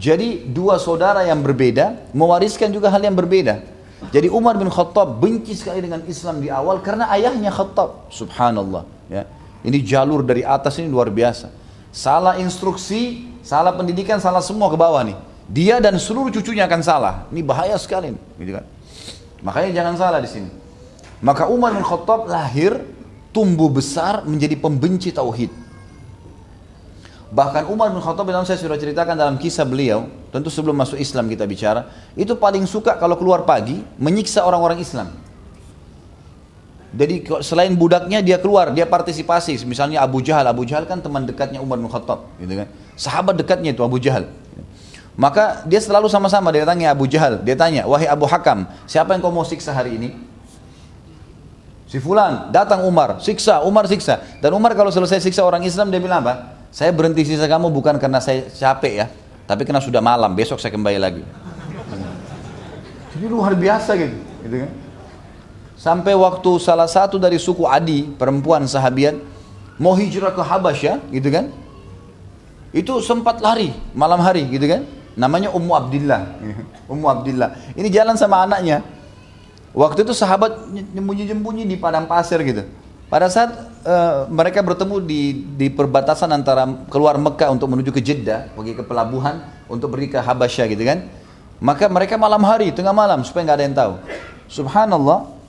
[0.00, 3.60] Jadi dua saudara yang berbeda mewariskan juga hal yang berbeda.
[4.08, 8.08] Jadi Umar bin Khattab benci sekali dengan Islam di awal karena ayahnya Khattab.
[8.08, 8.88] Subhanallah.
[9.12, 9.28] Ya.
[9.60, 11.52] Ini jalur dari atas ini luar biasa.
[11.90, 15.18] Salah instruksi, salah pendidikan, salah semua ke bawah nih.
[15.50, 17.14] Dia dan seluruh cucunya akan salah.
[17.34, 18.64] Ini bahaya sekali, gitu kan.
[19.42, 20.50] Makanya jangan salah di sini.
[21.18, 22.78] Maka Umar bin Khattab lahir,
[23.34, 25.50] tumbuh besar menjadi pembenci tauhid.
[27.30, 31.26] Bahkan Umar bin Khattab dalam saya sudah ceritakan dalam kisah beliau, tentu sebelum masuk Islam
[31.26, 35.10] kita bicara, itu paling suka kalau keluar pagi menyiksa orang-orang Islam.
[36.90, 39.62] Jadi selain budaknya dia keluar, dia partisipasi.
[39.62, 42.66] Misalnya Abu Jahal, Abu Jahal kan teman dekatnya Umar bin Khattab, gitu kan.
[42.98, 44.26] Sahabat dekatnya itu Abu Jahal.
[45.14, 49.22] Maka dia selalu sama-sama dia tanya Abu Jahal, dia tanya, "Wahai Abu Hakam, siapa yang
[49.22, 50.18] kau mau siksa hari ini?"
[51.86, 54.22] Si fulan, datang Umar, siksa, Umar siksa.
[54.38, 56.58] Dan Umar kalau selesai siksa orang Islam dia bilang apa?
[56.70, 59.06] Saya berhenti siksa kamu bukan karena saya capek ya,
[59.46, 61.22] tapi karena sudah malam, besok saya kembali lagi.
[63.14, 64.16] Jadi luar biasa gitu,
[64.46, 64.70] gitu kan?
[65.80, 69.16] Sampai waktu salah satu dari suku Adi, perempuan sahabiat,
[69.80, 71.48] mau hijrah ke Habasyah, gitu kan?
[72.68, 74.84] Itu sempat lari malam hari, gitu kan?
[75.16, 76.36] Namanya Ummu Abdillah.
[76.92, 77.72] Ummu Abdillah.
[77.80, 78.84] Ini jalan sama anaknya.
[79.72, 82.68] Waktu itu sahabat nyembunyi-nyembunyi di padang pasir gitu.
[83.08, 83.48] Pada saat
[83.88, 88.84] uh, mereka bertemu di, di perbatasan antara keluar Mekah untuk menuju ke Jeddah, pergi ke
[88.84, 91.08] pelabuhan untuk pergi ke Habasyah gitu kan.
[91.56, 93.92] Maka mereka malam hari, tengah malam supaya nggak ada yang tahu.
[94.46, 95.39] Subhanallah,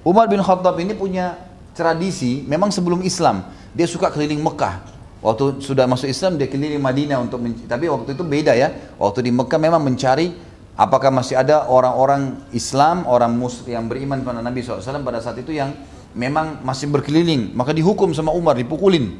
[0.00, 1.36] Umar bin Khattab ini punya
[1.76, 3.44] tradisi, memang sebelum Islam,
[3.76, 8.24] dia suka keliling Mekah Waktu sudah masuk Islam dia keliling Madinah untuk tapi waktu itu
[8.24, 8.72] beda ya.
[8.96, 10.32] Waktu di Mekah memang mencari
[10.80, 15.52] apakah masih ada orang-orang Islam, orang Muslim yang beriman kepada Nabi SAW pada saat itu
[15.52, 15.76] yang
[16.16, 17.52] memang masih berkeliling.
[17.52, 19.12] Maka dihukum sama Umar, dipukulin,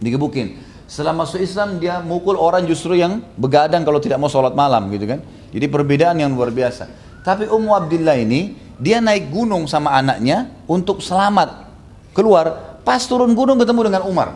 [0.00, 0.56] digebukin.
[0.88, 5.04] Setelah masuk Islam dia mukul orang justru yang begadang kalau tidak mau sholat malam gitu
[5.04, 5.20] kan.
[5.52, 6.88] Jadi perbedaan yang luar biasa.
[7.20, 11.68] Tapi Ummu Abdillah ini dia naik gunung sama anaknya untuk selamat
[12.16, 12.80] keluar.
[12.80, 14.32] Pas turun gunung ketemu dengan Umar.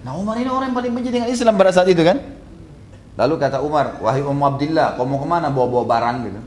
[0.00, 2.18] Nah Umar ini orang yang paling benci dengan Islam pada saat itu kan.
[3.14, 6.40] Lalu kata Umar, wahai Ummu Abdillah, kau mau ke mana bawa-bawa barang gitu.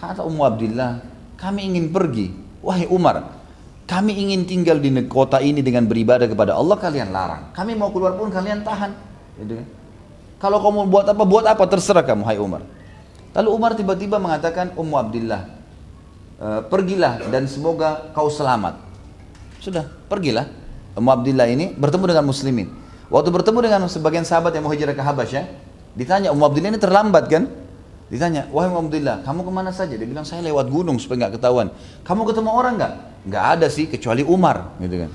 [0.00, 0.90] Kata Ummu Abdillah,
[1.36, 2.32] kami ingin pergi.
[2.64, 3.36] Wahai Umar,
[3.84, 7.52] kami ingin tinggal di kota ini dengan beribadah kepada Allah, kalian larang.
[7.52, 8.96] Kami mau keluar pun kalian tahan.
[9.44, 9.66] Gitu kan?
[10.40, 12.64] Kalau kamu buat apa, buat apa, terserah kamu, hai Umar.
[13.34, 15.42] Lalu Umar tiba-tiba mengatakan, Ummu Abdillah,
[16.38, 18.78] e, pergilah dan semoga kau selamat.
[19.58, 20.46] Sudah, pergilah.
[20.94, 22.70] Ummu Abdillah ini bertemu dengan muslimin.
[23.10, 25.44] Waktu bertemu dengan sebagian sahabat yang mau hijrah ke Habasyah,
[25.98, 27.50] ditanya Ummu Abdillah ini terlambat kan?
[28.06, 29.98] Ditanya, wahai Ummu Abdillah, kamu ke mana saja?
[29.98, 31.74] Dia bilang, saya lewat gunung supaya nggak ketahuan.
[32.06, 32.94] Kamu ketemu orang nggak?
[33.24, 35.10] nggak ada sih kecuali Umar gitu kan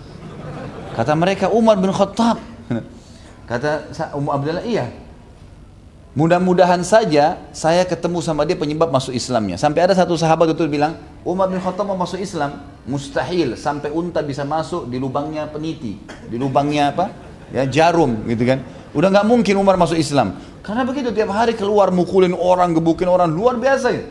[0.97, 2.41] kata mereka Umar bin Khattab
[3.49, 4.89] kata Umar Abdullah iya
[6.17, 9.57] mudah-mudahan saja saya ketemu sama dia penyebab masuk Islamnya.
[9.57, 13.53] Sampai ada satu sahabat itu bilang Umar bin Khattab mau masuk Islam mustahil.
[13.59, 15.99] Sampai unta bisa masuk di lubangnya peniti.
[16.29, 17.11] Di lubangnya apa?
[17.49, 18.61] Ya jarum gitu kan.
[18.93, 20.37] Udah nggak mungkin Umar masuk Islam.
[20.65, 24.03] Karena begitu tiap hari keluar mukulin orang gebukin orang luar biasa ya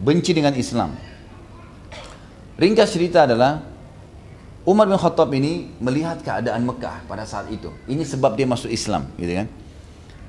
[0.00, 0.92] benci dengan Islam.
[2.56, 3.60] Ringkas cerita adalah
[4.66, 7.70] Umar bin Khattab ini melihat keadaan Mekah pada saat itu.
[7.86, 9.46] Ini sebab dia masuk Islam, gitu kan?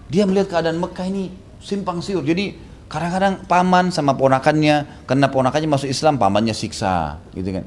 [0.08, 2.24] Dia melihat keadaan Mekah ini simpang siur.
[2.24, 2.56] Jadi
[2.88, 7.66] kadang-kadang paman sama ponakannya, karena ponakannya masuk Islam, pamannya siksa, gitu kan?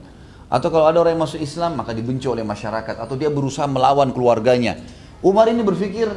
[0.50, 2.98] Atau kalau ada orang yang masuk Islam, maka dibenci oleh masyarakat.
[2.98, 4.80] Atau dia berusaha melawan keluarganya.
[5.20, 6.08] Umar ini berpikir,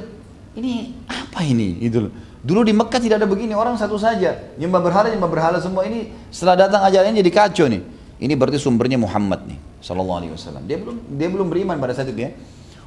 [0.58, 1.78] ini apa ini?
[1.84, 2.10] Gitu
[2.44, 4.36] Dulu di Mekah tidak ada begini, orang satu saja.
[4.60, 7.80] Nyembah berhala, nyembah berhala semua ini setelah datang ajarannya jadi kacau nih.
[8.20, 10.68] Ini berarti sumbernya Muhammad nih, Sallallahu Alaihi Wasallam.
[10.68, 12.36] Dia belum dia belum beriman pada saat itu ya.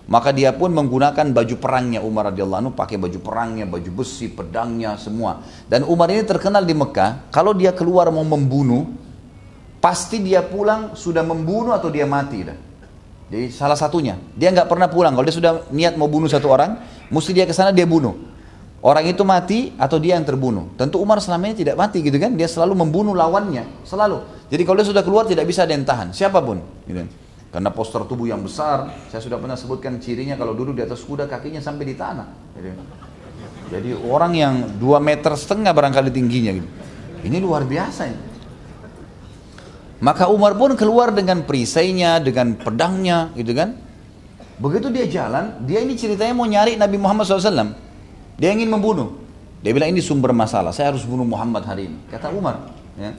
[0.06, 4.94] Maka dia pun menggunakan baju perangnya Umar radhiyallahu anhu, pakai baju perangnya, baju besi, pedangnya
[5.02, 5.42] semua.
[5.66, 8.86] Dan Umar ini terkenal di Mekah, kalau dia keluar mau membunuh,
[9.82, 12.58] pasti dia pulang sudah membunuh atau dia mati dah.
[13.26, 15.10] Jadi salah satunya, dia nggak pernah pulang.
[15.10, 16.78] Kalau dia sudah niat mau bunuh satu orang,
[17.10, 18.14] mesti dia ke sana dia bunuh.
[18.86, 20.70] Orang itu mati atau dia yang terbunuh.
[20.78, 24.22] Tentu Umar selama ini tidak mati gitu kan, dia selalu membunuh lawannya, selalu.
[24.46, 26.62] Jadi kalau dia sudah keluar tidak bisa ada yang tahan, siapa pun.
[26.86, 27.25] Gitu.
[27.56, 31.24] Karena postur tubuh yang besar, saya sudah pernah sebutkan cirinya kalau duduk di atas kuda
[31.24, 32.28] kakinya sampai di tanah.
[32.52, 32.68] Gitu.
[33.72, 36.68] Jadi orang yang dua meter setengah barangkali tingginya gitu.
[37.24, 38.20] Ini luar biasa ini.
[40.04, 43.72] Maka Umar pun keluar dengan perisainya, dengan pedangnya gitu kan.
[44.60, 47.72] Begitu dia jalan, dia ini ceritanya mau nyari Nabi Muhammad SAW.
[48.36, 49.16] Dia ingin membunuh.
[49.64, 51.96] Dia bilang ini sumber masalah, saya harus bunuh Muhammad hari ini.
[52.12, 52.68] Kata Umar.
[53.00, 53.16] Ya.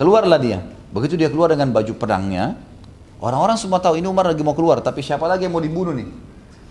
[0.00, 0.64] Keluarlah dia.
[0.96, 2.56] Begitu dia keluar dengan baju pedangnya,
[3.20, 6.08] orang-orang semua tahu ini Umar lagi mau keluar, tapi siapa lagi yang mau dibunuh nih?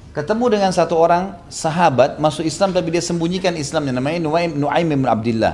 [0.09, 5.05] Ketemu dengan satu orang sahabat masuk Islam tapi dia sembunyikan Islamnya namanya Nuaim Nuaim bin
[5.05, 5.53] Abdullah.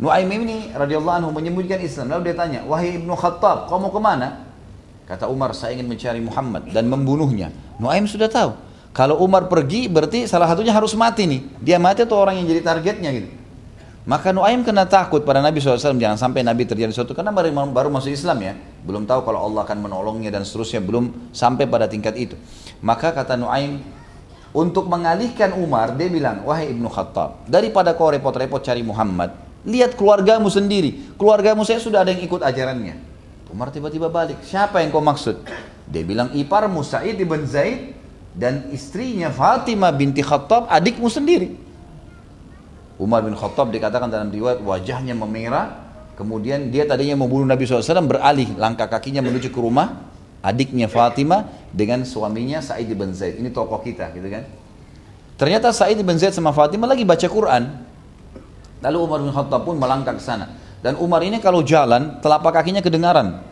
[0.00, 2.08] Nuaim ini radhiyallahu anhu menyembunyikan Islam.
[2.08, 4.48] Lalu dia tanya, "Wahai Ibnu Khattab, kau mau ke mana?"
[5.04, 8.56] Kata Umar, "Saya ingin mencari Muhammad dan membunuhnya." Nuaim sudah tahu.
[8.96, 11.40] Kalau Umar pergi berarti salah satunya harus mati nih.
[11.60, 13.28] Dia mati atau orang yang jadi targetnya gitu.
[14.02, 17.14] Maka Nuaim kena takut pada Nabi SAW jangan sampai Nabi terjadi sesuatu.
[17.14, 18.58] Karena baru, baru masuk Islam ya.
[18.82, 22.34] Belum tahu kalau Allah akan menolongnya dan seterusnya belum sampai pada tingkat itu.
[22.82, 23.78] Maka kata Nuaim
[24.50, 30.50] untuk mengalihkan Umar dia bilang wahai Ibnu Khattab daripada kau repot-repot cari Muhammad lihat keluargamu
[30.50, 31.14] sendiri.
[31.14, 32.98] Keluargamu saya sudah ada yang ikut ajarannya.
[33.54, 35.46] Umar tiba-tiba balik siapa yang kau maksud?
[35.86, 37.94] Dia bilang iparmu Sa'id ibn Zaid
[38.34, 41.71] dan istrinya Fatimah binti Khattab adikmu sendiri
[43.02, 45.74] Umar bin Khattab dikatakan dalam riwayat wajahnya memerah
[46.14, 50.06] kemudian dia tadinya mau bunuh Nabi SAW beralih langkah kakinya menuju ke rumah
[50.38, 53.42] adiknya Fatimah dengan suaminya Sa'id bin Zaid.
[53.42, 54.46] Ini tokoh kita gitu kan?
[55.34, 57.62] Ternyata Sa'id bin Zaid sama Fatimah lagi baca Quran.
[58.82, 60.50] Lalu Umar bin Khattab pun melangkah ke sana.
[60.82, 63.42] Dan Umar ini kalau jalan telapak kakinya kedengaran.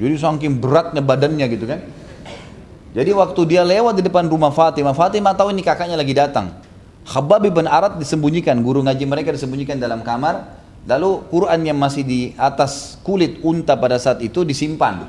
[0.00, 1.80] Jadi saking beratnya badannya gitu kan?
[2.92, 6.52] Jadi waktu dia lewat di depan rumah Fatimah Fatimah tahu ini kakaknya lagi datang
[7.02, 10.62] Khabbab bin Arad disembunyikan, guru ngaji mereka disembunyikan dalam kamar.
[10.82, 15.06] Lalu Quran yang masih di atas kulit unta pada saat itu disimpan.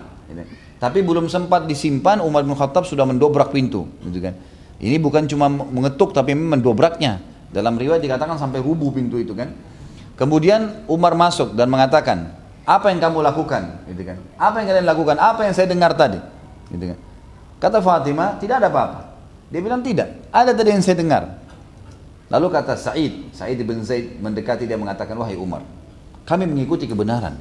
[0.77, 3.89] Tapi belum sempat disimpan, Umar bin Khattab sudah mendobrak pintu.
[4.05, 4.37] Gitu kan.
[4.83, 7.23] Ini bukan cuma mengetuk tapi mendobraknya.
[7.53, 9.53] Dalam riwayat dikatakan sampai rubuh pintu itu kan.
[10.13, 12.37] Kemudian Umar masuk dan mengatakan,
[12.69, 13.85] apa yang kamu lakukan?
[13.89, 14.17] Gitu kan.
[14.37, 15.15] Apa yang kalian lakukan?
[15.17, 16.21] Apa yang saya dengar tadi?
[16.69, 16.97] Gitu kan.
[17.57, 18.99] Kata Fatimah, tidak ada apa-apa.
[19.49, 20.29] Dia bilang tidak.
[20.29, 21.42] Ada tadi yang saya dengar.
[22.33, 25.61] Lalu kata Sa'id, Sa'id bin Zaid mendekati dia mengatakan, wahai Umar,
[26.25, 27.37] kami mengikuti kebenaran.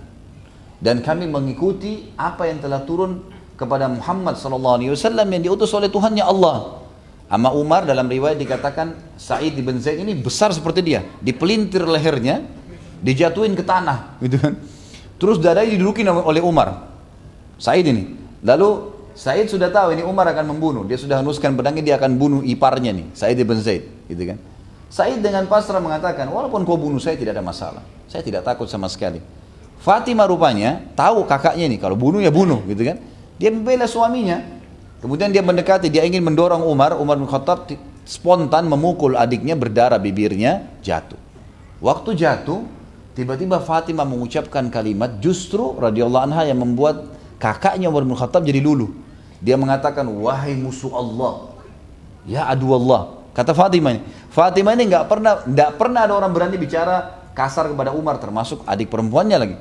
[0.83, 3.25] Dan kami mengikuti apa yang telah turun
[3.57, 6.85] kepada Muhammad SAW yang diutus oleh Tuhannya Allah.
[7.33, 12.45] Ama Umar dalam riwayat dikatakan Sa'id bin Zaid ini besar seperti dia, dipelintir lehernya,
[13.01, 14.61] dijatuhin ke tanah, gitu kan.
[15.17, 16.93] Terus dadanya didudukin oleh Umar.
[17.57, 18.13] Sa'id ini.
[18.45, 20.85] Lalu Sa'id sudah tahu ini Umar akan membunuh.
[20.85, 24.52] Dia sudah hanuskan pedangnya, dia akan bunuh iparnya nih, Sa'id bin Zaid, gitu kan.
[24.93, 27.81] Sa'id dengan pasrah mengatakan, walaupun kau bunuh saya tidak ada masalah.
[28.13, 29.25] Saya tidak takut sama sekali.
[29.81, 33.01] Fatimah rupanya tahu kakaknya nih, kalau bunuh ya bunuh, gitu kan.
[33.41, 34.45] Dia membela suaminya.
[35.01, 37.73] Kemudian dia mendekati, dia ingin mendorong Umar, Umar bin Khattab
[38.05, 41.19] spontan memukul adiknya berdarah bibirnya, jatuh.
[41.81, 42.63] Waktu jatuh,
[43.17, 47.09] tiba-tiba Fatimah mengucapkan kalimat justru radhiyallahu anha yang membuat
[47.41, 48.93] kakaknya Umar bin Khattab jadi luluh.
[49.41, 51.51] Dia mengatakan, wahai musuh Allah,
[52.29, 53.25] ya adu Allah.
[53.33, 57.93] Kata Fatimah ini, Fatimah ini nggak pernah nggak pernah ada orang berani bicara kasar kepada
[57.93, 59.57] Umar termasuk adik perempuannya lagi.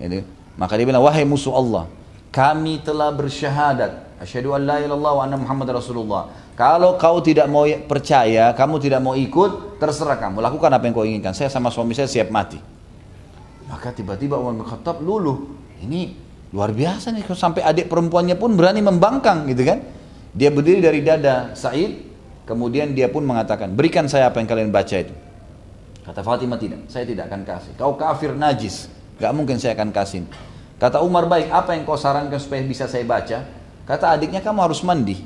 [0.00, 0.24] Jadi,
[0.56, 1.84] maka dia bilang wahai musuh Allah,
[2.32, 6.32] kami telah bersyahadat asyhadu an la ilallah wa anna Muhammad Rasulullah.
[6.56, 10.38] Kalau kau tidak mau percaya, kamu tidak mau ikut, terserah kamu.
[10.38, 11.34] Lakukan apa yang kau inginkan.
[11.34, 12.56] Saya sama suami saya siap mati.
[13.66, 15.50] Maka tiba-tiba Umar bin Khattab luluh.
[15.82, 16.14] Ini
[16.54, 19.82] luar biasa nih sampai adik perempuannya pun berani membangkang gitu kan.
[20.30, 22.13] Dia berdiri dari dada Said,
[22.44, 25.16] Kemudian dia pun mengatakan, berikan saya apa yang kalian baca itu.
[26.04, 27.72] Kata Fatimah tidak, saya tidak akan kasih.
[27.80, 30.28] Kau kafir najis, gak mungkin saya akan kasih.
[30.76, 33.48] Kata Umar baik, apa yang kau sarankan supaya bisa saya baca?
[33.88, 35.24] Kata adiknya kamu harus mandi.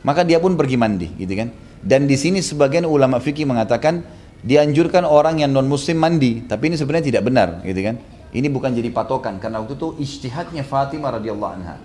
[0.00, 1.52] Maka dia pun pergi mandi, gitu kan?
[1.84, 4.00] Dan di sini sebagian ulama fikih mengatakan
[4.40, 8.00] dianjurkan orang yang non muslim mandi, tapi ini sebenarnya tidak benar, gitu kan?
[8.32, 11.76] Ini bukan jadi patokan karena waktu itu ijtihadnya Fatimah radhiyallahu anha.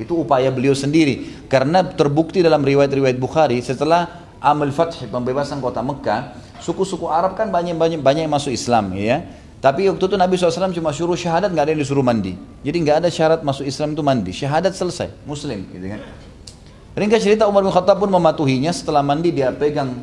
[0.00, 1.44] Itu upaya beliau sendiri.
[1.46, 8.00] Karena terbukti dalam riwayat-riwayat Bukhari setelah Amal Fath pembebasan kota Mekah, suku-suku Arab kan banyak-banyak
[8.00, 9.20] banyak yang masuk Islam ya.
[9.60, 12.32] Tapi waktu itu Nabi SAW cuma suruh syahadat nggak ada yang disuruh mandi.
[12.64, 14.32] Jadi nggak ada syarat masuk Islam itu mandi.
[14.32, 16.00] Syahadat selesai, Muslim gitu kan.
[16.96, 20.00] Ringkas cerita Umar bin Khattab pun mematuhinya setelah mandi dia pegang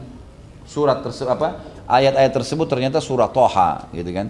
[0.69, 1.47] surat tersebut apa
[1.89, 4.29] ayat-ayat tersebut ternyata surat Toha gitu kan.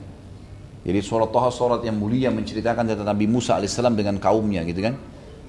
[0.87, 4.95] Jadi surat Toha surat yang mulia menceritakan tentang Nabi Musa alaihissalam dengan kaumnya gitu kan.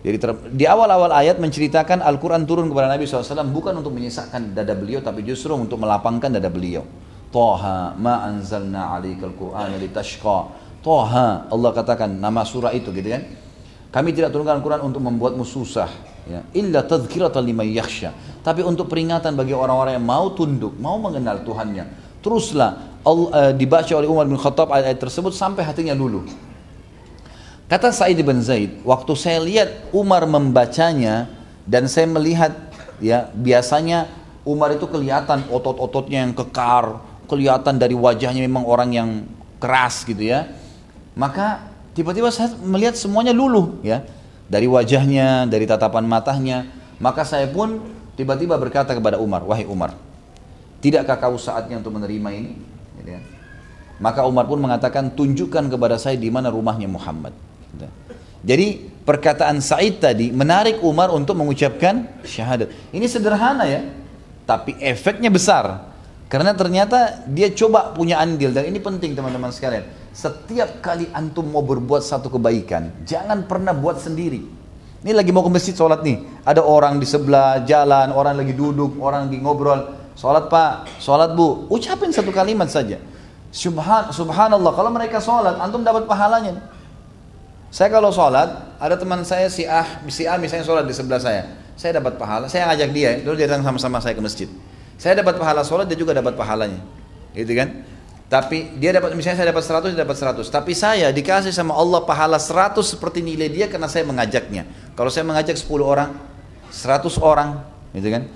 [0.09, 0.25] Jadi
[0.57, 5.21] di awal-awal ayat menceritakan Al-Quran turun kepada Nabi SAW bukan untuk menyesakkan dada beliau tapi
[5.21, 6.81] justru untuk melapangkan dada beliau.
[7.29, 10.49] Toha ma anzalna alaikal Qur'an litashqa.
[10.81, 13.21] Toha Allah katakan nama surah itu gitu kan.
[13.93, 15.93] Kami tidak turunkan Al-Quran untuk membuatmu susah.
[16.25, 16.41] Ya.
[16.57, 18.17] Illa tadhkiratan liman yakhsha.
[18.41, 21.85] Tapi untuk peringatan bagi orang-orang yang mau tunduk, mau mengenal Tuhannya.
[22.25, 26.48] Teruslah Allah, uh, dibaca oleh Umar bin Khattab ayat-ayat tersebut sampai hatinya luluh.
[27.69, 31.28] Kata Sa'id bin Zaid, waktu saya lihat Umar membacanya
[31.69, 32.57] dan saya melihat
[32.97, 34.09] ya biasanya
[34.40, 36.97] Umar itu kelihatan otot-ototnya yang kekar,
[37.28, 39.11] kelihatan dari wajahnya memang orang yang
[39.61, 40.49] keras gitu ya.
[41.12, 44.01] Maka tiba-tiba saya melihat semuanya luluh ya.
[44.49, 46.65] Dari wajahnya, dari tatapan matanya.
[46.97, 47.85] Maka saya pun
[48.16, 49.93] tiba-tiba berkata kepada Umar, wahai Umar,
[50.81, 52.57] tidakkah kau saatnya untuk menerima ini?
[52.97, 53.20] Gitu ya.
[54.01, 57.36] Maka Umar pun mengatakan, tunjukkan kepada saya di mana rumahnya Muhammad.
[58.45, 58.66] Jadi
[59.03, 62.70] perkataan Said tadi menarik Umar untuk mengucapkan syahadat.
[62.95, 63.82] Ini sederhana ya,
[64.47, 65.90] tapi efeknya besar.
[66.28, 69.89] Karena ternyata dia coba punya andil dan ini penting teman-teman sekalian.
[70.12, 74.45] Setiap kali antum mau berbuat satu kebaikan, jangan pernah buat sendiri.
[74.99, 78.99] Ini lagi mau ke masjid sholat nih, ada orang di sebelah jalan, orang lagi duduk,
[78.99, 79.81] orang lagi ngobrol.
[80.19, 82.99] Sholat pak, sholat bu, ucapin satu kalimat saja.
[83.55, 86.59] Subhan, subhanallah, kalau mereka sholat, antum dapat pahalanya.
[87.69, 88.49] Saya kalau sholat,
[88.81, 91.45] ada teman saya si A, si A misalnya sholat di sebelah saya.
[91.77, 94.49] Saya dapat pahala, saya ngajak dia, dulu dia datang sama-sama saya ke masjid.
[94.97, 96.81] Saya dapat pahala sholat, dia juga dapat pahalanya.
[97.36, 97.85] Gitu kan?
[98.28, 100.49] Tapi dia dapat misalnya saya dapat 100, dia dapat 100.
[100.53, 104.69] Tapi saya dikasih sama Allah pahala 100 seperti nilai dia karena saya mengajaknya.
[104.97, 106.12] Kalau saya mengajak 10 orang,
[106.73, 107.62] 100 orang,
[107.97, 108.28] gitu kan?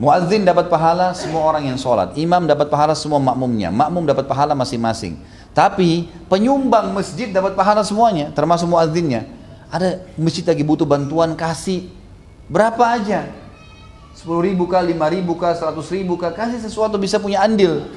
[0.00, 2.16] Muadzin dapat pahala semua orang yang sholat.
[2.16, 3.68] Imam dapat pahala semua makmumnya.
[3.68, 5.20] Makmum dapat pahala masing-masing.
[5.52, 9.28] Tapi penyumbang masjid dapat pahala semuanya, termasuk muadzinnya.
[9.68, 11.88] Ada masjid lagi butuh bantuan kasih
[12.48, 13.28] berapa aja?
[14.16, 17.88] 10 ribu kah, 5 ribu kah, 100 ribu kah, kasih sesuatu bisa punya andil.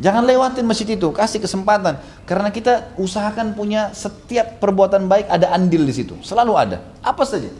[0.00, 2.00] Jangan lewatin masjid itu, kasih kesempatan.
[2.24, 6.16] Karena kita usahakan punya setiap perbuatan baik ada andil di situ.
[6.24, 6.78] Selalu ada.
[7.04, 7.52] Apa saja.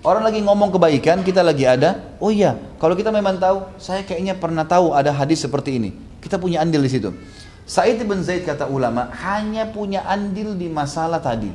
[0.00, 2.16] Orang lagi ngomong kebaikan, kita lagi ada.
[2.22, 5.90] Oh iya, kalau kita memang tahu, saya kayaknya pernah tahu ada hadis seperti ini.
[6.22, 7.10] Kita punya andil di situ.
[7.66, 11.50] Said bin Zaid kata ulama hanya punya andil di masalah tadi.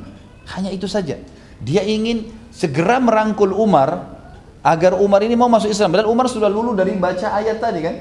[0.52, 1.16] Hanya itu saja.
[1.64, 4.20] Dia ingin segera merangkul Umar
[4.60, 5.96] agar Umar ini mau masuk Islam.
[5.96, 7.96] Dan Umar sudah lulu dari baca ayat tadi kan.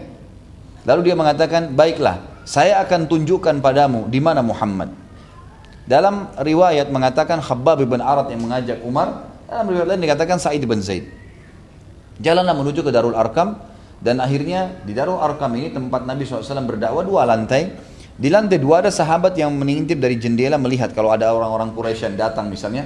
[0.90, 4.90] Lalu dia mengatakan, baiklah, saya akan tunjukkan padamu di mana Muhammad.
[5.86, 10.82] Dalam riwayat mengatakan Khabbab bin Arad yang mengajak Umar, dalam riwayat lain dikatakan Sa'id bin
[10.82, 11.10] Zaid.
[12.20, 13.58] Jalanlah menuju ke Darul Arkam
[14.00, 17.89] dan akhirnya di Darul Arkam ini tempat Nabi SAW berdakwah dua lantai.
[18.20, 22.16] Di lantai dua ada sahabat yang mengintip dari jendela melihat kalau ada orang-orang Quraisy yang
[22.20, 22.84] datang misalnya,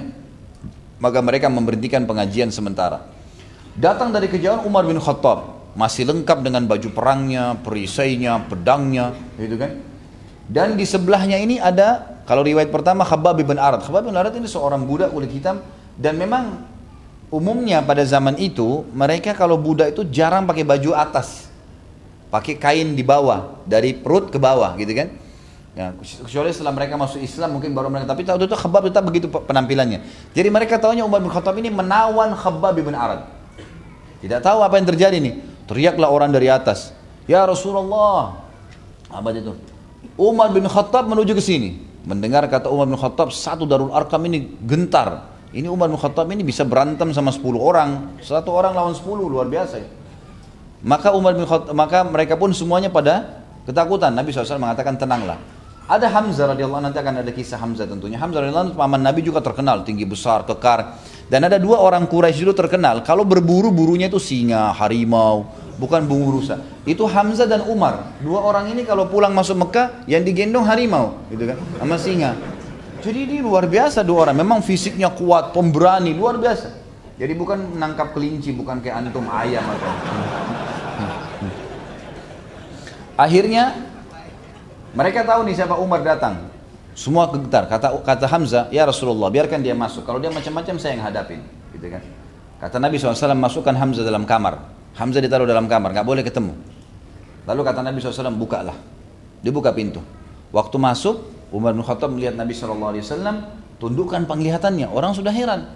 [0.95, 3.03] maka mereka memberhentikan pengajian sementara.
[3.75, 9.75] Datang dari kejauhan Umar bin Khattab, masih lengkap dengan baju perangnya, perisainya, pedangnya, gitu kan.
[10.47, 13.83] Dan di sebelahnya ini ada, kalau riwayat pertama Khabbab bin Arad.
[13.83, 15.59] Khabbab bin Arad ini seorang budak kulit hitam
[15.99, 16.63] dan memang
[17.27, 21.51] umumnya pada zaman itu mereka kalau budak itu jarang pakai baju atas.
[22.31, 25.24] Pakai kain di bawah, dari perut ke bawah gitu kan.
[25.75, 29.27] Ya, kecuali setelah mereka masuk Islam mungkin baru mereka tapi tahu itu Khabbab tetap begitu
[29.27, 30.07] penampilannya.
[30.31, 33.27] Jadi mereka tahunya Umar bin Khattab ini menawan Khabbab bin Arad.
[34.23, 35.43] Tidak tahu apa yang terjadi nih.
[35.67, 36.95] Teriaklah orang dari atas.
[37.27, 38.39] Ya Rasulullah.
[39.11, 39.51] Apa itu?
[40.15, 41.75] Umar bin Khattab menuju ke sini.
[42.07, 45.27] Mendengar kata Umar bin Khattab, satu Darul Arkam ini gentar.
[45.51, 48.15] Ini Umar bin Khattab ini bisa berantem sama 10 orang.
[48.23, 49.89] Satu orang lawan 10, luar biasa ya.
[50.85, 54.15] Maka Umar bin Khattab, maka mereka pun semuanya pada ketakutan.
[54.15, 55.54] Nabi SAW mengatakan tenanglah.
[55.85, 58.17] Ada Hamzah radhiyallahu nanti akan ada kisah Hamzah tentunya.
[58.17, 60.97] Hamzah radhiyallahu paman Nabi juga terkenal, tinggi besar, kekar.
[61.29, 65.45] Dan ada dua orang Quraisy dulu terkenal, kalau berburu burunya itu singa, harimau,
[65.77, 66.57] bukan bungu rusa.
[66.89, 68.17] Itu Hamzah dan Umar.
[68.17, 72.33] Dua orang ini kalau pulang masuk Mekah yang digendong harimau, gitu kan, sama singa.
[73.05, 74.41] Jadi ini luar biasa dua orang.
[74.41, 76.73] Memang fisiknya kuat, pemberani, luar biasa.
[77.21, 79.93] Jadi bukan menangkap kelinci, bukan kayak antum ayam atau.
[83.15, 83.84] Akhirnya
[84.95, 86.47] mereka tahu nih siapa Umar datang.
[86.95, 87.67] Semua getar.
[87.67, 90.07] Kata kata Hamzah, ya Rasulullah, biarkan dia masuk.
[90.07, 91.43] Kalau dia macam-macam saya yang hadapin,
[91.75, 91.99] gitu kan.
[92.55, 94.63] Kata Nabi SAW, masukkan Hamzah dalam kamar.
[94.95, 96.55] Hamzah ditaruh dalam kamar, nggak boleh ketemu.
[97.43, 98.79] Lalu kata Nabi SAW, bukalah.
[99.43, 99.99] Dia buka pintu.
[100.55, 101.19] Waktu masuk,
[101.51, 102.95] Umar bin Khattab melihat Nabi SAW,
[103.75, 104.87] tundukkan penglihatannya.
[104.87, 105.67] Orang sudah heran.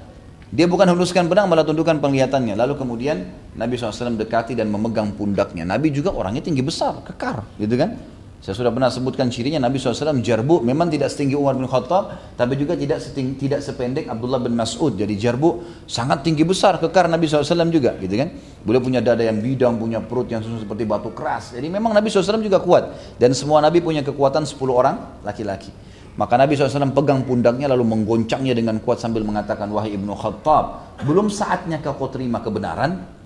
[0.50, 2.56] Dia bukan huluskan pedang, malah tundukkan penglihatannya.
[2.56, 3.28] Lalu kemudian
[3.60, 5.68] Nabi SAW dekati dan memegang pundaknya.
[5.68, 8.00] Nabi juga orangnya tinggi besar, kekar, gitu kan.
[8.40, 12.56] Saya sudah pernah sebutkan cirinya Nabi SAW jarbu memang tidak setinggi Umar bin Khattab tapi
[12.56, 14.96] juga tidak setinggi, tidak sependek Abdullah bin Mas'ud.
[14.96, 18.32] Jadi jarbu sangat tinggi besar kekar Nabi SAW juga gitu kan?
[18.64, 21.52] Beliau punya dada yang bidang punya perut yang susu seperti batu keras.
[21.52, 22.96] Jadi memang Nabi SAW juga kuat.
[23.20, 25.76] Dan semua Nabi punya kekuatan 10 orang laki-laki.
[26.16, 31.32] Maka Nabi SAW pegang pundaknya lalu menggoncangnya dengan kuat sambil mengatakan wahai ibnu Khattab belum
[31.32, 33.19] saatnya kau terima kebenaran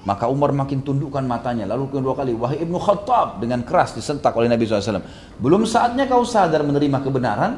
[0.00, 1.68] maka Umar makin tundukkan matanya.
[1.68, 5.04] Lalu kedua kali, wahai Ibnu Khattab dengan keras disentak oleh Nabi SAW.
[5.36, 7.52] Belum saatnya kau sadar menerima kebenaran,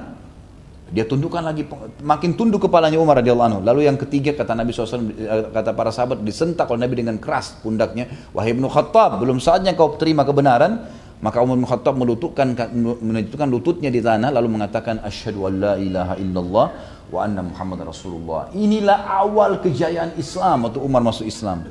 [0.92, 1.64] dia tundukkan lagi,
[2.02, 3.60] makin tunduk kepalanya Umar radhiyallahu anhu.
[3.62, 7.56] Lalu yang ketiga kata Nabi SAW, eh, kata para sahabat disentak oleh Nabi dengan keras
[7.62, 8.10] pundaknya.
[8.34, 11.00] Wahai Ibnu Khattab, belum saatnya kau terima kebenaran.
[11.22, 16.18] Maka Umar bin Khattab melututkan, menunjukkan lututnya di tanah lalu mengatakan asyhadu an la ilaha
[16.18, 16.66] illallah
[17.14, 18.50] wa anna Muhammad Rasulullah.
[18.50, 21.62] Inilah awal kejayaan Islam atau Umar masuk Islam.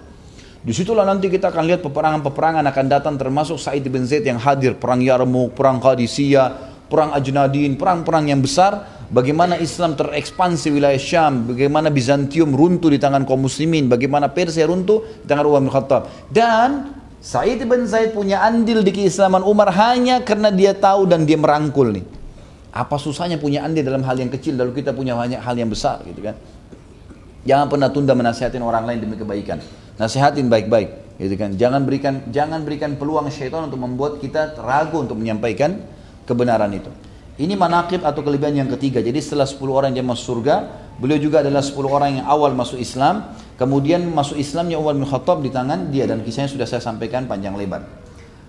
[0.61, 4.77] Di situlah nanti kita akan lihat peperangan-peperangan akan datang termasuk Said bin Zaid yang hadir,
[4.77, 11.89] perang Yarmouk, perang Qadisiyah, perang Ajnadin, perang-perang yang besar, bagaimana Islam terekspansi wilayah Syam, bagaimana
[11.89, 16.01] Bizantium runtuh di tangan kaum muslimin, bagaimana Persia runtuh di tangan Umar bin Khattab.
[16.29, 21.41] Dan Said bin Zaid punya andil di keislaman Umar hanya karena dia tahu dan dia
[21.41, 22.05] merangkul nih.
[22.69, 26.05] Apa susahnya punya andil dalam hal yang kecil lalu kita punya banyak hal yang besar
[26.05, 26.37] gitu kan.
[27.41, 29.57] Jangan pernah tunda menasihatin orang lain demi kebaikan.
[30.01, 31.53] Nasihatin baik-baik, gitu kan.
[31.53, 35.77] Jangan berikan jangan berikan peluang syaitan untuk membuat kita ragu untuk menyampaikan
[36.25, 36.89] kebenaran itu.
[37.37, 38.97] Ini manakib atau kelebihan yang ketiga.
[38.97, 40.55] Jadi setelah 10 orang yang masuk surga,
[40.97, 43.37] beliau juga adalah 10 orang yang awal masuk Islam.
[43.61, 47.53] Kemudian masuk Islamnya Umar bin Khattab di tangan dia dan kisahnya sudah saya sampaikan panjang
[47.53, 47.85] lebar.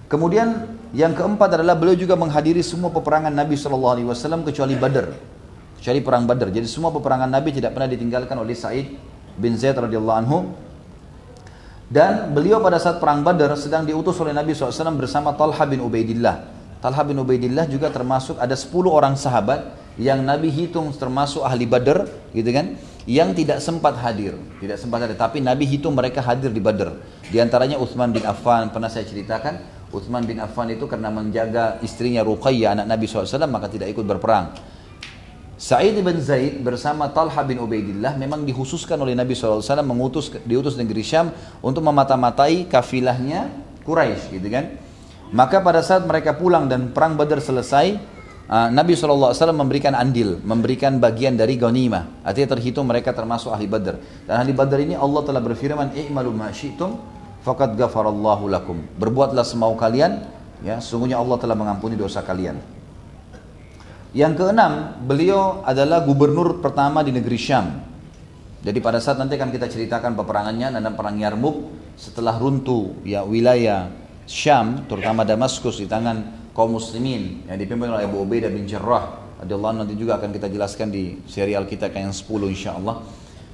[0.08, 5.12] Kemudian yang keempat adalah beliau juga menghadiri semua peperangan Nabi SAW kecuali Badar.
[5.80, 6.48] Kecuali perang Badar.
[6.48, 8.92] Jadi semua peperangan Nabi tidak pernah ditinggalkan oleh Said
[9.36, 10.52] bin Zaid radhiyallahu anhu
[11.92, 16.48] dan beliau pada saat perang Badar sedang diutus oleh Nabi SAW bersama Talha bin Ubaidillah.
[16.80, 22.08] Talha bin Ubaidillah juga termasuk ada 10 orang sahabat yang Nabi hitung termasuk ahli Badar,
[22.32, 22.80] gitu kan?
[23.04, 25.20] Yang tidak sempat hadir, tidak sempat hadir.
[25.20, 26.96] Tapi Nabi hitung mereka hadir di Badar.
[27.28, 29.84] Di antaranya Utsman bin Affan pernah saya ceritakan.
[29.92, 34.56] Utsman bin Affan itu karena menjaga istrinya Ruqayyah anak Nabi SAW maka tidak ikut berperang.
[35.62, 41.06] Sa'id bin Zaid bersama Talha bin Ubaidillah memang dikhususkan oleh Nabi SAW mengutus diutus negeri
[41.06, 41.30] Syam
[41.62, 43.46] untuk memata-matai kafilahnya
[43.86, 44.74] Quraisy gitu kan.
[45.30, 47.94] Maka pada saat mereka pulang dan perang Badar selesai,
[48.50, 52.26] uh, Nabi SAW memberikan andil, memberikan bagian dari ghanimah.
[52.26, 54.02] Artinya terhitung mereka termasuk ahli Badar.
[54.26, 56.98] Dan ahli Badar ini Allah telah berfirman, "I'malu ma syi'tum
[57.46, 60.26] faqad ghafarallahu lakum." Berbuatlah semau kalian,
[60.66, 62.81] ya, sungguhnya Allah telah mengampuni dosa kalian.
[64.12, 67.80] Yang keenam, beliau adalah gubernur pertama di negeri Syam.
[68.60, 71.56] Jadi pada saat nanti akan kita ceritakan peperangannya dalam perang Yarmuk,
[71.96, 73.88] setelah runtuh ya wilayah
[74.28, 79.82] Syam terutama Damaskus di tangan kaum muslimin yang dipimpin oleh Abu Ubaidah bin Jarrah radhiyallahu
[79.82, 82.96] nanti juga akan kita jelaskan di serial kita yang 10 insyaallah.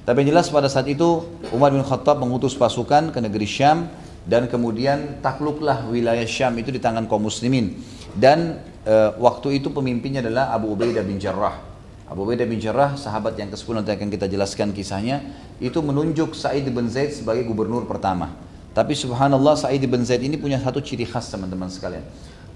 [0.05, 1.25] Tapi yang jelas pada saat itu
[1.55, 3.89] Umar bin Khattab mengutus pasukan ke negeri Syam
[4.29, 7.81] dan kemudian takluklah wilayah Syam itu di tangan kaum muslimin
[8.13, 11.59] dan e, waktu itu pemimpinnya adalah Abu Ubaidah bin Jarrah.
[12.09, 15.21] Abu Ubaidah bin Jarrah sahabat yang ke-10 nanti akan kita jelaskan kisahnya
[15.61, 18.33] itu menunjuk Sa'id bin Zaid sebagai gubernur pertama.
[18.73, 22.05] Tapi subhanallah Sa'id bin Zaid ini punya satu ciri khas teman-teman sekalian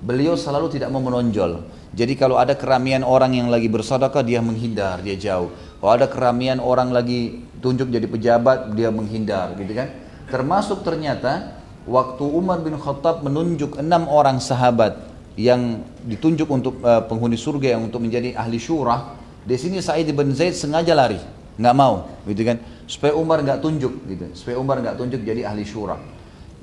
[0.03, 1.63] beliau selalu tidak mau menonjol.
[1.95, 5.49] Jadi kalau ada keramian orang yang lagi bersedekah dia menghindar, dia jauh.
[5.79, 9.89] Kalau ada keramian orang lagi tunjuk jadi pejabat dia menghindar, gitu kan?
[10.27, 11.55] Termasuk ternyata
[11.87, 14.99] waktu Umar bin Khattab menunjuk enam orang sahabat
[15.33, 20.31] yang ditunjuk untuk uh, penghuni surga yang untuk menjadi ahli syurah, di sini Sa'id bin
[20.31, 21.17] Zaid sengaja lari,
[21.57, 22.61] nggak mau, gitu kan?
[22.85, 24.25] Supaya Umar nggak tunjuk, gitu.
[24.37, 25.97] Supaya Umar nggak tunjuk jadi ahli syurah.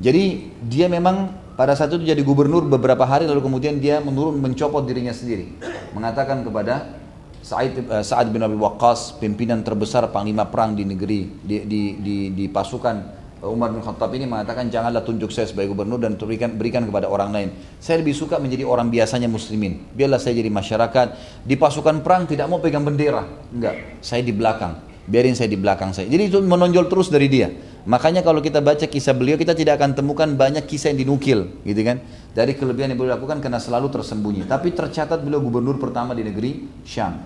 [0.01, 4.87] Jadi dia memang pada saat itu jadi gubernur beberapa hari lalu kemudian dia menurun mencopot
[4.89, 5.61] dirinya sendiri.
[5.93, 6.97] Mengatakan kepada
[7.45, 12.17] Sa'id, uh, Sa'ad bin Abi Waqqas, pimpinan terbesar panglima perang di negeri, di, di, di,
[12.33, 16.85] di pasukan Umar bin Khattab ini mengatakan janganlah tunjuk saya sebagai gubernur dan berikan, berikan
[16.85, 17.49] kepada orang lain.
[17.81, 19.81] Saya lebih suka menjadi orang biasanya muslimin.
[19.97, 21.07] Biarlah saya jadi masyarakat.
[21.49, 23.25] Di pasukan perang tidak mau pegang bendera.
[23.49, 24.77] Enggak, saya di belakang.
[25.09, 26.05] Biarin saya di belakang saya.
[26.05, 27.49] Jadi itu menonjol terus dari dia.
[27.89, 31.81] Makanya kalau kita baca kisah beliau kita tidak akan temukan banyak kisah yang dinukil, gitu
[31.81, 32.05] kan?
[32.37, 34.45] Dari kelebihan yang beliau lakukan karena selalu tersembunyi.
[34.45, 37.17] Tapi tercatat beliau gubernur pertama di negeri Syam.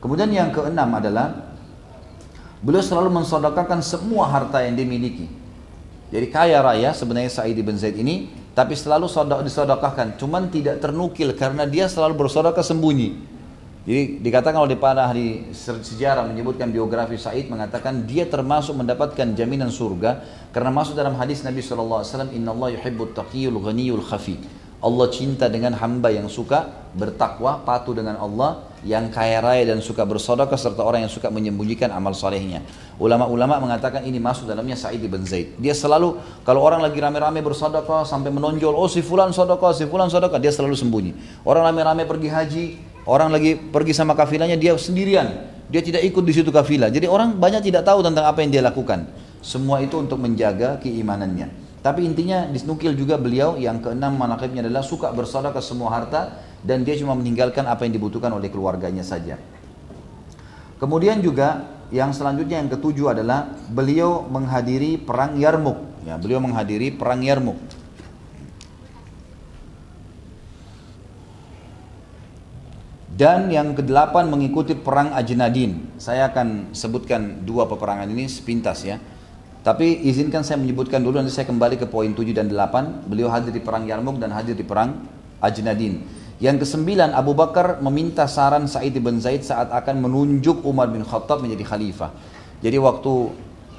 [0.00, 1.52] Kemudian yang keenam adalah
[2.64, 5.39] beliau selalu mensodakakan semua harta yang dimiliki.
[6.10, 9.06] Jadi kaya raya sebenarnya Sa'id bin Zaid ini, tapi selalu
[9.46, 10.18] disodokahkan.
[10.18, 13.30] Cuman tidak ternukil karena dia selalu bersodakah sembunyi.
[13.80, 20.20] Jadi dikatakan oleh para ahli sejarah menyebutkan biografi Said mengatakan dia termasuk mendapatkan jaminan surga
[20.52, 22.04] karena masuk dalam hadis Nabi SAW
[22.36, 24.36] Inna Allah yuhibbut taqiyul ghaniyul khafi
[24.80, 30.08] Allah cinta dengan hamba yang suka bertakwa, patuh dengan Allah, yang kaya raya dan suka
[30.08, 32.64] bersodokah serta orang yang suka menyembunyikan amal solehnya.
[32.96, 35.56] Ulama-ulama mengatakan ini masuk dalamnya Sa'id bin Zaid.
[35.60, 40.08] Dia selalu kalau orang lagi rame-rame bersodokah sampai menonjol, oh si fulan sodokah, si fulan
[40.08, 41.12] sodokah, dia selalu sembunyi.
[41.44, 42.64] Orang rame-rame pergi haji,
[43.08, 45.48] Orang lagi pergi sama kafilahnya dia sendirian.
[45.70, 46.90] Dia tidak ikut di situ kafilah.
[46.90, 49.06] Jadi orang banyak tidak tahu tentang apa yang dia lakukan.
[49.40, 51.48] Semua itu untuk menjaga keimanannya.
[51.80, 56.96] Tapi intinya disnukil juga beliau yang keenam manakibnya adalah suka bersedekah semua harta dan dia
[57.00, 59.40] cuma meninggalkan apa yang dibutuhkan oleh keluarganya saja.
[60.80, 65.76] Kemudian juga yang selanjutnya yang ketujuh adalah beliau menghadiri perang Yarmuk.
[66.06, 67.58] Ya, beliau menghadiri perang Yarmuk.
[73.20, 75.92] Dan yang kedelapan mengikuti perang Ajnadin.
[76.00, 78.96] Saya akan sebutkan dua peperangan ini sepintas ya.
[79.60, 83.04] Tapi izinkan saya menyebutkan dulu nanti saya kembali ke poin 7 dan 8.
[83.04, 85.04] Beliau hadir di perang Yarmuk dan hadir di perang
[85.36, 86.00] Ajnadin.
[86.40, 91.44] Yang kesembilan Abu Bakar meminta saran Sa'id bin Zaid saat akan menunjuk Umar bin Khattab
[91.44, 92.16] menjadi khalifah.
[92.64, 93.12] Jadi waktu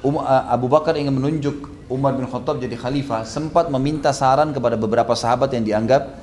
[0.06, 5.10] um, Abu Bakar ingin menunjuk Umar bin Khattab jadi khalifah, sempat meminta saran kepada beberapa
[5.18, 6.14] sahabat yang dianggap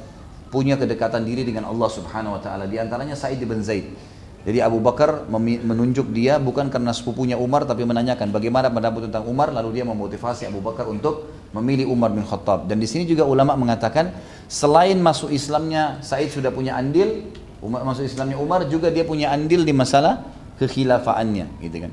[0.48, 2.72] punya kedekatan diri dengan Allah Subhanahu wa taala.
[2.72, 3.92] Di antaranya Sa'id bin Zaid.
[4.40, 9.52] Jadi Abu Bakar menunjuk dia bukan karena sepupunya Umar tapi menanyakan bagaimana pendapat tentang Umar
[9.52, 12.64] lalu dia memotivasi Abu Bakar untuk memilih Umar bin Khattab.
[12.72, 14.16] Dan di sini juga ulama mengatakan
[14.50, 17.30] selain masuk Islamnya Said sudah punya andil,
[17.62, 20.26] Umar masuk Islamnya Umar juga dia punya andil di masalah
[20.58, 21.92] kekhilafaannya gitu kan.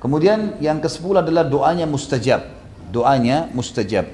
[0.00, 2.44] Kemudian yang ke-10 adalah doanya mustajab.
[2.92, 4.04] Doanya mustajab.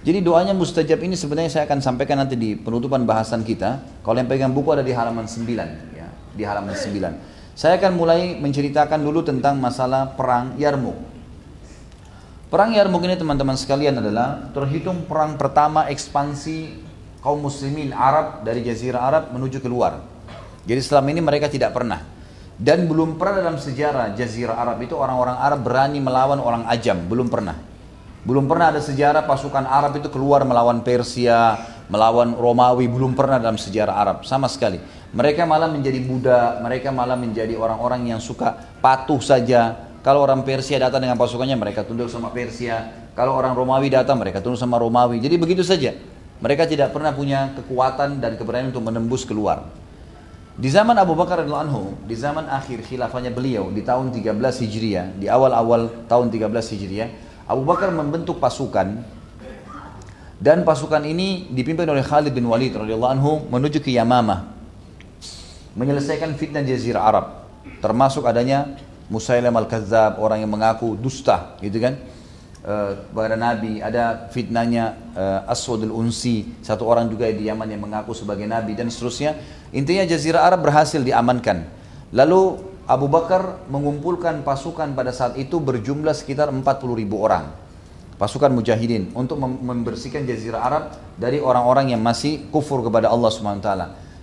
[0.00, 3.82] Jadi doanya mustajab ini sebenarnya saya akan sampaikan nanti di penutupan bahasan kita.
[4.00, 5.44] Kalau yang pegang buku ada di halaman 9
[5.92, 7.52] ya, di halaman 9.
[7.52, 10.96] Saya akan mulai menceritakan dulu tentang masalah perang Yarmuk.
[12.48, 16.89] Perang Yarmuk ini teman-teman sekalian adalah terhitung perang pertama ekspansi
[17.20, 20.04] kaum muslimin Arab dari jazirah Arab menuju keluar.
[20.64, 22.20] Jadi selama ini mereka tidak pernah
[22.60, 27.32] dan belum pernah dalam sejarah jazirah Arab itu orang-orang Arab berani melawan orang ajam, belum
[27.32, 27.56] pernah.
[28.20, 31.56] Belum pernah ada sejarah pasukan Arab itu keluar melawan Persia,
[31.88, 34.76] melawan Romawi, belum pernah dalam sejarah Arab sama sekali.
[35.16, 38.52] Mereka malah menjadi budak, mereka malah menjadi orang-orang yang suka
[38.84, 39.88] patuh saja.
[40.04, 43.08] Kalau orang Persia datang dengan pasukannya, mereka tunduk sama Persia.
[43.16, 45.16] Kalau orang Romawi datang, mereka tunduk sama Romawi.
[45.16, 45.96] Jadi begitu saja.
[46.40, 49.68] Mereka tidak pernah punya kekuatan dan keberanian untuk menembus keluar.
[50.56, 55.06] Di zaman Abu Bakar radhiyallahu anhu, di zaman akhir khilafahnya beliau di tahun 13 Hijriah,
[55.16, 57.08] di awal-awal tahun 13 Hijriah,
[57.44, 59.20] Abu Bakar membentuk pasukan.
[60.40, 64.48] Dan pasukan ini dipimpin oleh Khalid bin Walid radhiyallahu anhu menuju ke Yamamah
[65.76, 67.26] menyelesaikan fitnah jazirah Arab.
[67.84, 68.80] Termasuk adanya
[69.10, 71.98] Musailam al-Kadzab orang yang mengaku dusta gitu kan
[72.64, 78.12] uh, kepada Nabi, ada fitnahnya uh, Aswadul Unsi, satu orang juga di Yaman yang mengaku
[78.16, 79.36] sebagai Nabi dan seterusnya.
[79.70, 81.66] Intinya Jazirah Arab berhasil diamankan.
[82.10, 82.58] Lalu
[82.90, 86.64] Abu Bakar mengumpulkan pasukan pada saat itu berjumlah sekitar 40
[86.98, 87.54] ribu orang.
[88.18, 90.84] Pasukan mujahidin untuk membersihkan Jazirah Arab
[91.16, 93.68] dari orang-orang yang masih kufur kepada Allah SWT.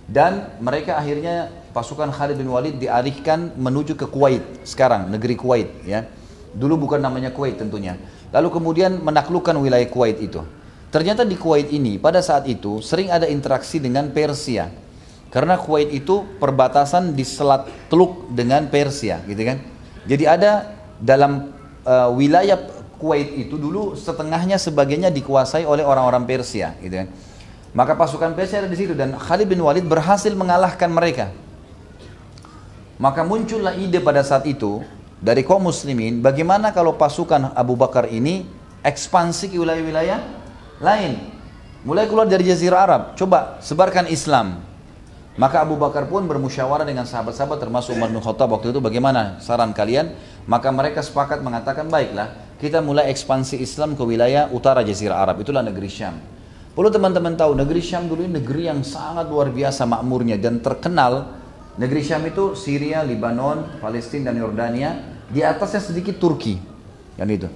[0.08, 6.10] Dan mereka akhirnya pasukan Khalid bin Walid dialihkan menuju ke Kuwait sekarang negeri Kuwait ya
[6.50, 7.94] dulu bukan namanya Kuwait tentunya
[8.32, 10.44] lalu kemudian menaklukkan wilayah Kuwait itu.
[10.88, 14.72] Ternyata di Kuwait ini pada saat itu sering ada interaksi dengan Persia.
[15.28, 19.60] Karena Kuwait itu perbatasan di selat Teluk dengan Persia gitu kan?
[20.08, 21.52] Jadi ada dalam
[21.84, 22.56] uh, wilayah
[22.96, 27.08] Kuwait itu dulu setengahnya sebagainya dikuasai oleh orang-orang Persia gitu kan?
[27.76, 31.28] Maka pasukan Persia ada di situ dan Khalid bin Walid berhasil mengalahkan mereka.
[32.98, 34.82] Maka muncullah ide pada saat itu
[35.18, 38.46] dari kaum muslimin, bagaimana kalau pasukan Abu Bakar ini
[38.86, 40.20] ekspansi ke wilayah-wilayah
[40.78, 41.18] lain.
[41.82, 44.62] Mulai keluar dari Jazirah Arab, coba sebarkan Islam.
[45.38, 49.70] Maka Abu Bakar pun bermusyawarah dengan sahabat-sahabat termasuk Umar bin Khattab waktu itu bagaimana saran
[49.70, 50.10] kalian?
[50.50, 55.62] Maka mereka sepakat mengatakan baiklah kita mulai ekspansi Islam ke wilayah utara Jazirah Arab itulah
[55.62, 56.18] negeri Syam.
[56.74, 61.37] Perlu teman-teman tahu, negeri Syam dulu ini negeri yang sangat luar biasa makmurnya dan terkenal.
[61.78, 64.90] Negeri Syam itu Syria, Lebanon, Palestina dan Yordania.
[65.30, 66.58] Di atasnya sedikit Turki.
[67.14, 67.48] Yang itu.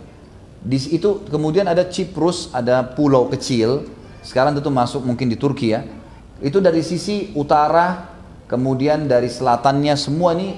[0.62, 3.90] Di itu kemudian ada Cyprus, ada pulau kecil.
[4.23, 5.82] Sekarang tentu masuk mungkin di Turki ya.
[6.39, 8.15] Itu dari sisi utara,
[8.47, 10.55] kemudian dari selatannya semua ini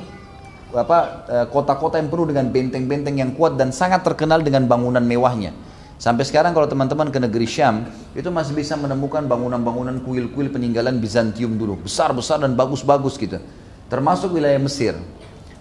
[0.75, 0.99] apa
[1.31, 5.57] eh, kota-kota yang penuh dengan benteng-benteng yang kuat dan sangat terkenal dengan bangunan mewahnya.
[6.05, 11.57] Sampai sekarang kalau teman-teman ke negeri Syam, itu masih bisa menemukan bangunan-bangunan kuil-kuil peninggalan Bizantium
[11.57, 11.81] dulu.
[11.81, 13.41] Besar-besar dan bagus-bagus gitu.
[13.89, 15.01] Termasuk wilayah Mesir.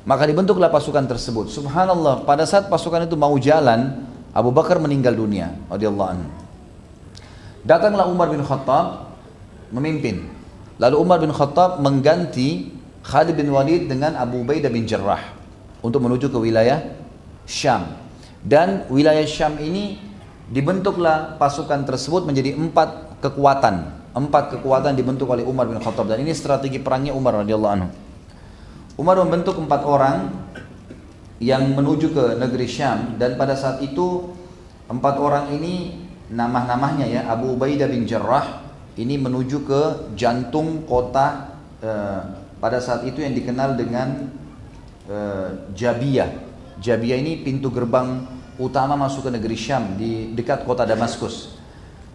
[0.03, 1.47] Maka dibentuklah pasukan tersebut.
[1.47, 4.03] Subhanallah, pada saat pasukan itu mau jalan,
[4.35, 5.55] Abu Bakar meninggal dunia.
[7.63, 9.15] Datanglah Umar bin Khattab
[9.71, 10.27] memimpin.
[10.75, 12.67] Lalu Umar bin Khattab mengganti
[12.99, 15.23] Khalid bin Walid dengan Abu Ubaidah bin Jarrah
[15.79, 16.83] untuk menuju ke wilayah
[17.47, 17.95] Syam.
[18.43, 20.11] Dan wilayah Syam ini
[20.51, 24.03] dibentuklah pasukan tersebut menjadi empat kekuatan.
[24.13, 27.89] Empat kekuatan dibentuk oleh Umar bin Khattab dan ini strategi perangnya Umar radhiyallahu anhu.
[28.93, 30.29] Umar membentuk empat orang
[31.41, 34.31] yang menuju ke negeri Syam dan pada saat itu
[34.85, 38.63] empat orang ini nama-namanya ya Abu Ubaidah bin Jarrah
[38.93, 39.81] ini menuju ke
[40.13, 42.21] jantung kota eh,
[42.61, 44.29] pada saat itu yang dikenal dengan
[45.09, 46.29] eh, Jabiyah.
[46.77, 48.23] Jabiyah ini pintu gerbang
[48.61, 51.57] utama masuk ke negeri Syam di dekat kota Damaskus.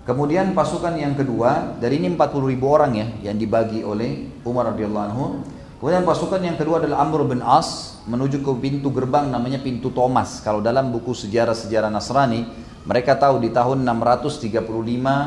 [0.09, 5.07] Kemudian pasukan yang kedua, dari ini 40 ribu orang ya yang dibagi oleh Umar radhiyallahu
[5.13, 5.25] anhu.
[5.79, 10.41] Kemudian pasukan yang kedua adalah Amr bin As menuju ke pintu gerbang namanya pintu Thomas.
[10.41, 12.49] Kalau dalam buku sejarah-sejarah Nasrani,
[12.89, 14.65] mereka tahu di tahun 635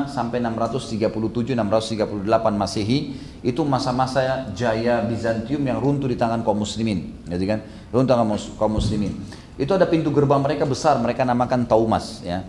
[0.09, 3.13] sampai 637 638 Masehi
[3.45, 7.61] itu masa-masa jaya Bizantium yang runtuh di tangan kaum muslimin, gitu kan?
[7.93, 8.17] Runtuh
[8.57, 9.13] kaum muslimin.
[9.59, 12.43] Itu ada pintu gerbang mereka besar, mereka namakan Taumas ya.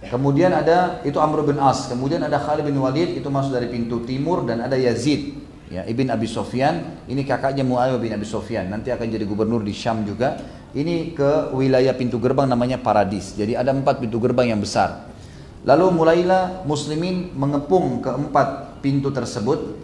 [0.00, 4.00] Kemudian ada itu Amr bin As, kemudian ada Khalid bin Walid itu masuk dari pintu
[4.08, 5.36] timur dan ada Yazid
[5.70, 9.70] ya Ibn Abi Sofyan, ini kakaknya Muawiyah bin Abi Sofyan, nanti akan jadi gubernur di
[9.70, 10.36] Syam juga.
[10.70, 13.34] Ini ke wilayah pintu gerbang namanya Paradis.
[13.34, 15.10] Jadi ada empat pintu gerbang yang besar.
[15.66, 19.74] Lalu mulailah muslimin mengepung keempat pintu tersebut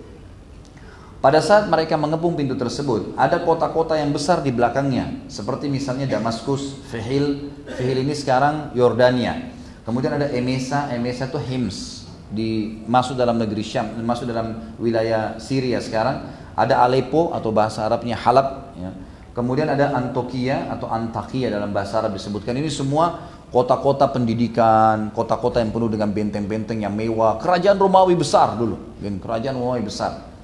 [1.27, 6.79] pada saat mereka mengepung pintu tersebut, ada kota-kota yang besar di belakangnya, seperti misalnya Damaskus,
[6.87, 9.51] Fihil, Fihil ini sekarang Yordania.
[9.83, 15.83] Kemudian ada Emesa, Emesa itu Hims, di masuk dalam negeri Syam, masuk dalam wilayah Syria
[15.83, 16.31] sekarang.
[16.55, 18.95] Ada Aleppo atau bahasa Arabnya Halab, ya.
[19.35, 22.55] Kemudian ada Antokia atau Antakia dalam bahasa Arab disebutkan.
[22.55, 27.43] Ini semua kota-kota pendidikan, kota-kota yang penuh dengan benteng-benteng yang mewah.
[27.43, 30.36] Kerajaan Romawi besar dulu, kerajaan Romawi besar.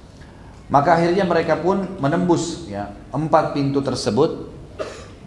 [0.71, 4.47] Maka akhirnya mereka pun menembus ya empat pintu tersebut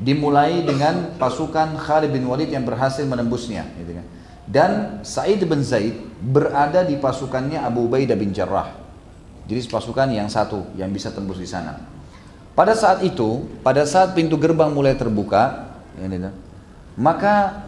[0.00, 4.06] dimulai dengan pasukan Khalid bin Walid yang berhasil menembusnya gitu kan.
[4.46, 4.70] Dan
[5.02, 8.70] Sa'id bin Zaid berada di pasukannya Abu Ubaidah bin Jarrah.
[9.46, 11.78] Jadi pasukan yang satu yang bisa tembus di sana.
[12.54, 16.30] Pada saat itu, pada saat pintu gerbang mulai terbuka, ya, gitu,
[16.96, 17.66] maka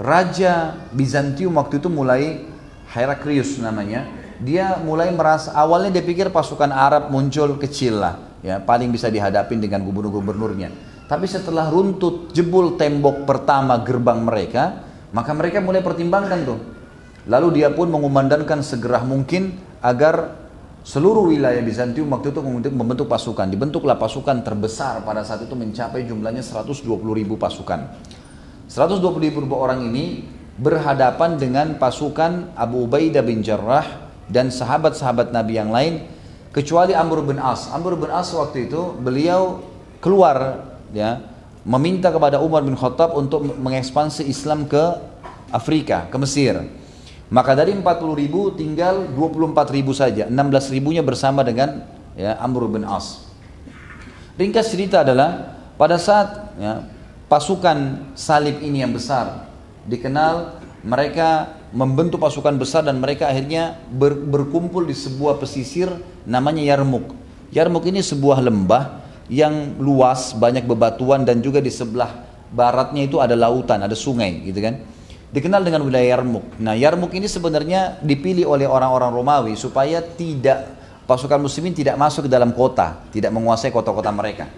[0.00, 2.44] Raja Bizantium waktu itu mulai
[2.90, 4.08] Heraklius namanya,
[4.40, 9.60] dia mulai merasa awalnya dia pikir pasukan Arab muncul kecil lah ya paling bisa dihadapin
[9.60, 10.72] dengan gubernur-gubernurnya.
[11.04, 16.60] Tapi setelah runtut jebol tembok pertama gerbang mereka maka mereka mulai pertimbangkan tuh.
[17.28, 20.40] Lalu dia pun mengumandangkan segera mungkin agar
[20.80, 22.40] seluruh wilayah Bizantium waktu itu
[22.72, 23.44] membentuk pasukan.
[23.44, 27.92] Dibentuklah pasukan terbesar pada saat itu mencapai jumlahnya 120 ribu pasukan.
[28.70, 30.24] 120 ribu orang ini
[30.56, 36.06] berhadapan dengan pasukan Abu Ubaidah bin Jarrah dan sahabat-sahabat Nabi yang lain
[36.54, 37.66] kecuali Amr bin As.
[37.74, 39.60] Amr bin As waktu itu beliau
[39.98, 41.20] keluar ya
[41.66, 44.80] meminta kepada Umar bin Khattab untuk mengekspansi Islam ke
[45.50, 46.56] Afrika, ke Mesir.
[47.30, 47.84] Maka dari 40
[48.16, 51.86] ribu tinggal 24 ribu saja, 16 ribunya bersama dengan
[52.18, 53.28] ya, Amr bin As.
[54.34, 56.82] Ringkas cerita adalah pada saat ya,
[57.30, 59.46] pasukan salib ini yang besar
[59.84, 65.90] dikenal mereka membentuk pasukan besar dan mereka akhirnya ber, berkumpul di sebuah pesisir
[66.26, 67.14] namanya Yarmuk.
[67.54, 73.38] Yarmuk ini sebuah lembah yang luas, banyak bebatuan dan juga di sebelah baratnya itu ada
[73.38, 74.82] lautan, ada sungai gitu kan.
[75.30, 76.58] Dikenal dengan wilayah Yarmuk.
[76.58, 80.74] Nah, Yarmuk ini sebenarnya dipilih oleh orang-orang Romawi supaya tidak
[81.06, 84.50] pasukan muslimin tidak masuk ke dalam kota, tidak menguasai kota-kota mereka.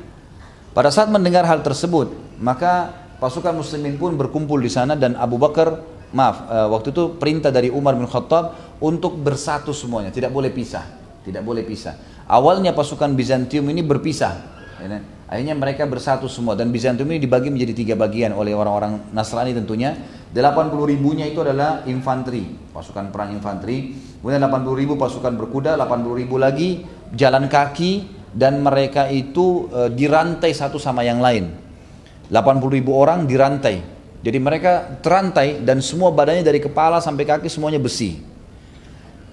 [0.73, 5.81] Pada saat mendengar hal tersebut, maka pasukan muslimin pun berkumpul di sana dan Abu Bakar
[6.13, 10.13] maaf uh, waktu itu perintah dari Umar bin Khattab untuk bersatu semuanya.
[10.13, 10.85] Tidak boleh pisah.
[11.23, 12.25] Tidak boleh pisah.
[12.29, 14.33] Awalnya pasukan Bizantium ini berpisah.
[14.83, 15.03] Ya, kan?
[15.33, 16.59] akhirnya mereka bersatu semua.
[16.59, 19.97] Dan Bizantium ini dibagi menjadi tiga bagian oleh orang-orang Nasrani tentunya.
[20.33, 22.45] 80 ribunya itu adalah infanteri.
[22.73, 23.95] Pasukan perang infanteri.
[24.21, 26.83] Kemudian 80 ribu pasukan berkuda 80 ribu lagi
[27.13, 31.53] jalan kaki dan mereka itu uh, dirantai satu sama yang lain.
[32.33, 37.82] 80 ribu orang dirantai jadi mereka terantai dan semua badannya dari kepala sampai kaki semuanya
[37.82, 38.23] besi.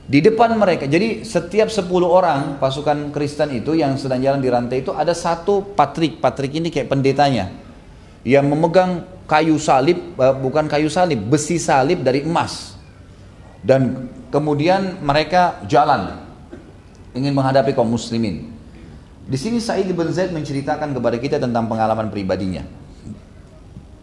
[0.09, 4.81] Di depan mereka, jadi setiap 10 orang pasukan Kristen itu yang sedang jalan di rantai
[4.81, 7.53] itu ada satu patrik, patrik ini kayak pendetanya
[8.25, 12.73] yang memegang kayu salib, eh, bukan kayu salib, besi salib dari emas.
[13.61, 16.25] Dan kemudian mereka jalan
[17.13, 18.49] ingin menghadapi kaum muslimin.
[19.29, 22.78] Di sini Sa'id bin Zaid menceritakan kepada kita tentang pengalaman pribadinya.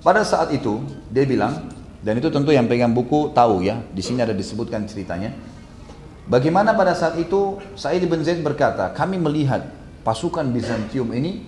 [0.07, 1.67] Pada saat itu dia bilang
[1.99, 3.83] dan itu tentu yang pegang buku tahu ya.
[3.91, 5.35] Di sini ada disebutkan ceritanya.
[6.31, 9.67] Bagaimana pada saat itu Sa'id bin Zaid berkata, kami melihat
[10.07, 11.43] pasukan Bizantium ini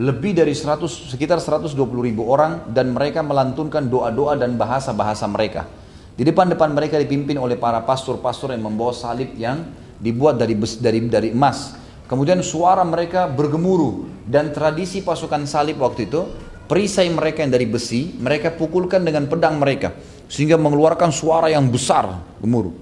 [0.00, 5.68] lebih dari 100 sekitar 120 ribu orang dan mereka melantunkan doa-doa dan bahasa-bahasa mereka.
[6.16, 9.60] Di depan-depan mereka dipimpin oleh para pastor-pastor yang membawa salib yang
[10.00, 11.76] dibuat dari dari dari emas.
[12.08, 16.24] Kemudian suara mereka bergemuruh dan tradisi pasukan salib waktu itu
[16.68, 19.92] perisai mereka yang dari besi, mereka pukulkan dengan pedang mereka
[20.28, 22.72] sehingga mengeluarkan suara yang besar gemuruh.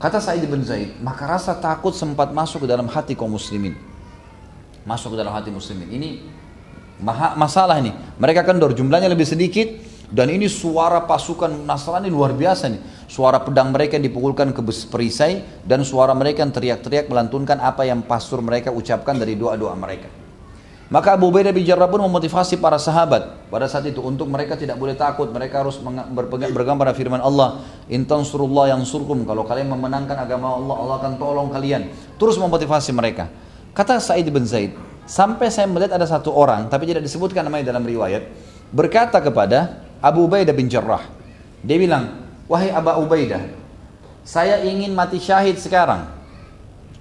[0.00, 3.76] Kata Sa'id bin Zaid, maka rasa takut sempat masuk ke dalam hati kaum muslimin.
[4.88, 5.92] Masuk ke dalam hati muslimin.
[5.92, 6.08] Ini
[7.36, 7.92] masalah ini.
[8.16, 9.68] Mereka kendor, jumlahnya lebih sedikit
[10.08, 12.80] dan ini suara pasukan Nasrani luar biasa nih.
[13.06, 18.40] Suara pedang mereka dipukulkan ke perisai dan suara mereka yang teriak-teriak melantunkan apa yang pastor
[18.40, 20.19] mereka ucapkan dari doa-doa mereka.
[20.90, 24.74] Maka Abu Ubaidah bin Jarrah pun memotivasi para sahabat pada saat itu untuk mereka tidak
[24.74, 25.78] boleh takut, mereka harus
[26.10, 31.12] berpegang pada firman Allah, "In tansurullah yang surkum." Kalau kalian memenangkan agama Allah, Allah akan
[31.14, 31.94] tolong kalian.
[32.18, 33.30] Terus memotivasi mereka.
[33.70, 34.74] Kata Sa'id bin Zaid,
[35.06, 38.26] sampai saya melihat ada satu orang, tapi tidak disebutkan namanya dalam riwayat,
[38.74, 41.06] berkata kepada Abu Ubaidah bin Jarrah.
[41.62, 43.46] Dia bilang, "Wahai Abu Ubaidah,
[44.26, 46.18] saya ingin mati syahid sekarang."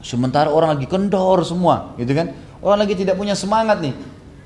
[0.06, 2.32] Sementara orang lagi kendor semua, gitu kan?
[2.60, 3.96] Orang lagi tidak punya semangat nih.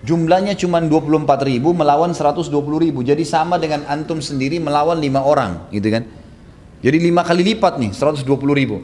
[0.03, 2.51] Jumlahnya cuma 24 ribu melawan 120
[2.83, 2.99] ribu.
[3.01, 6.03] Jadi sama dengan antum sendiri melawan lima orang gitu kan.
[6.83, 8.83] Jadi lima kali lipat nih 120 ribu.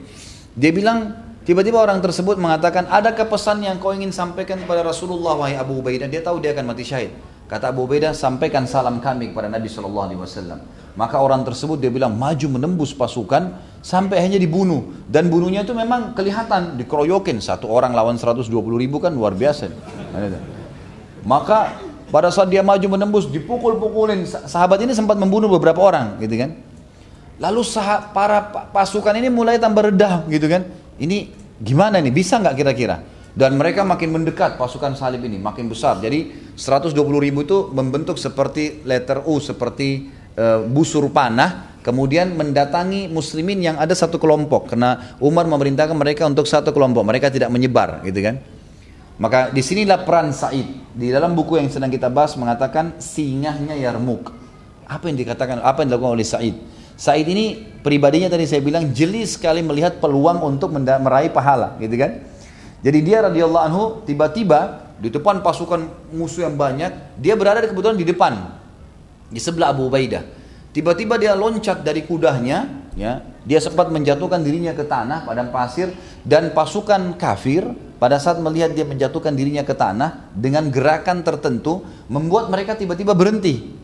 [0.56, 1.12] Dia bilang
[1.44, 6.08] tiba-tiba orang tersebut mengatakan ada pesan yang kau ingin sampaikan kepada Rasulullah wahai Abu Ubaidah.
[6.08, 7.12] Dia tahu dia akan mati syahid.
[7.52, 10.60] Kata Abu Ubaidah sampaikan salam kami kepada Nabi Shallallahu Alaihi Wasallam.
[10.98, 15.06] Maka orang tersebut dia bilang maju menembus pasukan sampai hanya dibunuh.
[15.06, 17.42] Dan bunuhnya itu memang kelihatan dikeroyokin.
[17.44, 19.70] Satu orang lawan 120 ribu kan luar biasa
[21.24, 21.80] maka
[22.10, 24.26] pada saat dia maju menembus dipukul-pukulin.
[24.26, 26.58] Sahabat ini sempat membunuh beberapa orang gitu kan.
[27.40, 30.68] Lalu sah para pasukan ini mulai tambah redah gitu kan.
[31.00, 31.32] Ini
[31.64, 32.12] gimana nih?
[32.12, 33.00] Bisa nggak kira-kira?
[33.32, 36.02] Dan mereka makin mendekat pasukan salib ini makin besar.
[36.02, 43.60] Jadi 120 ribu itu membentuk seperti letter U seperti uh, busur panah kemudian mendatangi muslimin
[43.60, 44.72] yang ada satu kelompok.
[44.72, 47.04] Karena Umar memerintahkan mereka untuk satu kelompok.
[47.04, 48.40] Mereka tidak menyebar gitu kan?
[49.20, 50.96] Maka di sinilah peran Said.
[50.96, 54.40] Di dalam buku yang sedang kita bahas mengatakan singahnya Yarmuk
[54.90, 56.56] apa yang dikatakan apa yang dilakukan oleh Said?
[56.98, 62.26] Said ini pribadinya tadi saya bilang jeli sekali melihat peluang untuk meraih pahala gitu kan?
[62.82, 66.92] Jadi dia radhiyallahu anhu tiba-tiba di depan pasukan musuh yang banyak
[67.22, 68.59] dia berada kebetulan di depan
[69.30, 70.40] di sebelah Abu Ubaidah
[70.70, 75.90] Tiba-tiba dia loncat dari kudanya, ya, dia sempat menjatuhkan dirinya ke tanah padang pasir
[76.22, 77.66] dan pasukan kafir
[77.98, 83.82] pada saat melihat dia menjatuhkan dirinya ke tanah dengan gerakan tertentu membuat mereka tiba-tiba berhenti.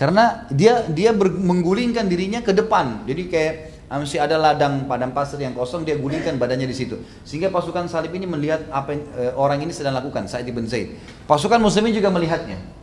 [0.00, 3.04] Karena dia dia menggulingkan dirinya ke depan.
[3.04, 3.54] Jadi kayak
[3.92, 6.96] ah, masih ada ladang padang pasir yang kosong dia gulingkan badannya di situ.
[7.28, 10.96] Sehingga pasukan salib ini melihat apa yang, e, orang ini sedang lakukan Said bin Zaid.
[11.28, 12.81] Pasukan muslimin juga melihatnya.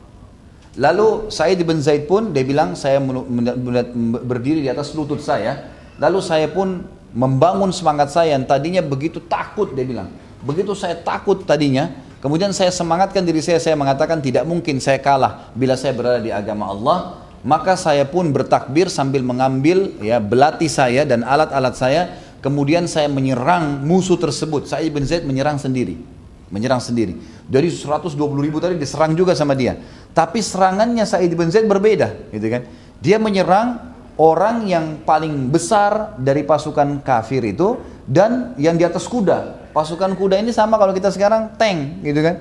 [0.80, 3.03] Lalu Said bin Zaid pun dia bilang saya
[4.23, 5.76] berdiri di atas lutut saya.
[5.99, 10.07] Lalu saya pun membangun semangat saya yang tadinya begitu takut dia bilang.
[10.39, 15.56] Begitu saya takut tadinya, Kemudian saya semangatkan diri saya, saya mengatakan tidak mungkin saya kalah
[15.56, 17.23] bila saya berada di agama Allah.
[17.39, 22.01] Maka saya pun bertakbir sambil mengambil ya belati saya dan alat-alat saya.
[22.43, 24.68] Kemudian saya menyerang musuh tersebut.
[24.68, 26.19] Saya bin Zaid menyerang sendiri.
[26.50, 27.18] Menyerang sendiri.
[27.46, 29.78] Dari 120 ribu tadi diserang juga sama dia.
[30.14, 32.34] Tapi serangannya Sa'id bin Zaid berbeda.
[32.34, 32.66] Gitu kan.
[33.00, 33.90] Dia menyerang
[34.20, 39.72] orang yang paling besar dari pasukan kafir itu dan yang di atas kuda.
[39.72, 42.36] Pasukan kuda ini sama kalau kita sekarang tank gitu kan.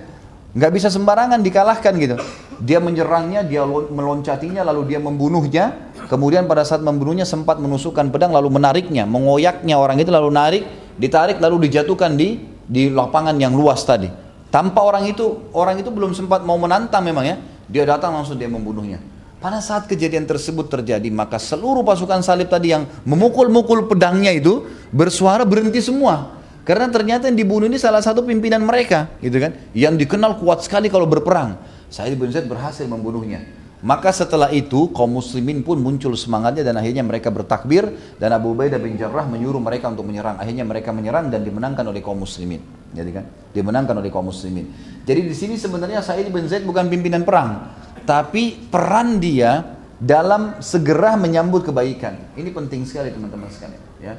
[0.59, 2.17] Nggak bisa sembarangan dikalahkan gitu.
[2.59, 5.93] Dia menyerangnya, dia meloncatinya, lalu dia membunuhnya.
[6.09, 10.65] Kemudian pada saat membunuhnya sempat menusukkan pedang lalu menariknya, mengoyaknya orang itu lalu narik,
[10.97, 14.07] ditarik lalu dijatuhkan di di lapangan yang luas tadi.
[14.53, 17.37] Tanpa orang itu, orang itu belum sempat mau menantang memang ya.
[17.69, 19.01] Dia datang langsung dia membunuhnya.
[19.39, 25.47] Pada saat kejadian tersebut terjadi, maka seluruh pasukan salib tadi yang memukul-mukul pedangnya itu bersuara
[25.47, 26.37] berhenti semua.
[26.67, 29.57] Karena ternyata yang dibunuh ini salah satu pimpinan mereka, gitu kan?
[29.73, 31.57] Yang dikenal kuat sekali kalau berperang.
[31.89, 33.58] Said bin Zaid berhasil membunuhnya.
[33.79, 37.87] Maka setelah itu kaum muslimin pun muncul semangatnya dan akhirnya mereka bertakbir
[38.19, 40.35] dan Abu Ubaidah bin Jarrah menyuruh mereka untuk menyerang.
[40.35, 42.59] Akhirnya mereka menyerang dan dimenangkan oleh kaum muslimin.
[42.91, 43.25] Jadi kan?
[43.55, 44.75] Dimenangkan oleh kaum muslimin.
[45.07, 47.71] Jadi di sini sebenarnya Said bin Zaid bukan pimpinan perang,
[48.03, 52.35] tapi peran dia dalam segera menyambut kebaikan.
[52.35, 54.15] Ini penting sekali teman-teman sekalian, ya.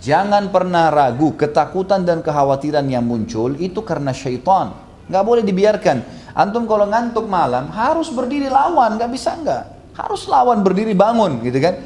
[0.00, 4.72] Jangan pernah ragu ketakutan dan kekhawatiran yang muncul itu karena syaitan.
[5.12, 6.19] Nggak boleh dibiarkan.
[6.34, 9.62] Antum kalau ngantuk malam harus berdiri lawan, nggak bisa nggak.
[9.98, 11.82] Harus lawan berdiri bangun gitu kan.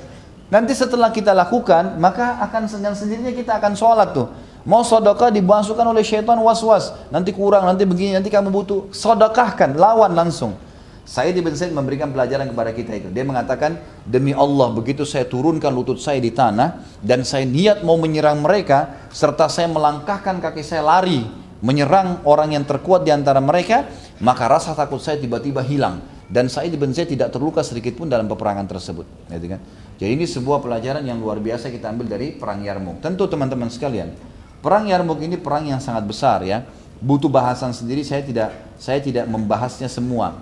[0.53, 4.29] Nanti setelah kita lakukan maka akan dengan sendirinya kita akan sholat tuh.
[4.65, 6.97] Mau sodokah dimasukkan oleh syaitan was-was.
[7.13, 8.89] Nanti kurang, nanti begini, nanti kamu butuh.
[8.97, 10.57] Sodokahkan, lawan langsung.
[11.05, 13.09] Said bin Zaid memberikan pelajaran kepada kita itu.
[13.13, 13.77] Dia mengatakan,
[14.09, 19.05] demi Allah begitu saya turunkan lutut saya di tanah dan saya niat mau menyerang mereka
[19.13, 23.89] serta saya melangkahkan kaki saya lari menyerang orang yang terkuat di antara mereka,
[24.21, 28.29] maka rasa takut saya tiba-tiba hilang dan Said bin Zaid tidak terluka sedikit pun dalam
[28.29, 29.09] peperangan tersebut.
[29.33, 29.61] Gitu kan?
[29.97, 33.01] Jadi ini sebuah pelajaran yang luar biasa kita ambil dari perang Yarmuk.
[33.01, 34.13] Tentu teman-teman sekalian,
[34.61, 36.69] perang Yarmuk ini perang yang sangat besar ya.
[37.01, 40.37] Butuh bahasan sendiri, saya tidak saya tidak membahasnya semua.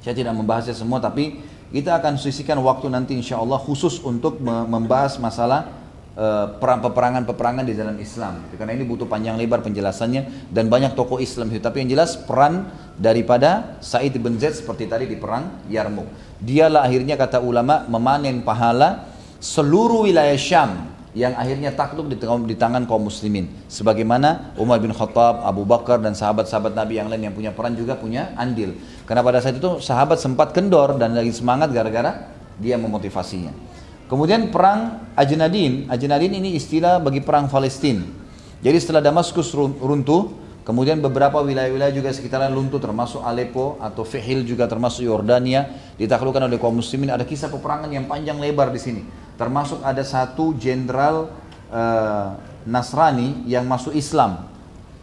[0.00, 5.20] Saya tidak membahasnya semua tapi kita akan sisihkan waktu nanti insya Allah khusus untuk membahas
[5.20, 5.68] masalah
[6.18, 8.42] peperangan-peperangan di dalam Islam.
[8.58, 11.62] Karena ini butuh panjang lebar penjelasannya dan banyak tokoh Islam itu.
[11.62, 16.10] Tapi yang jelas peran daripada Said bin Zaid seperti tadi di perang Yarmuk.
[16.42, 19.06] Dialah akhirnya kata ulama memanen pahala
[19.38, 23.46] seluruh wilayah Syam yang akhirnya takluk di tangan kaum muslimin.
[23.70, 27.94] Sebagaimana Umar bin Khattab, Abu Bakar dan sahabat-sahabat Nabi yang lain yang punya peran juga
[27.94, 28.74] punya andil.
[29.06, 32.26] Karena pada saat itu sahabat sempat kendor dan lagi semangat gara-gara
[32.58, 33.77] dia memotivasinya.
[34.08, 38.08] Kemudian perang Ajnadin, Ajnadin ini istilah bagi perang Palestina.
[38.64, 40.32] Jadi setelah Damaskus runtuh,
[40.64, 45.68] kemudian beberapa wilayah-wilayah juga sekitaran luntur termasuk Aleppo atau Fihil juga termasuk Yordania
[46.00, 47.12] ditaklukkan oleh kaum muslimin.
[47.12, 49.04] Ada kisah peperangan yang panjang lebar di sini.
[49.36, 51.28] Termasuk ada satu jenderal
[51.68, 54.48] uh, Nasrani yang masuk Islam.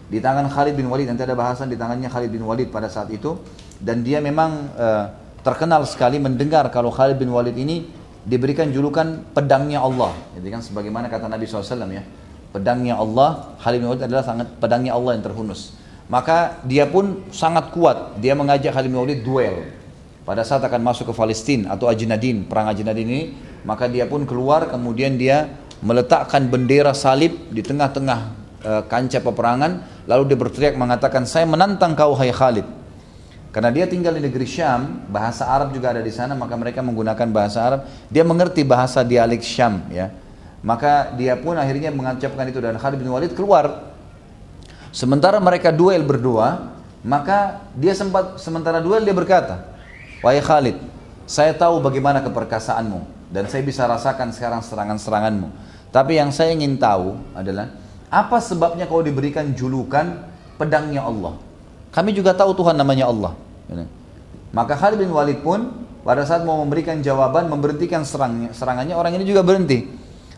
[0.10, 1.08] Di tangan Khalid bin Walid.
[1.08, 3.38] Nanti ada bahasan di tangannya Khalid bin Walid pada saat itu.
[3.78, 5.06] Dan dia memang uh,
[5.46, 7.86] terkenal sekali mendengar kalau Khalid bin Walid ini
[8.26, 10.12] diberikan julukan pedangnya Allah.
[10.34, 12.04] Jadi kan sebagaimana kata Nabi SAW ya
[12.50, 15.78] pedangnya Allah Khalid bin Walid adalah sangat pedangnya Allah yang terhunus.
[16.10, 18.18] Maka dia pun sangat kuat.
[18.18, 19.70] Dia mengajak Khalid bin Walid duel.
[20.26, 23.24] Pada saat akan masuk ke Palestina atau Ajnadin perang Ajnadin ini
[23.62, 25.54] maka dia pun keluar kemudian dia
[25.86, 28.20] meletakkan bendera salib di tengah-tengah
[28.66, 29.72] e, kancah peperangan.
[30.10, 32.85] Lalu dia berteriak mengatakan saya menantang kau hai Khalid
[33.56, 37.28] karena dia tinggal di negeri Syam bahasa Arab juga ada di sana maka mereka menggunakan
[37.32, 37.80] bahasa Arab
[38.12, 40.12] dia mengerti bahasa dialek Syam ya
[40.60, 43.96] maka dia pun akhirnya mengucapkan itu dan Khalid bin Walid keluar
[44.92, 49.64] sementara mereka duel berdua maka dia sempat sementara duel dia berkata
[50.20, 50.76] wahai Khalid
[51.24, 55.50] saya tahu bagaimana keperkasaanmu dan saya bisa rasakan sekarang serangan-seranganmu.
[55.90, 57.72] Tapi yang saya ingin tahu adalah
[58.12, 60.22] apa sebabnya kau diberikan julukan
[60.60, 61.36] pedangnya Allah?
[61.90, 63.34] Kami juga tahu Tuhan namanya Allah.
[64.56, 69.26] Maka Khalid bin Walid pun pada saat mau memberikan jawaban memberhentikan serangnya, serangannya orang ini
[69.26, 69.90] juga berhenti.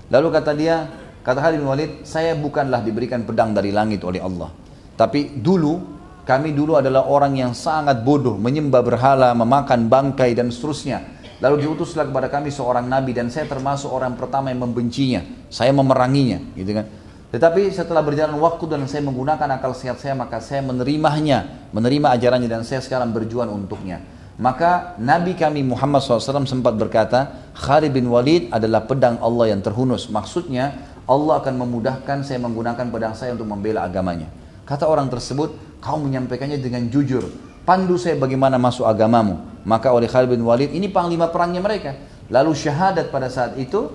[0.08, 0.88] Lalu kata dia,
[1.22, 4.48] kata Khalid bin Walid, saya bukanlah diberikan pedang dari langit oleh Allah.
[4.96, 5.98] Tapi dulu
[6.28, 11.00] kami dulu adalah orang yang sangat bodoh, menyembah berhala, memakan bangkai dan seterusnya.
[11.40, 15.24] Lalu diutuslah kepada kami seorang nabi dan saya termasuk orang pertama yang membencinya.
[15.48, 16.86] Saya memeranginya, gitu kan.
[17.28, 22.48] Tetapi setelah berjalan waktu dan saya menggunakan akal sehat saya, maka saya menerimanya, menerima ajarannya
[22.48, 24.00] dan saya sekarang berjuang untuknya.
[24.38, 30.08] Maka Nabi kami Muhammad SAW sempat berkata, Khalid bin Walid adalah pedang Allah yang terhunus.
[30.08, 34.30] Maksudnya, Allah akan memudahkan saya menggunakan pedang saya untuk membela agamanya.
[34.64, 37.28] Kata orang tersebut, kau menyampaikannya dengan jujur.
[37.68, 39.42] Pandu saya bagaimana masuk agamamu.
[39.68, 41.92] Maka oleh Khalid bin Walid, ini panglima perangnya mereka.
[42.32, 43.92] Lalu syahadat pada saat itu,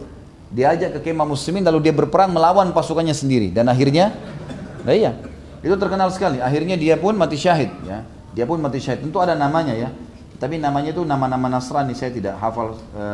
[0.53, 3.49] diajak ke kemah muslimin, lalu dia berperang melawan pasukannya sendiri.
[3.49, 4.13] Dan akhirnya,
[4.85, 5.17] nah iya,
[5.65, 6.39] itu terkenal sekali.
[6.45, 7.73] Akhirnya dia pun mati syahid.
[7.89, 8.05] ya
[8.37, 9.03] Dia pun mati syahid.
[9.09, 9.89] Tentu ada namanya ya.
[10.37, 13.05] Tapi namanya itu nama-nama Nasrani, saya tidak hafal e,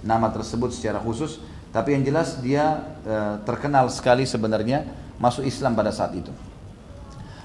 [0.00, 1.36] nama tersebut secara khusus.
[1.68, 4.88] Tapi yang jelas dia e, terkenal sekali sebenarnya
[5.20, 6.32] masuk Islam pada saat itu.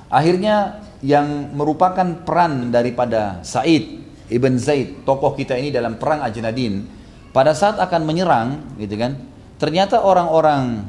[0.07, 3.99] Akhirnya yang merupakan peran daripada Said
[4.31, 6.87] ibn Zaid, tokoh kita ini dalam perang Ajnadin,
[7.35, 9.32] pada saat akan menyerang, gitu kan?
[9.63, 10.83] Ternyata orang-orang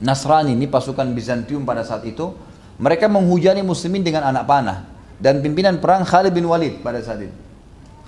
[0.00, 2.32] Nasrani ini pasukan Bizantium pada saat itu,
[2.80, 4.88] mereka menghujani muslimin dengan anak panah
[5.20, 7.36] dan pimpinan perang Khalid bin Walid pada saat itu.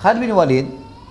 [0.00, 0.64] Khalid bin Walid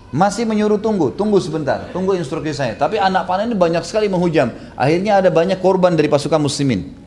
[0.09, 2.73] masih menyuruh tunggu, tunggu sebentar, tunggu instruksi saya.
[2.73, 4.49] Tapi anak panah ini banyak sekali menghujam.
[4.73, 6.97] Akhirnya ada banyak korban dari pasukan muslimin.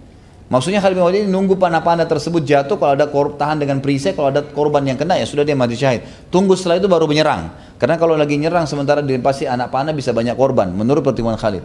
[0.50, 4.18] Maksudnya Khalid bin Walid ini nunggu panah-panah tersebut jatuh kalau ada korban tahan dengan perisai,
[4.18, 6.02] kalau ada korban yang kena ya sudah dia mati syahid.
[6.26, 7.54] Tunggu setelah itu baru menyerang.
[7.78, 11.64] Karena kalau lagi nyerang sementara dilempasi anak panah bisa banyak korban menurut pertimbangan Khalid.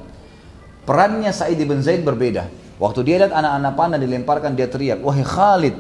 [0.86, 2.46] Perannya Sa'id bin Zaid berbeda.
[2.78, 5.76] Waktu dia lihat anak-anak panah dilemparkan dia teriak, "Wahai Khalid,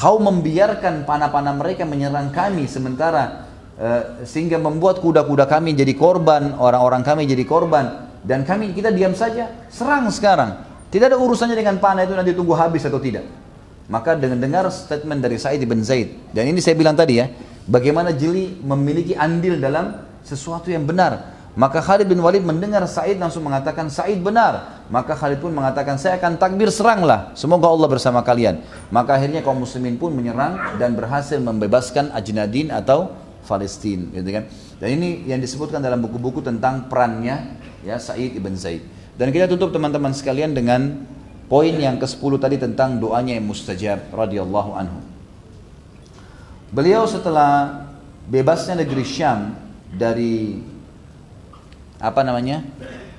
[0.00, 3.50] kau membiarkan panah-panah mereka menyerang kami sementara
[3.80, 9.16] Eh, sehingga membuat kuda-kuda kami jadi korban, orang-orang kami jadi korban dan kami kita diam
[9.16, 10.69] saja, serang sekarang.
[10.90, 13.22] Tidak ada urusannya dengan panah itu nanti tunggu habis atau tidak.
[13.90, 17.26] Maka dengan dengar statement dari Said bin Zaid dan ini saya bilang tadi ya,
[17.66, 21.38] bagaimana jeli memiliki andil dalam sesuatu yang benar.
[21.58, 24.86] Maka Khalid bin Walid mendengar Said langsung mengatakan Said benar.
[24.86, 27.34] Maka Khalid pun mengatakan saya akan takbir seranglah.
[27.34, 28.62] Semoga Allah bersama kalian.
[28.94, 33.10] Maka akhirnya kaum muslimin pun menyerang dan berhasil membebaskan Ajnadin atau
[33.42, 34.46] Palestina gitu kan.
[34.78, 38.99] Dan ini yang disebutkan dalam buku-buku tentang perannya ya Said ibn Zaid.
[39.20, 41.04] Dan kita tutup teman-teman sekalian dengan
[41.44, 44.96] poin yang ke-10 tadi tentang doanya yang mustajab radhiyallahu anhu.
[46.72, 47.84] Beliau setelah
[48.32, 49.60] bebasnya negeri Syam
[49.92, 50.64] dari
[52.00, 52.64] apa namanya?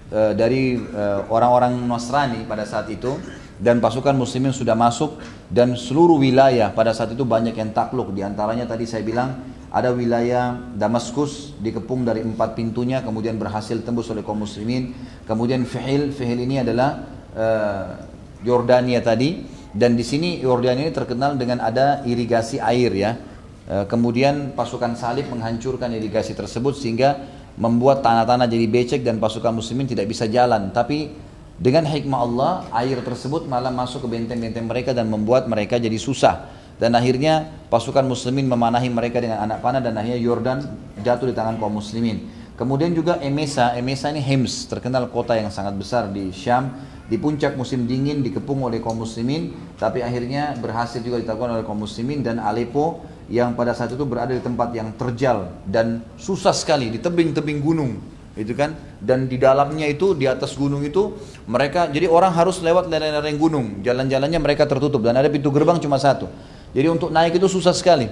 [0.09, 3.21] E, dari e, orang-orang Nasrani pada saat itu
[3.61, 5.21] dan pasukan muslimin sudah masuk
[5.53, 9.37] dan seluruh wilayah pada saat itu banyak yang takluk di antaranya tadi saya bilang
[9.71, 14.91] ada wilayah Damaskus dikepung dari empat pintunya kemudian berhasil tembus oleh kaum muslimin.
[15.23, 17.87] Kemudian Fihil Fihil ini adalah uh,
[18.43, 19.63] Yordania tadi.
[19.71, 23.11] Dan di sini Yordania ini terkenal dengan ada irigasi air ya.
[23.71, 27.23] Uh, kemudian pasukan salib menghancurkan irigasi tersebut sehingga
[27.55, 30.75] membuat tanah-tanah jadi becek dan pasukan muslimin tidak bisa jalan.
[30.75, 31.15] Tapi
[31.55, 36.60] dengan hikmah Allah air tersebut malah masuk ke benteng-benteng mereka dan membuat mereka jadi susah
[36.81, 40.65] dan akhirnya pasukan muslimin memanahi mereka dengan anak panah dan akhirnya Yordan
[41.05, 42.25] jatuh di tangan kaum muslimin.
[42.57, 46.73] Kemudian juga Emesa, Emesa ini Hems, terkenal kota yang sangat besar di Syam,
[47.05, 51.85] di puncak musim dingin dikepung oleh kaum muslimin, tapi akhirnya berhasil juga ditaklukkan oleh kaum
[51.85, 52.25] muslimin.
[52.25, 56.97] Dan Aleppo yang pada saat itu berada di tempat yang terjal dan susah sekali di
[56.97, 58.01] tebing-tebing gunung
[58.31, 58.73] itu kan?
[58.97, 61.13] Dan di dalamnya itu di atas gunung itu
[61.45, 63.65] mereka jadi orang harus lewat lereng-lereng gunung.
[63.83, 66.31] Jalan-jalannya mereka tertutup dan ada pintu gerbang cuma satu
[66.71, 68.07] jadi untuk naik itu susah sekali.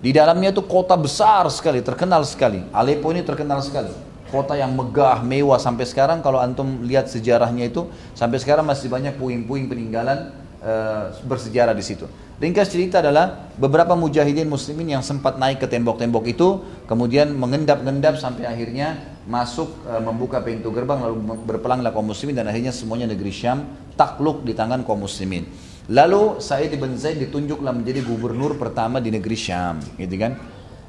[0.00, 2.64] Di dalamnya itu kota besar sekali, terkenal sekali.
[2.72, 3.92] Aleppo ini terkenal sekali.
[4.30, 9.18] Kota yang megah, mewah sampai sekarang kalau antum lihat sejarahnya itu sampai sekarang masih banyak
[9.18, 10.32] puing-puing peninggalan
[10.62, 12.06] uh, bersejarah di situ.
[12.40, 18.48] Ringkas cerita adalah beberapa mujahidin muslimin yang sempat naik ke tembok-tembok itu kemudian mengendap-endap sampai
[18.48, 18.96] akhirnya
[19.28, 24.40] masuk e, membuka pintu gerbang lalu berpelanglah kaum muslimin dan akhirnya semuanya negeri Syam takluk
[24.40, 25.44] di tangan kaum muslimin.
[25.90, 30.38] Lalu Sa'id bin Zaid ditunjuklah menjadi gubernur pertama di negeri Syam, gitu kan?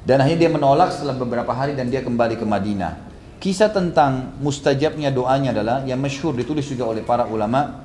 [0.06, 3.10] Dan akhirnya dia menolak setelah beberapa hari dan dia kembali ke Madinah.
[3.42, 7.82] Kisah tentang mustajabnya doanya adalah yang masyhur ditulis juga oleh para ulama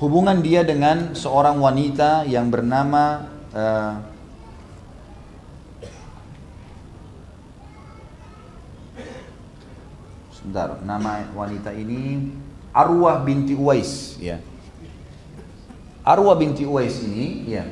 [0.00, 3.94] hubungan dia dengan seorang wanita yang bernama uh,
[10.32, 12.32] sebentar nama wanita ini
[12.74, 14.42] Arwah binti Uwais ya
[16.02, 17.62] Arwa binti Uwais ini, ya.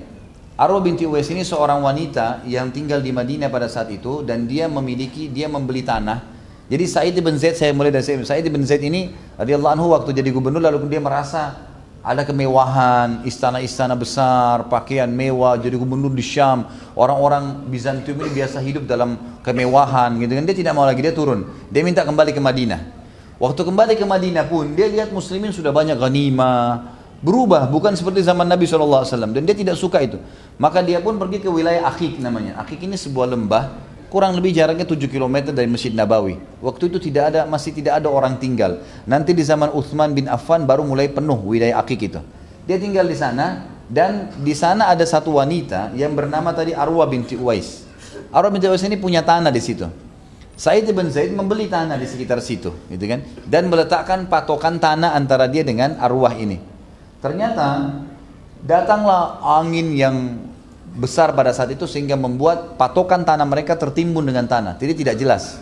[0.55, 4.71] Arwa binti Uwais ini seorang wanita yang tinggal di Madinah pada saat itu dan dia
[4.71, 6.23] memiliki, dia membeli tanah.
[6.71, 10.15] Jadi Said bin Zaid, saya mulai dari Said, Said bin Zaid ini radhiyallahu anhu waktu
[10.15, 11.59] jadi gubernur lalu dia merasa
[12.01, 16.71] ada kemewahan, istana-istana besar, pakaian mewah, jadi gubernur di Syam.
[16.95, 20.45] Orang-orang Bizantium ini biasa hidup dalam kemewahan gitu kan.
[20.47, 21.51] Dia tidak mau lagi, dia turun.
[21.69, 22.81] Dia minta kembali ke Madinah.
[23.43, 28.49] Waktu kembali ke Madinah pun, dia lihat muslimin sudah banyak ghanimah, berubah bukan seperti zaman
[28.49, 30.17] Nabi SAW dan dia tidak suka itu.
[30.57, 32.57] Maka dia pun pergi ke wilayah Akik namanya.
[32.61, 33.77] Akik ini sebuah lembah
[34.11, 36.41] kurang lebih jaraknya 7 km dari Masjid Nabawi.
[36.65, 38.81] Waktu itu tidak ada masih tidak ada orang tinggal.
[39.05, 42.21] Nanti di zaman Uthman bin Affan baru mulai penuh wilayah Akik itu.
[42.65, 47.37] Dia tinggal di sana dan di sana ada satu wanita yang bernama tadi Arwah binti
[47.37, 47.85] Uwais.
[48.33, 49.87] Arwah binti Uwais ini punya tanah di situ.
[50.61, 53.25] Said bin Zaid membeli tanah di sekitar situ gitu kan?
[53.49, 56.70] Dan meletakkan patokan tanah antara dia dengan arwah ini
[57.21, 58.01] Ternyata
[58.65, 60.17] datanglah angin yang
[60.97, 64.81] besar pada saat itu sehingga membuat patokan tanah mereka tertimbun dengan tanah.
[64.81, 65.61] Jadi tidak jelas.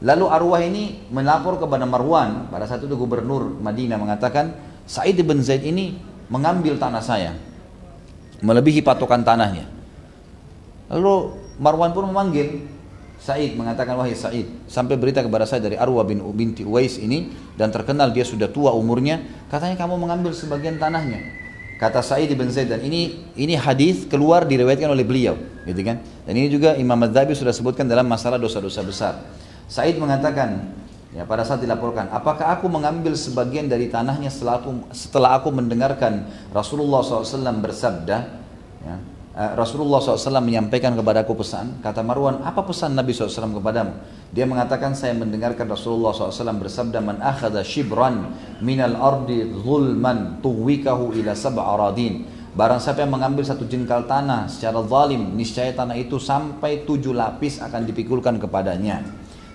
[0.00, 4.56] Lalu arwah ini melapor kepada Marwan, pada saat itu gubernur Madinah mengatakan,
[4.88, 6.00] Said bin Zaid ini
[6.32, 7.36] mengambil tanah saya,
[8.40, 9.68] melebihi patokan tanahnya.
[10.88, 12.64] Lalu Marwan pun memanggil
[13.20, 17.68] Said mengatakan wahai Said sampai berita kepada saya dari Arwah bin binti Uwais ini dan
[17.68, 19.20] terkenal dia sudah tua umurnya
[19.52, 21.20] katanya kamu mengambil sebagian tanahnya.
[21.76, 25.36] Kata Said bin Zaid dan ini ini hadis keluar diriwayatkan oleh beliau
[25.68, 26.00] gitu kan?
[26.24, 29.14] Dan ini juga Imam Madzhabi sudah sebutkan dalam masalah dosa-dosa besar.
[29.68, 30.72] Said mengatakan
[31.12, 36.24] ya pada saat dilaporkan apakah aku mengambil sebagian dari tanahnya setelah aku setelah aku mendengarkan
[36.56, 38.18] Rasulullah SAW bersabda?
[38.80, 38.96] Ya,
[39.30, 43.94] Rasulullah SAW menyampaikan kepadaku pesan, kata Marwan, apa pesan Nabi SAW kepadamu?
[44.34, 48.26] Dia mengatakan saya mendengarkan Rasulullah SAW bersabda, man akhada shibran
[48.58, 52.26] minal ardi zulman tuwikahu ila sab'a aradin.
[52.50, 57.62] Barang siapa yang mengambil satu jengkal tanah secara zalim, niscaya tanah itu sampai tujuh lapis
[57.62, 59.06] akan dipikulkan kepadanya.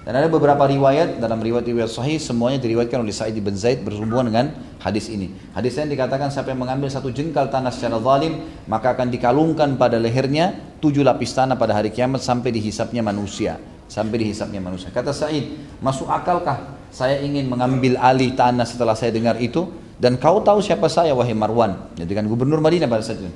[0.06, 4.46] Dan ada beberapa riwayat dalam riwayat-riwayat sahih semuanya diriwayatkan oleh Sa'id bin Zaid berhubungan dengan
[4.78, 5.34] hadis ini.
[5.58, 9.98] Hadis ini dikatakan siapa yang mengambil satu jengkal tanah secara zalim maka akan dikalungkan pada
[9.98, 13.58] lehernya tujuh lapis tanah pada hari kiamat sampai dihisapnya manusia.
[13.90, 14.94] Sampai dihisapnya manusia.
[14.94, 19.66] Kata Sa'id, masuk akalkah saya ingin mengambil alih tanah setelah saya dengar itu?
[19.98, 21.98] Dan kau tahu siapa saya wahai Marwan?
[21.98, 23.34] Jadi kan gubernur Madinah pada saat itu.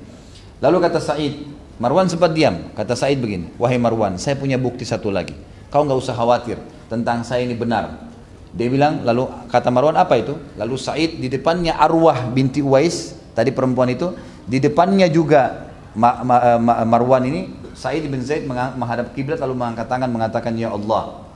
[0.62, 1.50] Lalu kata Sa'id,
[1.82, 2.70] Marwan sempat diam.
[2.78, 5.34] Kata Sa'id begini, wahai Marwan, saya punya bukti satu lagi.
[5.70, 6.58] Kau nggak usah khawatir
[6.90, 8.10] tentang saya ini benar.
[8.50, 10.34] Dia bilang, lalu kata Marwan apa itu?
[10.58, 14.10] Lalu Said di depannya Arwah binti Uwais, tadi perempuan itu,
[14.50, 19.54] di depannya juga Ma, Ma, eh, Ma, Marwan ini, Said bin Zaid menghadap kiblat lalu
[19.54, 21.30] mengangkat tangan mengatakan, Ya Allah,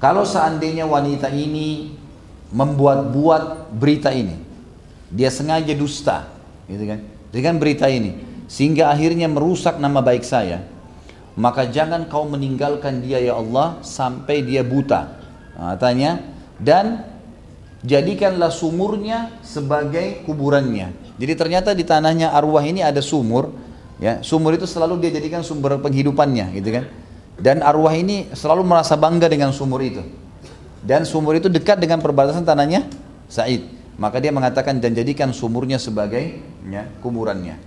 [0.00, 1.92] kalau seandainya wanita ini
[2.48, 4.40] membuat-buat berita ini,
[5.12, 6.32] dia sengaja dusta,
[6.64, 7.04] gitu kan?
[7.28, 10.64] Dengan berita ini, sehingga akhirnya merusak nama baik saya,
[11.38, 15.14] maka jangan kau meninggalkan dia ya Allah sampai dia buta.
[15.54, 16.18] Katanya
[16.58, 17.06] dan
[17.86, 20.90] jadikanlah sumurnya sebagai kuburannya.
[21.18, 23.54] Jadi ternyata di tanahnya arwah ini ada sumur,
[24.02, 24.18] ya.
[24.22, 26.84] Sumur itu selalu dia jadikan sumber penghidupannya, gitu kan.
[27.38, 30.02] Dan arwah ini selalu merasa bangga dengan sumur itu.
[30.82, 32.86] Dan sumur itu dekat dengan perbatasan tanahnya
[33.30, 33.66] Said.
[33.98, 36.38] Maka dia mengatakan dan jadikan sumurnya sebagai
[36.70, 37.58] ya, kuburannya.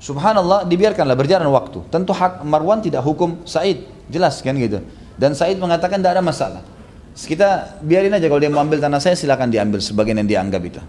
[0.00, 1.84] Subhanallah dibiarkanlah berjalan waktu.
[1.92, 4.80] Tentu hak Marwan tidak hukum Said, jelas kan gitu.
[5.20, 6.64] Dan Said mengatakan tidak ada masalah.
[7.12, 10.80] Kita biarin aja kalau dia mau ambil tanah saya silakan diambil sebagian yang dianggap itu.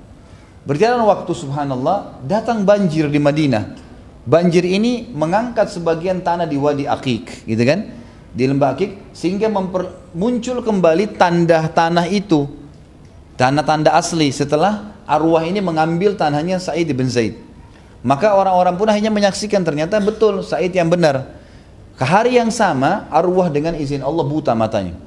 [0.64, 3.76] Berjalan waktu subhanallah datang banjir di Madinah.
[4.24, 7.90] Banjir ini mengangkat sebagian tanah di Wadi Akik, gitu kan?
[8.32, 12.48] Di lembah Akik sehingga memper, muncul kembali tanda tanah itu.
[13.36, 17.51] Tanda-tanda asli setelah arwah ini mengambil tanahnya Said bin Zaid.
[18.02, 21.38] Maka orang-orang pun akhirnya menyaksikan ternyata betul Said yang benar.
[21.94, 24.98] Ke hari yang sama arwah dengan izin Allah buta matanya.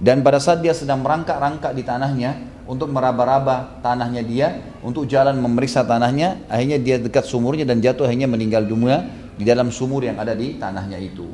[0.00, 4.48] Dan pada saat dia sedang merangkak-rangkak di tanahnya untuk meraba-raba tanahnya dia,
[4.82, 9.06] untuk jalan memeriksa tanahnya, akhirnya dia dekat sumurnya dan jatuh akhirnya meninggal dunia
[9.38, 11.30] di dalam sumur yang ada di tanahnya itu.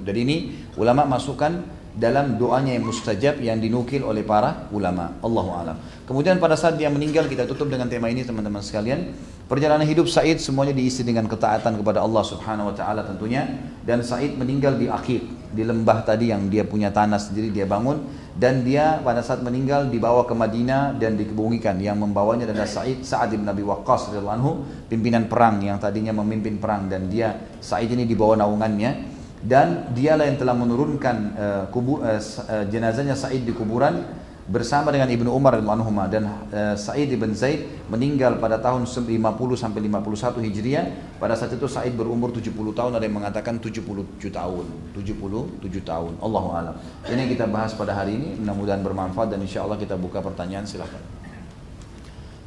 [0.00, 0.36] Dari ini
[0.80, 5.12] ulama masukkan dalam doanya yang mustajab yang dinukil oleh para ulama.
[5.20, 5.76] Allahu alam.
[6.08, 9.12] Kemudian pada saat dia meninggal kita tutup dengan tema ini teman-teman sekalian.
[9.44, 13.44] Perjalanan hidup Said semuanya diisi dengan ketaatan kepada Allah Subhanahu wa taala tentunya
[13.84, 15.20] dan Said meninggal di akhir
[15.52, 18.00] di lembah tadi yang dia punya tanah sendiri dia bangun
[18.32, 23.36] dan dia pada saat meninggal dibawa ke Madinah dan dikebumikan yang membawanya adalah Said Sa'ad
[23.36, 28.40] bin Abi Waqqas radhiyallahu pimpinan perang yang tadinya memimpin perang dan dia Said ini dibawa
[28.40, 29.11] naungannya
[29.42, 32.22] dan dialah yang telah menurunkan uh, kubur, uh,
[32.70, 34.06] jenazahnya Said di kuburan
[34.46, 39.10] bersama dengan Ibnu Umar radhiyallahu anhu dan uh, Said bin Zaid meninggal pada tahun 50
[39.58, 40.86] sampai 51 Hijriah.
[41.18, 43.82] Pada saat itu Said berumur 70 tahun, ada yang mengatakan 77
[44.30, 44.66] tahun.
[44.94, 46.12] 77 tahun.
[46.22, 46.74] Allahu alam.
[47.06, 50.66] Ini yang kita bahas pada hari ini, mudah-mudahan bermanfaat dan insya Allah kita buka pertanyaan
[50.66, 51.02] silahkan.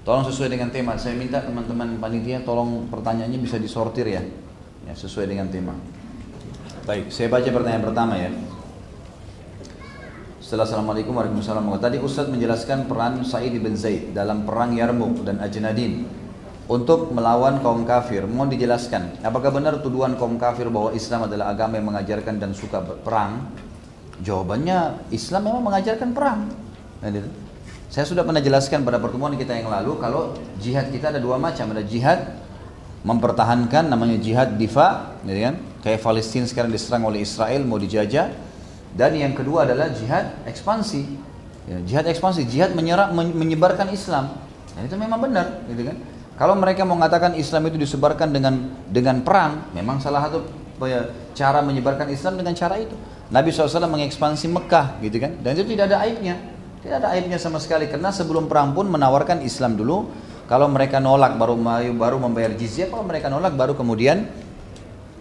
[0.08, 0.96] Tolong sesuai dengan tema.
[0.96, 4.22] Saya minta teman-teman panitia tolong pertanyaannya bisa disortir ya.
[4.86, 5.74] Ya, sesuai dengan tema.
[6.86, 8.30] Baik, saya baca pertanyaan pertama ya.
[10.38, 11.82] Setelah Assalamualaikum warahmatullahi wabarakatuh.
[11.82, 16.06] Tadi Ustadz menjelaskan peran Sa'id bin Zaid dalam perang Yarmuk dan Ajnadin
[16.70, 18.30] untuk melawan kaum kafir.
[18.30, 22.86] Mohon dijelaskan, apakah benar tuduhan kaum kafir bahwa Islam adalah agama yang mengajarkan dan suka
[23.02, 23.50] perang?
[24.22, 26.54] Jawabannya Islam memang mengajarkan perang.
[27.02, 27.34] Nah, gitu.
[27.90, 31.66] Saya sudah pernah jelaskan pada pertemuan kita yang lalu kalau jihad kita ada dua macam,
[31.74, 32.38] ada jihad
[33.02, 35.58] mempertahankan namanya jihad difa, gitu kan?
[35.86, 38.34] Kayak Palestina sekarang diserang oleh Israel mau dijajah,
[38.98, 41.06] dan yang kedua adalah jihad ekspansi.
[41.70, 44.34] Ya, jihad ekspansi, jihad menyerap, menyebarkan Islam.
[44.74, 45.98] Dan itu memang benar, gitu kan?
[46.42, 50.42] Kalau mereka mengatakan Islam itu disebarkan dengan dengan perang, memang salah satu
[50.90, 51.06] ya,
[51.38, 52.98] cara menyebarkan Islam dengan cara itu.
[53.30, 55.38] Nabi SAW mengekspansi Mekah, gitu kan?
[55.46, 56.42] Dan itu tidak ada aibnya,
[56.82, 57.86] tidak ada aibnya sama sekali.
[57.86, 60.10] Karena sebelum perang pun menawarkan Islam dulu.
[60.46, 61.58] Kalau mereka nolak baru
[61.98, 62.94] baru membayar jizyah.
[62.94, 64.30] Kalau mereka nolak baru kemudian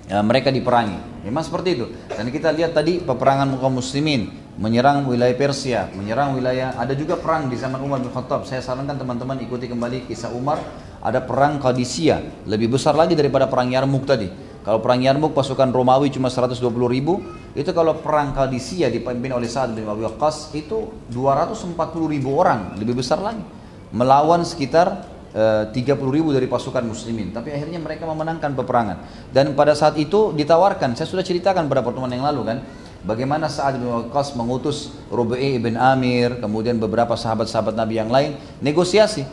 [0.09, 1.24] ya, mereka diperangi.
[1.24, 1.86] Memang seperti itu.
[2.10, 7.51] Dan kita lihat tadi peperangan kaum muslimin menyerang wilayah Persia, menyerang wilayah ada juga perang
[7.51, 8.47] di zaman Umar bin Khattab.
[8.47, 10.62] Saya sarankan teman-teman ikuti kembali kisah Umar.
[11.05, 14.24] Ada perang Qadisiyah, lebih besar lagi daripada perang Yarmuk tadi.
[14.64, 17.20] Kalau perang Yarmuk pasukan Romawi cuma 120 ribu,
[17.52, 21.76] itu kalau perang Qadisiyah dipimpin oleh Sa'ad bin Abi Waqqas itu 240
[22.09, 23.44] ribu orang, lebih besar lagi.
[23.93, 27.35] Melawan sekitar 30 eh, ribu dari pasukan muslimin.
[27.35, 29.02] Tapi akhirnya mereka memenangkan peperangan.
[29.35, 32.59] Dan pada saat itu ditawarkan saya sudah ceritakan pada pertemuan yang lalu kan
[33.02, 39.27] bagaimana saat bin Waqqas mengutus Rubai ibn Amir kemudian beberapa sahabat-sahabat Nabi yang lain negosiasi.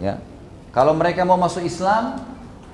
[0.00, 0.24] Ya.
[0.72, 2.16] Kalau mereka mau masuk Islam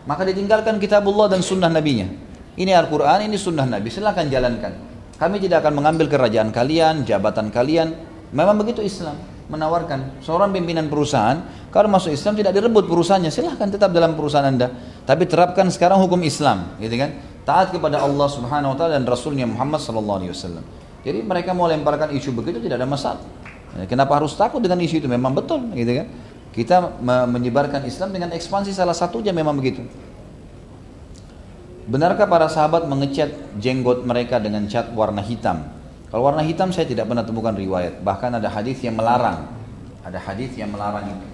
[0.07, 2.07] maka ditinggalkan kitabullah dan sunnah nabinya.
[2.55, 3.91] Ini Al-Quran ini sunnah Nabi.
[3.91, 4.79] Silahkan jalankan.
[5.19, 7.95] Kami tidak akan mengambil kerajaan kalian jabatan kalian.
[8.31, 13.93] Memang begitu Islam menawarkan seorang pimpinan perusahaan kalau masuk Islam tidak direbut perusahaannya silahkan tetap
[13.93, 14.73] dalam perusahaan anda.
[15.05, 17.13] Tapi terapkan sekarang hukum Islam gitu kan?
[17.45, 20.65] Taat kepada Allah Subhanahu Wa Taala dan Rasulnya Muhammad Sallallahu Alaihi Wasallam.
[21.03, 23.25] Jadi mereka mau lemparkan isu begitu tidak ada masalah.
[23.77, 25.09] Ya, kenapa harus takut dengan isu itu?
[25.09, 26.07] Memang betul gitu kan?
[26.53, 27.01] Kita
[27.33, 29.85] menyebarkan Islam dengan ekspansi salah satunya memang begitu.
[31.89, 35.72] Benarkah para sahabat mengecat jenggot mereka dengan cat warna hitam?
[36.13, 38.05] Kalau warna hitam saya tidak pernah temukan riwayat.
[38.05, 39.49] Bahkan ada hadis yang melarang.
[40.05, 41.27] Ada hadis yang melarang itu.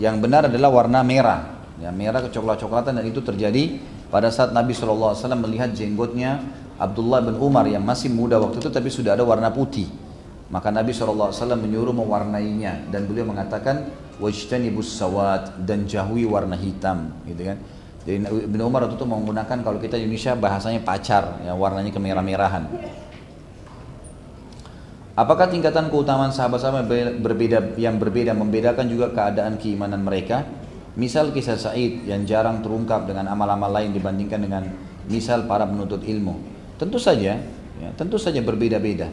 [0.00, 1.68] Yang benar adalah warna merah.
[1.76, 3.76] Ya, merah kecoklat-coklatan dan itu terjadi
[4.08, 6.40] pada saat Nabi SAW melihat jenggotnya
[6.80, 9.84] Abdullah bin Umar yang masih muda waktu itu tapi sudah ada warna putih.
[10.48, 17.52] Maka Nabi SAW menyuruh mewarnainya dan beliau mengatakan wajtanibus sawat dan jauhi warna hitam gitu
[17.52, 17.60] kan.
[18.08, 22.64] Jadi Ibn Umar waktu itu menggunakan kalau kita di Indonesia bahasanya pacar ya warnanya kemerah-merahan.
[25.16, 26.92] Apakah tingkatan keutamaan sahabat-sahabat
[27.24, 30.44] berbeda yang berbeda membedakan juga keadaan keimanan mereka?
[30.92, 34.68] Misal kisah Said yang jarang terungkap dengan amal-amal lain dibandingkan dengan
[35.08, 36.36] misal para penuntut ilmu.
[36.76, 37.40] Tentu saja,
[37.80, 39.08] ya, tentu saja berbeda-beda.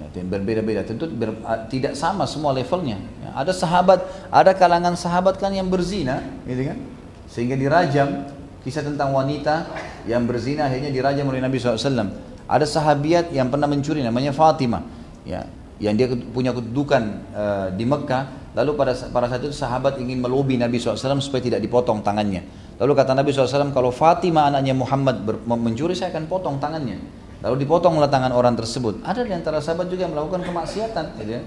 [0.00, 1.36] Ya, berbeda-beda, tentu ber,
[1.68, 2.96] tidak sama semua levelnya.
[3.20, 6.80] Ya, ada sahabat, ada kalangan sahabat kan yang berzina, gitu kan?
[7.28, 8.24] Sehingga dirajam.
[8.64, 9.68] Kisah tentang wanita
[10.08, 12.08] yang berzina akhirnya dirajam oleh Nabi SAW.
[12.48, 14.91] Ada sahabiat yang pernah mencuri namanya Fatimah
[15.26, 15.46] ya
[15.82, 17.02] yang dia punya kedudukan
[17.34, 21.58] uh, di Mekah lalu pada pada saat itu sahabat ingin melobi Nabi SAW supaya tidak
[21.64, 22.46] dipotong tangannya.
[22.78, 27.02] Lalu kata Nabi SAW kalau Fatimah anaknya Muhammad mencuri saya akan potong tangannya.
[27.42, 29.02] Lalu dipotonglah tangan orang tersebut.
[29.02, 31.42] Ada di antara sahabat juga yang melakukan kemaksiatan gitu ya.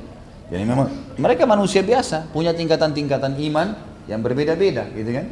[0.45, 3.73] jadi memang mereka manusia biasa punya tingkatan-tingkatan iman
[4.11, 5.25] yang berbeda-beda gitu kan?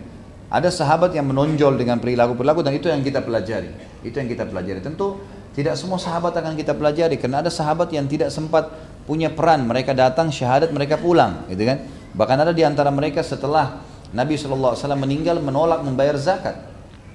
[0.53, 3.73] Ada sahabat yang menonjol dengan perilaku-perilaku dan itu yang kita pelajari.
[4.05, 4.79] Itu yang kita pelajari.
[4.85, 5.17] Tentu
[5.53, 8.73] tidak semua sahabat akan kita pelajari karena ada sahabat yang tidak sempat
[9.05, 9.69] punya peran.
[9.69, 11.85] Mereka datang syahadat, mereka pulang, gitu kan?
[12.17, 16.57] Bahkan ada di antara mereka setelah Nabi SAW meninggal menolak membayar zakat.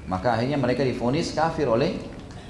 [0.07, 1.99] Maka akhirnya mereka difonis kafir oleh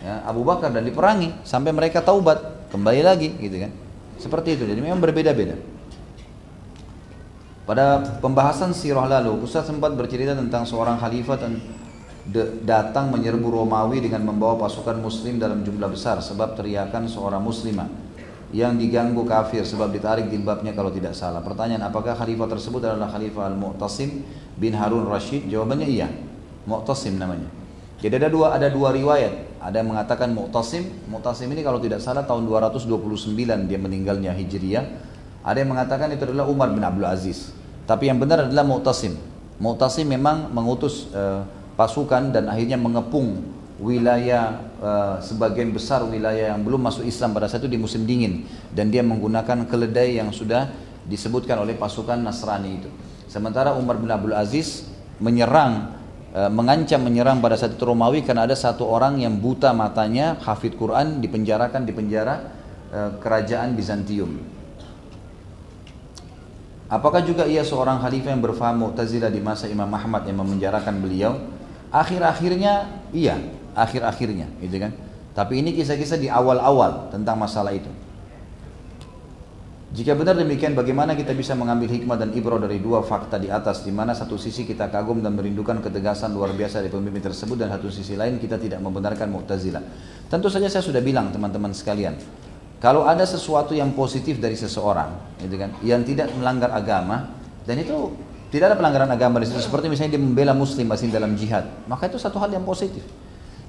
[0.05, 3.73] ya, Abu Bakar dan diperangi sampai mereka taubat kembali lagi, gitu kan?
[4.21, 4.69] Seperti itu.
[4.69, 5.57] Jadi memang berbeda-beda.
[7.69, 11.37] Pada pembahasan sirah lalu, Ustaz sempat bercerita tentang seorang khalifah
[12.65, 17.89] datang menyerbu Romawi dengan membawa pasukan muslim dalam jumlah besar sebab teriakan seorang muslimah
[18.53, 21.45] yang diganggu kafir sebab ditarik jilbabnya kalau tidak salah.
[21.45, 24.25] Pertanyaan apakah khalifah tersebut adalah khalifah Al-Mu'tasim
[24.57, 25.49] bin Harun Rashid?
[25.49, 26.09] Jawabannya iya.
[26.65, 27.49] Mu'tasim namanya.
[27.99, 29.61] Jadi ada dua ada dua riwayat.
[29.61, 31.09] Ada yang mengatakan Mu'tasim.
[31.09, 32.89] Mu'tasim ini kalau tidak salah tahun 229
[33.69, 34.85] dia meninggalnya Hijriyah.
[35.45, 37.53] Ada yang mengatakan itu adalah Umar bin Abdul Aziz.
[37.89, 39.17] Tapi yang benar adalah Mu'tasim.
[39.61, 41.43] Mu'tasim memang mengutus uh,
[41.79, 43.39] pasukan dan akhirnya mengepung
[43.79, 48.43] wilayah uh, sebagian besar wilayah yang belum masuk Islam pada saat itu di musim dingin
[48.75, 50.67] dan dia menggunakan keledai yang sudah
[51.07, 52.91] disebutkan oleh pasukan Nasrani itu.
[53.31, 54.91] Sementara Umar bin Abdul Aziz
[55.23, 55.95] menyerang
[56.35, 60.75] e, mengancam menyerang pada saat itu Romawi karena ada satu orang yang buta matanya, hafid
[60.75, 62.35] Quran dipenjarakan di penjara
[62.91, 64.59] e, kerajaan Bizantium.
[66.89, 71.58] Apakah juga ia seorang khalifah yang berfaham Mu'tazilah di masa Imam Ahmad yang memenjarakan beliau?
[71.89, 73.41] Akhir-akhirnya iya,
[73.73, 74.93] akhir-akhirnya, gitu kan.
[75.33, 77.89] Tapi ini kisah-kisah di awal-awal tentang masalah itu.
[79.89, 83.89] Jika benar demikian, bagaimana kita bisa mengambil hikmah dan ibrah dari dua fakta di atas,
[83.89, 87.73] di mana satu sisi kita kagum dan merindukan ketegasan luar biasa dari pemimpin tersebut, dan
[87.73, 89.81] satu sisi lain kita tidak membenarkan Mu'tazilah.
[90.29, 92.21] Tentu saja saya sudah bilang teman-teman sekalian,
[92.85, 97.33] kalau ada sesuatu yang positif dari seseorang, gitu kan, yang tidak melanggar agama,
[97.65, 98.13] dan itu
[98.49, 102.09] tidak ada pelanggaran agama di situ, seperti misalnya dia membela Muslim masih dalam jihad, maka
[102.09, 103.05] itu satu hal yang positif.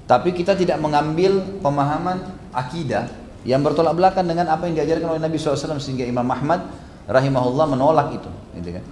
[0.08, 2.18] Tapi kita tidak mengambil pemahaman
[2.50, 3.06] akidah
[3.44, 6.60] yang bertolak belakang dengan apa yang diajarkan oleh Nabi SAW sehingga Imam Ahmad
[7.08, 8.30] rahimahullah menolak itu
[8.60, 8.84] gitu kan.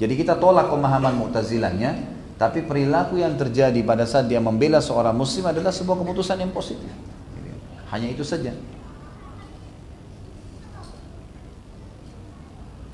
[0.00, 5.44] jadi kita tolak pemahaman Mu'tazilahnya tapi perilaku yang terjadi pada saat dia membela seorang muslim
[5.46, 6.88] adalah sebuah keputusan yang positif
[7.92, 8.56] hanya itu saja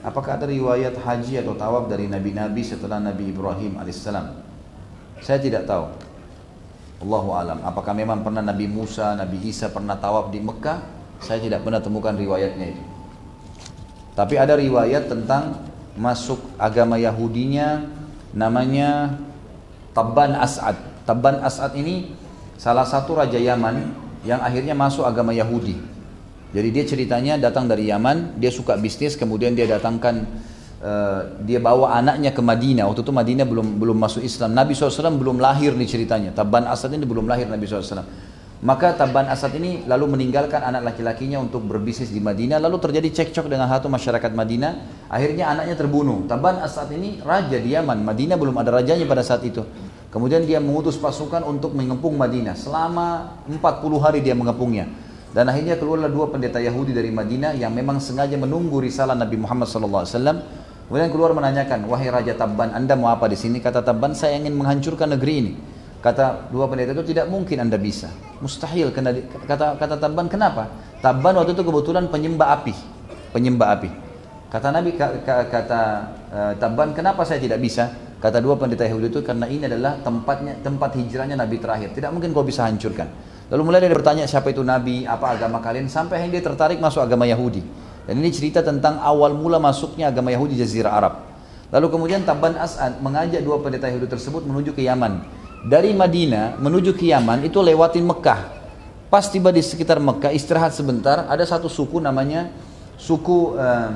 [0.07, 4.39] Apakah ada riwayat haji atau tawaf dari nabi-nabi setelah Nabi Ibrahim alaihissalam?
[5.19, 5.91] Saya tidak tahu.
[7.03, 7.59] Allahu alam.
[7.67, 10.79] Apakah memang pernah Nabi Musa, Nabi Isa pernah tawaf di Mekah?
[11.19, 12.83] Saya tidak pernah temukan riwayatnya itu.
[14.15, 15.67] Tapi ada riwayat tentang
[15.99, 17.85] masuk agama Yahudinya
[18.31, 19.19] namanya
[19.91, 20.79] Tabban As'ad.
[21.03, 22.15] Tabban As'ad ini
[22.55, 23.91] salah satu raja Yaman
[24.23, 25.96] yang akhirnya masuk agama Yahudi.
[26.57, 30.25] Jadi dia ceritanya datang dari Yaman, dia suka bisnis, kemudian dia datangkan
[30.81, 32.89] uh, dia bawa anaknya ke Madinah.
[32.89, 34.57] Waktu itu Madinah belum belum masuk Islam.
[34.57, 36.33] Nabi SAW belum lahir nih ceritanya.
[36.33, 38.09] Tabban Asad ini belum lahir Nabi SAW.
[38.65, 42.57] Maka Tabban Asad ini lalu meninggalkan anak laki-lakinya untuk berbisnis di Madinah.
[42.57, 44.73] Lalu terjadi cekcok dengan satu masyarakat Madinah.
[45.13, 46.25] Akhirnya anaknya terbunuh.
[46.25, 48.01] Tabban Asad ini raja di Yaman.
[48.01, 49.61] Madinah belum ada rajanya pada saat itu.
[50.09, 52.57] Kemudian dia mengutus pasukan untuk mengepung Madinah.
[52.57, 53.61] Selama 40
[54.01, 54.89] hari dia mengepungnya.
[55.37, 59.69] Dan akhirnya keluarlah dua pendeta Yahudi dari Madinah yang memang sengaja menunggu risalah Nabi Muhammad
[59.69, 60.09] SAW.
[60.89, 63.61] Kemudian keluar menanyakan, wahai Raja Tabban, anda mau apa di sini?
[63.61, 65.53] Kata Tabban, saya ingin menghancurkan negeri ini.
[66.01, 68.09] Kata dua pendeta itu tidak mungkin anda bisa,
[68.41, 68.97] mustahil.
[68.97, 70.73] Kata kata Tabban kenapa?
[71.05, 72.73] Tabban waktu itu kebetulan penyembah api,
[73.37, 73.91] penyembah api.
[74.49, 75.83] Kata Nabi kata
[76.33, 77.93] uh, Tabban kenapa saya tidak bisa?
[78.23, 81.93] Kata dua pendeta Yahudi itu karena ini adalah tempatnya tempat hijrahnya Nabi terakhir.
[81.93, 83.36] Tidak mungkin kau bisa hancurkan.
[83.47, 86.99] Lalu mulai dia bertanya siapa itu Nabi, apa agama kalian, sampai akhirnya dia tertarik masuk
[86.99, 87.63] agama Yahudi.
[88.07, 91.15] Dan ini cerita tentang awal mula masuknya agama Yahudi Jazirah Arab.
[91.71, 95.23] Lalu kemudian Tabban As'ad mengajak dua pendeta Yahudi tersebut menuju ke Yaman
[95.67, 98.55] dari Madinah menuju ke Yaman itu lewatin Mekah.
[99.11, 102.51] Pas tiba di sekitar Mekah istirahat sebentar, ada satu suku namanya
[102.99, 103.91] suku uh,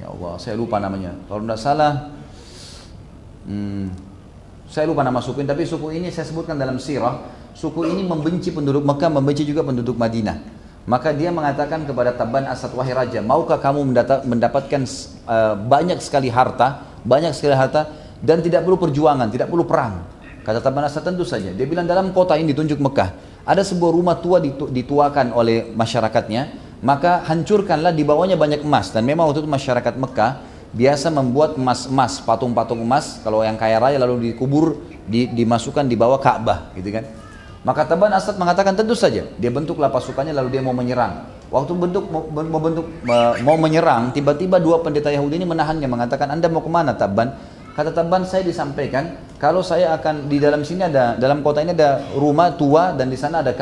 [0.00, 1.16] ya Allah saya lupa namanya.
[1.28, 1.92] Kalau tidak salah,
[3.48, 4.09] hmm,
[4.70, 7.18] saya lupa nama suku ini, tapi suku ini saya sebutkan dalam sirah.
[7.58, 10.38] Suku ini membenci penduduk Mekah, membenci juga penduduk Madinah.
[10.86, 13.82] Maka dia mengatakan kepada Taban Asad Wahai Raja, maukah kamu
[14.30, 14.82] mendapatkan
[15.26, 17.90] uh, banyak sekali harta, banyak sekali harta
[18.22, 20.06] dan tidak perlu perjuangan, tidak perlu perang.
[20.46, 21.50] Kata Tabanasa tentu saja.
[21.50, 26.42] Dia bilang dalam kota ini ditunjuk Mekah, ada sebuah rumah tua ditu dituakan oleh masyarakatnya,
[26.80, 28.94] maka hancurkanlah di bawahnya banyak emas.
[28.94, 33.98] Dan memang waktu itu masyarakat Mekah biasa membuat emas-emas, patung-patung emas, kalau yang kaya raya
[33.98, 37.04] lalu dikubur, di, dimasukkan di bawah Ka'bah, gitu kan.
[37.60, 41.28] Maka Taban Asad mengatakan tentu saja, dia bentuklah pasukannya lalu dia mau menyerang.
[41.50, 42.24] Waktu bentuk mau,
[42.62, 42.86] bentuk
[43.42, 47.34] mau menyerang, tiba-tiba dua pendeta Yahudi ini menahannya mengatakan Anda mau ke mana Taban?
[47.74, 52.02] Kata Taban saya disampaikan kalau saya akan di dalam sini ada dalam kota ini ada
[52.14, 53.52] rumah tua dan di sana ada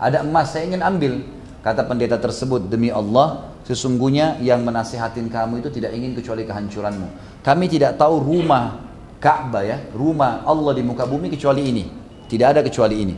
[0.00, 1.20] ada emas saya ingin ambil.
[1.64, 7.40] Kata pendeta tersebut demi Allah sesungguhnya yang menasihatin kamu itu tidak ingin kecuali kehancuranmu.
[7.40, 8.84] Kami tidak tahu rumah
[9.16, 11.88] Ka'bah ya, rumah Allah di muka bumi kecuali ini.
[12.28, 13.16] Tidak ada kecuali ini.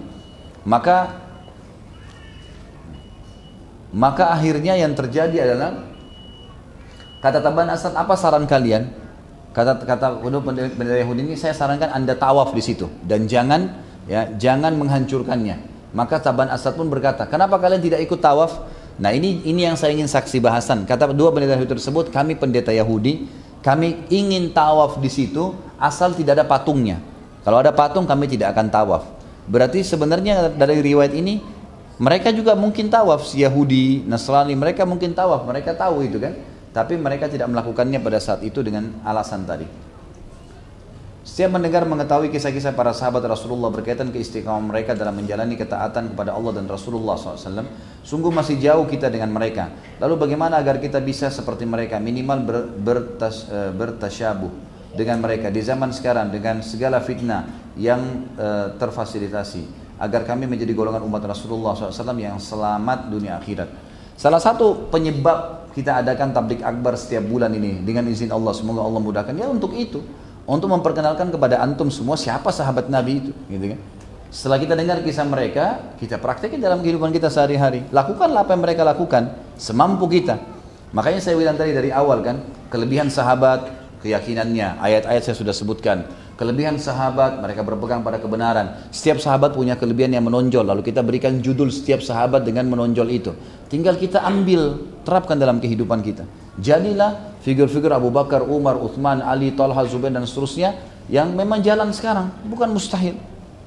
[0.62, 1.26] Maka
[3.90, 5.82] maka akhirnya yang terjadi adalah
[7.18, 8.86] kata Taban Asad apa saran kalian?
[9.50, 14.78] Kata kata pendeta Yahudi ini saya sarankan Anda tawaf di situ dan jangan ya jangan
[14.78, 15.75] menghancurkannya.
[15.96, 18.68] Maka Taban Asad pun berkata, "Kenapa kalian tidak ikut tawaf?"
[19.00, 20.84] Nah, ini ini yang saya ingin saksi bahasan.
[20.84, 23.24] Kata dua pendeta Yahudi tersebut, "Kami pendeta Yahudi,
[23.64, 27.00] kami ingin tawaf di situ asal tidak ada patungnya.
[27.40, 29.08] Kalau ada patung kami tidak akan tawaf."
[29.48, 31.40] Berarti sebenarnya dari riwayat ini
[31.96, 36.36] mereka juga mungkin tawaf Yahudi, Nasrani, mereka mungkin tawaf, mereka tahu itu kan.
[36.76, 39.64] Tapi mereka tidak melakukannya pada saat itu dengan alasan tadi.
[41.26, 46.54] Setiap mendengar mengetahui kisah-kisah para sahabat Rasulullah berkaitan keistiqamah mereka dalam menjalani ketaatan kepada Allah
[46.54, 47.66] dan Rasulullah SAW,
[48.06, 49.74] sungguh masih jauh kita dengan mereka.
[49.98, 54.54] Lalu bagaimana agar kita bisa seperti mereka, minimal ber, bertas, uh, bertasyabuh
[54.94, 59.66] dengan mereka di zaman sekarang dengan segala fitnah yang uh, terfasilitasi,
[59.98, 63.66] agar kami menjadi golongan umat Rasulullah SAW yang selamat dunia akhirat.
[64.14, 69.02] Salah satu penyebab kita adakan tablik akbar setiap bulan ini dengan izin Allah, semoga Allah
[69.02, 70.06] mudahkan ya untuk itu
[70.46, 73.80] untuk memperkenalkan kepada antum semua siapa sahabat Nabi itu, gitu kan?
[74.30, 77.86] Setelah kita dengar kisah mereka, kita praktekkan dalam kehidupan kita sehari-hari.
[77.94, 80.38] Lakukanlah apa yang mereka lakukan, semampu kita.
[80.94, 83.70] Makanya saya bilang tadi dari awal kan, kelebihan sahabat,
[84.02, 86.06] keyakinannya, ayat-ayat saya sudah sebutkan.
[86.36, 88.76] Kelebihan sahabat, mereka berpegang pada kebenaran.
[88.92, 93.32] Setiap sahabat punya kelebihan yang menonjol, lalu kita berikan judul setiap sahabat dengan menonjol itu.
[93.72, 96.28] Tinggal kita ambil, terapkan dalam kehidupan kita.
[96.56, 100.76] Jadilah figur-figur Abu Bakar, Umar, Uthman, Ali, Talha, Zubair dan seterusnya
[101.06, 103.14] yang memang jalan sekarang, bukan mustahil.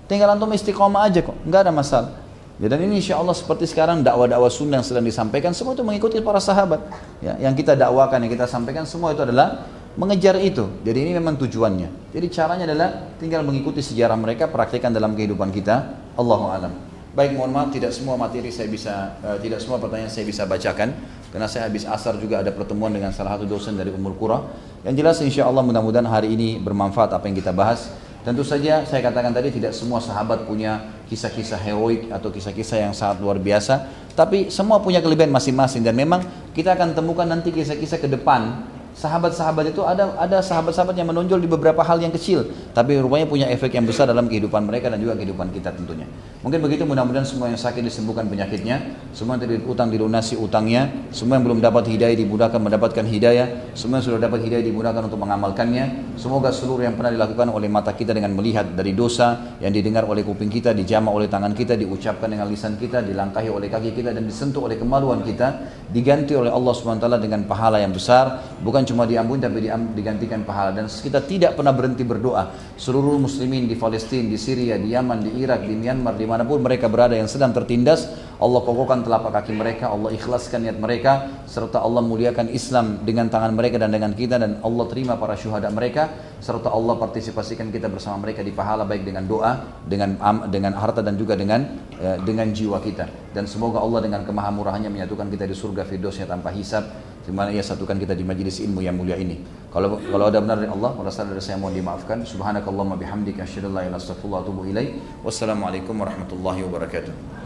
[0.10, 2.12] Tinggal antum istiqomah aja kok, nggak ada masalah.
[2.60, 6.20] Ya, dan ini insya Allah seperti sekarang dakwah-dakwah sunnah yang sedang disampaikan semua itu mengikuti
[6.20, 6.84] para sahabat.
[7.24, 9.64] Ya, yang kita dakwakan, yang kita sampaikan semua itu adalah
[9.96, 10.68] mengejar itu.
[10.84, 12.12] Jadi ini memang tujuannya.
[12.12, 15.96] Jadi caranya adalah tinggal mengikuti sejarah mereka, praktekkan dalam kehidupan kita.
[16.20, 16.89] Allahu alam.
[17.10, 20.94] Baik, mohon maaf tidak semua materi saya bisa, uh, tidak semua pertanyaan saya bisa bacakan.
[21.34, 24.46] Karena saya habis asar juga ada pertemuan dengan salah satu dosen dari Umur Qura.
[24.86, 27.90] Yang jelas insya Allah mudah-mudahan hari ini bermanfaat apa yang kita bahas.
[28.22, 33.26] Tentu saja saya katakan tadi tidak semua sahabat punya kisah-kisah heroik atau kisah-kisah yang sangat
[33.26, 33.90] luar biasa.
[34.14, 36.22] Tapi semua punya kelebihan masing-masing dan memang
[36.54, 38.69] kita akan temukan nanti kisah-kisah ke depan
[39.00, 42.44] sahabat-sahabat itu ada ada sahabat-sahabat yang menonjol di beberapa hal yang kecil,
[42.76, 46.04] tapi rupanya punya efek yang besar dalam kehidupan mereka dan juga kehidupan kita tentunya.
[46.44, 51.40] Mungkin begitu mudah-mudahan semua yang sakit disembuhkan penyakitnya, semua yang terdiri utang dilunasi utangnya, semua
[51.40, 56.16] yang belum dapat hidayah dimudahkan mendapatkan hidayah, semua yang sudah dapat hidayah dimudahkan untuk mengamalkannya.
[56.20, 60.28] Semoga seluruh yang pernah dilakukan oleh mata kita dengan melihat dari dosa yang didengar oleh
[60.28, 64.28] kuping kita, dijama oleh tangan kita, diucapkan dengan lisan kita, dilangkahi oleh kaki kita dan
[64.28, 69.46] disentuh oleh kemaluan kita, diganti oleh Allah SWT dengan pahala yang besar, bukan cuma diampuni
[69.46, 70.74] tapi digantikan pahala.
[70.74, 72.50] Dan kita tidak pernah berhenti berdoa.
[72.74, 76.58] Seluruh muslimin di Palestina, di Syria, di Yaman, di Irak, di Myanmar, di mana pun
[76.66, 78.10] mereka berada yang sedang tertindas
[78.40, 83.52] Allah kokohkan telapak kaki mereka, Allah ikhlaskan niat mereka serta Allah muliakan Islam dengan tangan
[83.52, 86.08] mereka dan dengan kita dan Allah terima para syuhada mereka
[86.40, 90.16] serta Allah partisipasikan kita bersama mereka di pahala baik dengan doa, dengan
[90.48, 91.68] dengan harta dan juga dengan
[92.00, 93.36] eh, dengan jiwa kita.
[93.36, 96.88] Dan semoga Allah dengan kemahamurahannya menyatukan kita di surga firdausnya tanpa hisab
[97.24, 99.40] di mana ia satukan kita di majelis ilmu yang mulia ini.
[99.70, 102.26] Kalau kalau ada benar dari Allah, salah dari saya mohon dimaafkan.
[102.26, 104.90] Subhanakallahumma bihamdika asyhadu an la ilaha illa anta astaghfiruka wa atubu ilaik.
[105.22, 107.39] Wassalamualaikum warahmatullahi wabarakatuh.